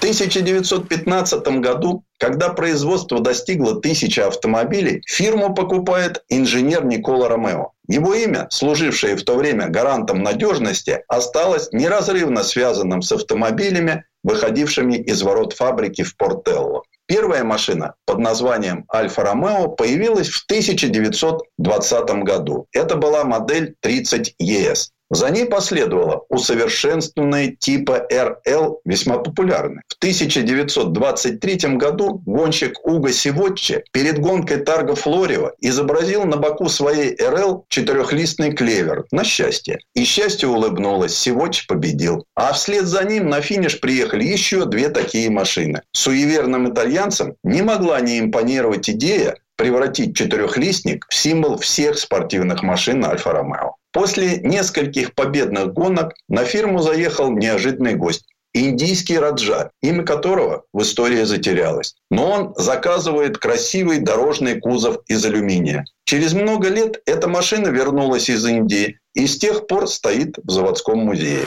В 0.01 0.03
1915 0.03 1.47
году, 1.61 2.05
когда 2.19 2.49
производство 2.49 3.21
достигло 3.21 3.83
тысячи 3.83 4.19
автомобилей, 4.19 5.03
фирму 5.07 5.55
покупает 5.55 6.25
инженер 6.31 6.87
Никола 6.87 7.29
Ромео. 7.29 7.73
Его 7.87 8.15
имя, 8.15 8.49
служившее 8.51 9.15
в 9.17 9.25
то 9.25 9.37
время 9.37 9.69
гарантом 9.69 10.23
надежности, 10.23 11.05
осталось 11.07 11.69
неразрывно 11.73 12.45
связанным 12.45 13.03
с 13.03 13.13
автомобилями, 13.13 14.05
выходившими 14.23 14.95
из 14.95 15.21
ворот 15.21 15.53
фабрики 15.53 16.03
в 16.03 16.17
Портелло. 16.17 16.83
Первая 17.05 17.45
машина 17.45 17.93
под 18.07 18.21
названием 18.21 18.87
Альфа 18.91 19.23
Ромео 19.23 19.69
появилась 19.69 20.31
в 20.31 20.47
1920 20.47 22.11
году. 22.25 22.69
Это 22.73 22.97
была 22.97 23.25
модель 23.25 23.75
30 23.83 24.35
ЕС. 24.39 24.93
За 25.11 25.29
ней 25.31 25.45
последовало 25.45 26.25
усовершенствованные 26.29 27.57
типа 27.57 28.07
РЛ, 28.13 28.81
весьма 28.85 29.19
популярны. 29.19 29.83
В 29.89 29.97
1923 29.97 31.77
году 31.77 32.23
гонщик 32.25 32.79
Уго 32.85 33.11
Сивотче 33.11 33.83
перед 33.93 34.21
гонкой 34.21 34.59
Тарго 34.59 34.95
Флорева 34.95 35.55
изобразил 35.59 36.25
на 36.25 36.37
боку 36.37 36.69
своей 36.69 37.17
РЛ 37.21 37.67
четырехлистный 37.69 38.53
клевер 38.53 39.05
на 39.11 39.25
счастье. 39.25 39.81
И 39.95 40.05
счастье 40.05 40.49
улыбнулось, 40.49 41.17
Сивотче 41.17 41.65
победил. 41.67 42.25
А 42.37 42.53
вслед 42.53 42.87
за 42.87 43.03
ним 43.03 43.29
на 43.29 43.41
финиш 43.41 43.81
приехали 43.81 44.23
еще 44.23 44.65
две 44.65 44.91
такие 44.91 45.29
машины. 45.29 45.83
Суеверным 45.91 46.73
итальянцам 46.73 47.35
не 47.43 47.63
могла 47.63 48.01
не 48.01 48.21
импонировать 48.21 48.89
идея 48.89 49.37
превратить 49.61 50.17
четырехлистник 50.17 51.05
в 51.11 51.15
символ 51.15 51.59
всех 51.59 51.99
спортивных 51.99 52.63
машин 52.63 53.05
Альфа-Ромео. 53.05 53.75
После 53.93 54.39
нескольких 54.39 55.15
победных 55.15 55.75
гонок 55.75 56.15
на 56.31 56.47
фирму 56.47 56.81
заехал 56.81 57.31
неожиданный 57.31 57.95
гость. 57.95 58.25
Индийский 58.55 59.19
Раджа, 59.19 59.71
имя 59.83 60.03
которого 60.03 60.65
в 60.73 60.81
истории 60.81 61.25
затерялось. 61.25 61.95
Но 62.11 62.31
он 62.31 62.55
заказывает 62.57 63.37
красивый 63.37 63.99
дорожный 63.99 64.59
кузов 64.59 64.97
из 65.09 65.23
алюминия. 65.27 65.85
Через 66.05 66.33
много 66.33 66.69
лет 66.69 67.03
эта 67.05 67.29
машина 67.29 67.69
вернулась 67.69 68.31
из 68.31 68.43
Индии 68.47 68.99
и 69.13 69.27
с 69.27 69.39
тех 69.39 69.67
пор 69.67 69.89
стоит 69.89 70.39
в 70.43 70.51
заводском 70.51 71.01
музее. 71.01 71.45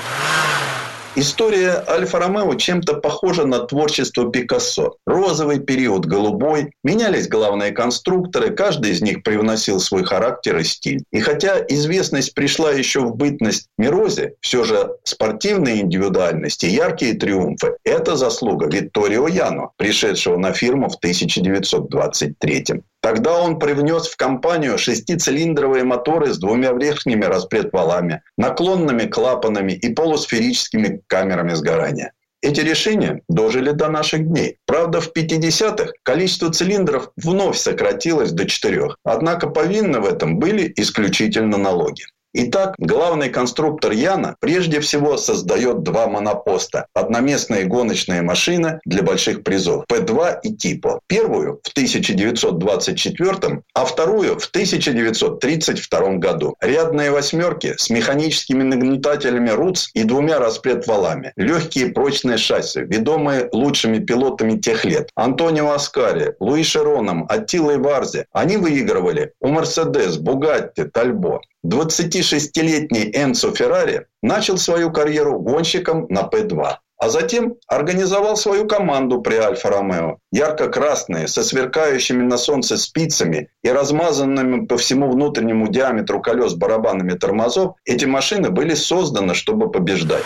История 1.16 1.84
Альфа-Ромео 1.88 2.56
чем-то 2.56 2.96
похожа 2.96 3.46
на 3.46 3.60
творчество 3.60 4.32
Пикассо. 4.32 4.96
Розовый 5.06 5.60
период, 5.60 6.08
голубой. 6.08 6.72
Менялись 6.84 7.28
главные 7.28 7.72
конструкторы, 7.72 8.50
каждый 8.50 8.94
из 8.94 9.02
них 9.04 9.22
привносил 9.22 9.80
свой 9.80 10.04
характер 10.06 10.58
и 10.58 10.64
стиль. 10.64 11.04
И 11.12 11.20
хотя 11.20 11.64
известность 11.68 12.34
пришла 12.34 12.72
еще 12.72 13.02
в 13.02 13.16
бытность 13.16 13.68
Мирозе, 13.78 14.34
все 14.42 14.64
же 14.64 14.90
спортивные 15.04 15.82
индивидуальности, 15.82 16.66
яркие 16.66 17.14
триумфы– 17.14 17.78
это 17.84 18.16
заслуга 18.16 18.66
Витторио 18.66 19.28
Яно, 19.28 19.70
пришедшего 19.78 20.38
на 20.38 20.52
фирму 20.52 20.90
в 20.90 20.96
1923 20.96 22.82
Тогда 23.04 23.38
он 23.42 23.60
привнес 23.60 24.08
в 24.08 24.16
компанию 24.16 24.78
шестицилиндровые 24.78 25.84
моторы 25.84 26.34
с 26.34 26.38
двумя 26.38 26.72
верхними 26.72 27.26
распредвалами, 27.26 28.22
наклонными 28.38 29.08
клапанами 29.08 29.74
и 29.74 29.94
полусферическими 29.94 31.02
камерами 31.08 31.54
сгорания. 31.54 32.14
Эти 32.42 32.62
решения 32.62 33.22
дожили 33.28 33.72
до 33.72 33.90
наших 33.90 34.26
дней. 34.26 34.58
Правда, 34.66 35.02
в 35.02 35.12
50-х 35.14 35.92
количество 36.04 36.50
цилиндров 36.50 37.10
вновь 37.18 37.58
сократилось 37.58 38.32
до 38.32 38.48
четырех. 38.48 38.98
Однако 39.04 39.50
повинны 39.50 40.00
в 40.00 40.06
этом 40.06 40.40
были 40.40 40.72
исключительно 40.78 41.58
налоги. 41.58 42.06
Итак, 42.36 42.74
главный 42.80 43.30
конструктор 43.30 43.92
Яна 43.92 44.38
прежде 44.40 44.80
всего 44.80 45.18
создает 45.18 45.84
два 45.84 46.08
монопоста. 46.08 46.88
Одноместные 46.96 47.66
гоночные 47.66 48.24
машины 48.24 48.80
для 48.86 49.04
больших 49.04 49.44
призов. 49.44 49.86
П-2 49.88 50.40
и 50.42 50.56
Типо. 50.56 51.00
Первую 51.06 51.60
в 51.64 51.70
1924, 51.70 53.62
а 53.76 53.86
вторую 53.86 54.40
в 54.40 54.48
1932 54.48 56.14
году. 56.14 56.56
Рядные 56.60 57.12
восьмерки 57.12 57.76
с 57.78 57.92
механическими 57.92 58.64
нагнетателями 58.64 59.52
РУЦ 59.52 59.92
и 59.94 60.04
двумя 60.04 60.40
распредвалами. 60.40 61.34
Легкие 61.36 61.90
прочные 61.90 62.38
шасси, 62.38 62.80
ведомые 62.80 63.48
лучшими 63.52 64.00
пилотами 64.00 64.58
тех 64.58 64.86
лет. 64.86 65.12
Антонио 65.14 65.72
Аскари, 65.72 66.34
Луи 66.40 66.64
Шероном, 66.64 67.28
Аттилой 67.30 67.78
Варзи. 67.78 68.26
Они 68.32 68.58
выигрывали 68.58 69.34
у 69.40 69.50
Мерседес, 69.50 70.18
Бугатти, 70.18 70.86
Тальбо. 70.86 71.40
26-летний 71.66 73.12
Энцо 73.14 73.52
Феррари 73.52 74.08
начал 74.22 74.58
свою 74.58 74.92
карьеру 74.92 75.40
гонщиком 75.40 76.08
на 76.10 76.22
П2. 76.22 76.76
А 76.98 77.10
затем 77.10 77.56
организовал 77.68 78.38
свою 78.38 78.66
команду 78.66 79.22
при 79.22 79.36
Альфа-Ромео. 79.36 80.20
Ярко-красные, 80.32 81.28
со 81.28 81.44
сверкающими 81.44 82.24
на 82.24 82.38
солнце 82.38 82.78
спицами 82.78 83.50
и 83.62 83.70
размазанными 83.70 84.66
по 84.66 84.78
всему 84.78 85.12
внутреннему 85.12 85.68
диаметру 85.68 86.22
колес 86.22 86.54
барабанами 86.54 87.14
тормозов, 87.14 87.76
эти 87.84 88.06
машины 88.06 88.52
были 88.52 88.74
созданы, 88.74 89.34
чтобы 89.34 89.70
побеждать. 89.70 90.24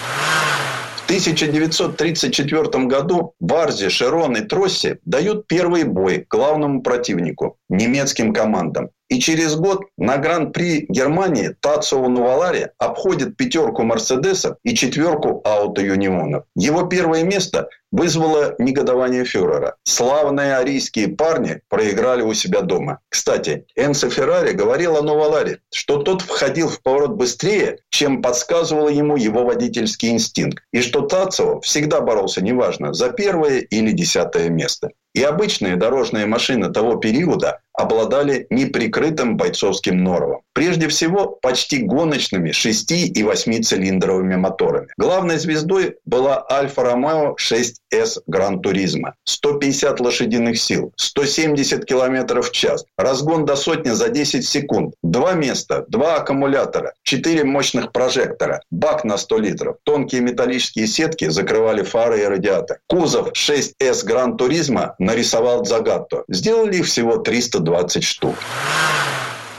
В 0.98 1.06
1934 1.06 2.86
году 2.86 3.34
Варзи, 3.40 3.90
Широн 3.90 4.36
и 4.36 4.42
Тросси 4.42 5.00
дают 5.06 5.48
первый 5.48 5.84
бой 5.84 6.28
главному 6.30 6.84
противнику– 6.84 7.58
немецким 7.70 8.34
командам. 8.34 8.90
И 9.10 9.20
через 9.20 9.56
год 9.56 9.84
на 9.98 10.18
Гран-при 10.18 10.86
Германии 10.90 11.56
Тацио 11.62 12.08
Нувалари 12.10 12.72
обходит 12.78 13.38
пятерку 13.38 13.84
Мерседесов 13.84 14.58
и 14.64 14.76
четверку 14.76 15.42
Ауто 15.46 15.82
Юнионов. 15.82 16.44
Его 16.56 16.84
первое 16.84 17.24
место 17.24 17.70
вызвало 17.92 18.56
негодование 18.60 19.24
фюрера. 19.24 19.76
Славные 19.84 20.58
арийские 20.58 21.08
парни 21.08 21.62
проиграли 21.70 22.22
у 22.22 22.34
себя 22.34 22.62
дома. 22.62 23.00
Кстати, 23.10 23.66
Энсо 23.76 24.10
Феррари 24.10 24.52
говорил 24.52 24.98
о 24.98 25.02
Нуваларе, 25.02 25.60
что 25.74 25.98
тот 25.98 26.22
входил 26.22 26.68
в 26.68 26.82
поворот 26.82 27.12
быстрее, 27.12 27.80
чем 27.90 28.22
подсказывал 28.22 28.90
ему 28.90 29.16
его 29.16 29.46
водительский 29.46 30.10
инстинкт, 30.10 30.64
и 30.74 30.82
что 30.82 31.02
Тацио 31.02 31.62
всегда 31.62 32.02
боролся, 32.02 32.44
неважно, 32.44 32.94
за 32.94 33.10
первое 33.10 33.60
или 33.60 33.92
десятое 33.92 34.50
место. 34.50 34.90
И 35.18 35.24
обычные 35.24 35.78
дорожные 35.78 36.28
машины 36.28 36.72
того 36.72 36.98
периода 36.98 37.62
обладали 37.74 38.46
неприкрытым 38.52 39.36
бойцовским 39.36 40.04
норовом. 40.04 40.42
Прежде 40.54 40.88
всего, 40.88 41.28
почти 41.28 41.78
гоночными 41.84 42.52
6 42.52 42.92
и 42.92 43.24
8 43.24 43.62
цилиндровыми 43.62 44.36
моторами. 44.36 44.88
Главной 44.98 45.38
звездой 45.38 45.98
была 46.06 46.44
Альфа 46.52 46.84
Ромео 46.84 47.36
6С 47.40 48.22
Гран 48.26 48.62
Туризма. 48.62 49.14
150 49.26 50.00
лошадиных 50.00 50.60
сил, 50.60 50.92
170 50.98 51.86
км 51.86 52.42
в 52.42 52.52
час, 52.52 52.86
разгон 52.98 53.46
до 53.46 53.56
сотни 53.56 53.92
за 53.92 54.10
10 54.10 54.46
секунд, 54.46 54.96
два 55.04 55.34
места, 55.34 55.86
два 55.88 56.16
аккумулятора, 56.16 56.94
4 57.04 57.44
мощных 57.44 57.92
прожектора, 57.92 58.62
бак 58.72 59.04
на 59.04 59.18
100 59.18 59.38
литров, 59.38 59.78
тонкие 59.84 60.22
металлические 60.22 60.88
сетки 60.88 61.30
закрывали 61.30 61.84
фары 61.84 62.22
и 62.22 62.26
радиатор. 62.26 62.80
Кузов 62.88 63.34
6С 63.34 64.04
Гран 64.04 64.38
Туризма 64.38 64.96
нарисовал 65.08 65.64
Загатто. 65.66 66.24
Сделали 66.28 66.82
всего 66.82 67.18
320 67.18 68.04
штук. 68.04 68.36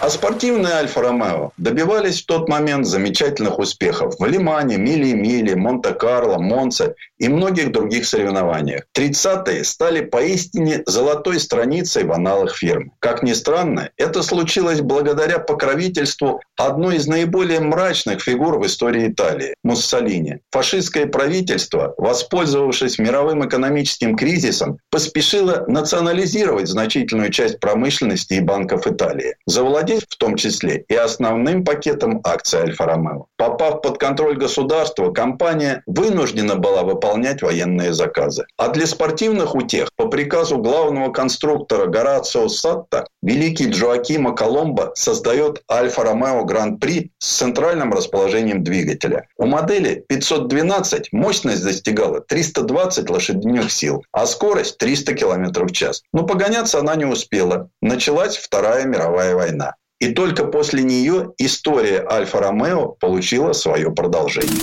А 0.01 0.11
спортивные 0.11 0.75
Альфа-Ромео 0.75 1.51
добивались 1.57 2.23
в 2.23 2.27
тот 2.27 2.49
момент 2.49 2.87
замечательных 2.87 3.59
успехов 3.59 4.15
в 4.19 4.25
Лимане, 4.25 4.77
Мили-Мили, 4.77 5.55
Монте-Карло, 5.55 6.39
Монце 6.39 6.95
и 7.19 7.29
многих 7.29 7.73
других 7.73 8.07
соревнованиях. 8.07 8.85
30-е 8.97 9.65
стали 9.65 10.03
поистине 10.03 10.85
золотой 10.87 11.41
страницей 11.41 12.05
в 12.05 12.13
аналах 12.13 12.55
фирмы. 12.57 12.93
Как 13.01 13.25
ни 13.25 13.33
странно, 13.33 13.91
это 13.97 14.23
случилось 14.23 14.81
благодаря 14.81 15.41
покровительству 15.41 16.41
одной 16.57 16.97
из 16.97 17.09
наиболее 17.09 17.59
мрачных 17.59 18.23
фигур 18.23 18.59
в 18.59 18.67
истории 18.67 19.09
Италии– 19.09 19.55
Муссолини. 19.65 20.39
Фашистское 20.53 21.07
правительство, 21.07 21.95
воспользовавшись 21.99 23.01
мировым 23.01 23.47
экономическим 23.47 24.17
кризисом, 24.17 24.79
поспешило 24.91 25.65
национализировать 25.67 26.69
значительную 26.69 27.31
часть 27.31 27.59
промышленности 27.59 28.35
и 28.35 28.41
банков 28.41 28.87
Италии. 28.87 29.35
Завладеть 29.47 29.88
руководить 29.89 30.07
в 30.09 30.17
том 30.17 30.37
числе 30.37 30.85
и 30.89 30.95
основным 30.95 31.65
пакетом 31.65 32.21
акций 32.25 32.61
Альфа-Ромео. 32.61 33.27
Попав 33.37 33.83
под 33.83 33.99
контроль 33.99 34.37
государства, 34.37 35.11
компания 35.13 35.83
вынуждена 35.87 36.57
была 36.57 36.83
выполнять 36.83 37.43
военные 37.43 37.93
заказы. 37.93 38.45
А 38.57 38.69
для 38.69 38.87
спортивных 38.87 39.55
утех 39.55 39.89
по 39.97 40.09
приказу 40.09 40.59
главного 40.59 41.13
конструктора 41.13 41.87
Горацио 41.87 42.49
Сатта 42.49 43.07
великий 43.23 43.71
Джоакимо 43.71 44.35
Коломбо 44.35 44.93
создает 44.95 45.63
Альфа-Ромео 45.71 46.45
Гран-при 46.45 47.13
с 47.19 47.39
центральным 47.39 47.93
расположением 47.93 48.63
двигателя. 48.63 49.29
У 49.37 49.47
модели 49.47 50.05
512 50.09 51.13
мощность 51.13 51.65
достигала 51.65 52.21
320 52.21 53.11
лошадиных 53.11 53.71
сил, 53.71 54.05
а 54.13 54.27
скорость 54.27 54.79
300 54.79 55.15
км 55.15 55.65
в 55.65 55.73
час. 55.73 56.03
Но 56.13 56.25
погоняться 56.25 56.79
она 56.79 56.95
не 56.97 57.05
успела. 57.05 57.71
Началась 57.81 58.37
Вторая 58.37 58.85
мировая 58.85 59.35
война. 59.35 59.75
И 60.01 60.13
только 60.13 60.45
после 60.45 60.85
нее 60.85 61.33
история 61.39 62.07
Альфа-Ромео 62.09 62.89
получила 63.01 63.53
свое 63.53 63.91
продолжение. 63.91 64.63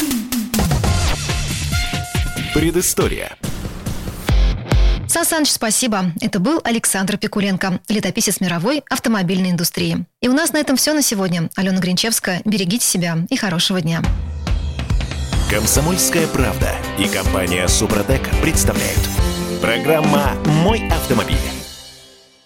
Предыстория. 2.54 3.36
Сан 5.10 5.26
Саныч, 5.26 5.52
спасибо. 5.52 6.14
Это 6.22 6.40
был 6.40 6.62
Александр 6.64 7.18
Пикуленко, 7.18 7.80
летописец 7.90 8.40
мировой 8.40 8.84
автомобильной 8.90 9.52
индустрии. 9.52 10.06
И 10.22 10.30
у 10.30 10.34
нас 10.34 10.54
на 10.54 10.58
этом 10.58 10.78
все 10.78 10.94
на 10.94 11.02
сегодня. 11.02 11.50
Алена 11.56 11.80
Гринчевская, 11.80 12.42
берегите 12.46 12.86
себя 12.86 13.18
и 13.30 13.36
хорошего 13.36 13.82
дня. 13.82 14.02
Комсомольская 15.50 16.28
правда 16.28 16.72
и 16.98 17.08
компания 17.08 17.68
Супротек 17.68 18.22
представляют. 18.42 19.00
Программа 19.62 20.32
«Мой 20.64 20.88
автомобиль». 20.90 21.38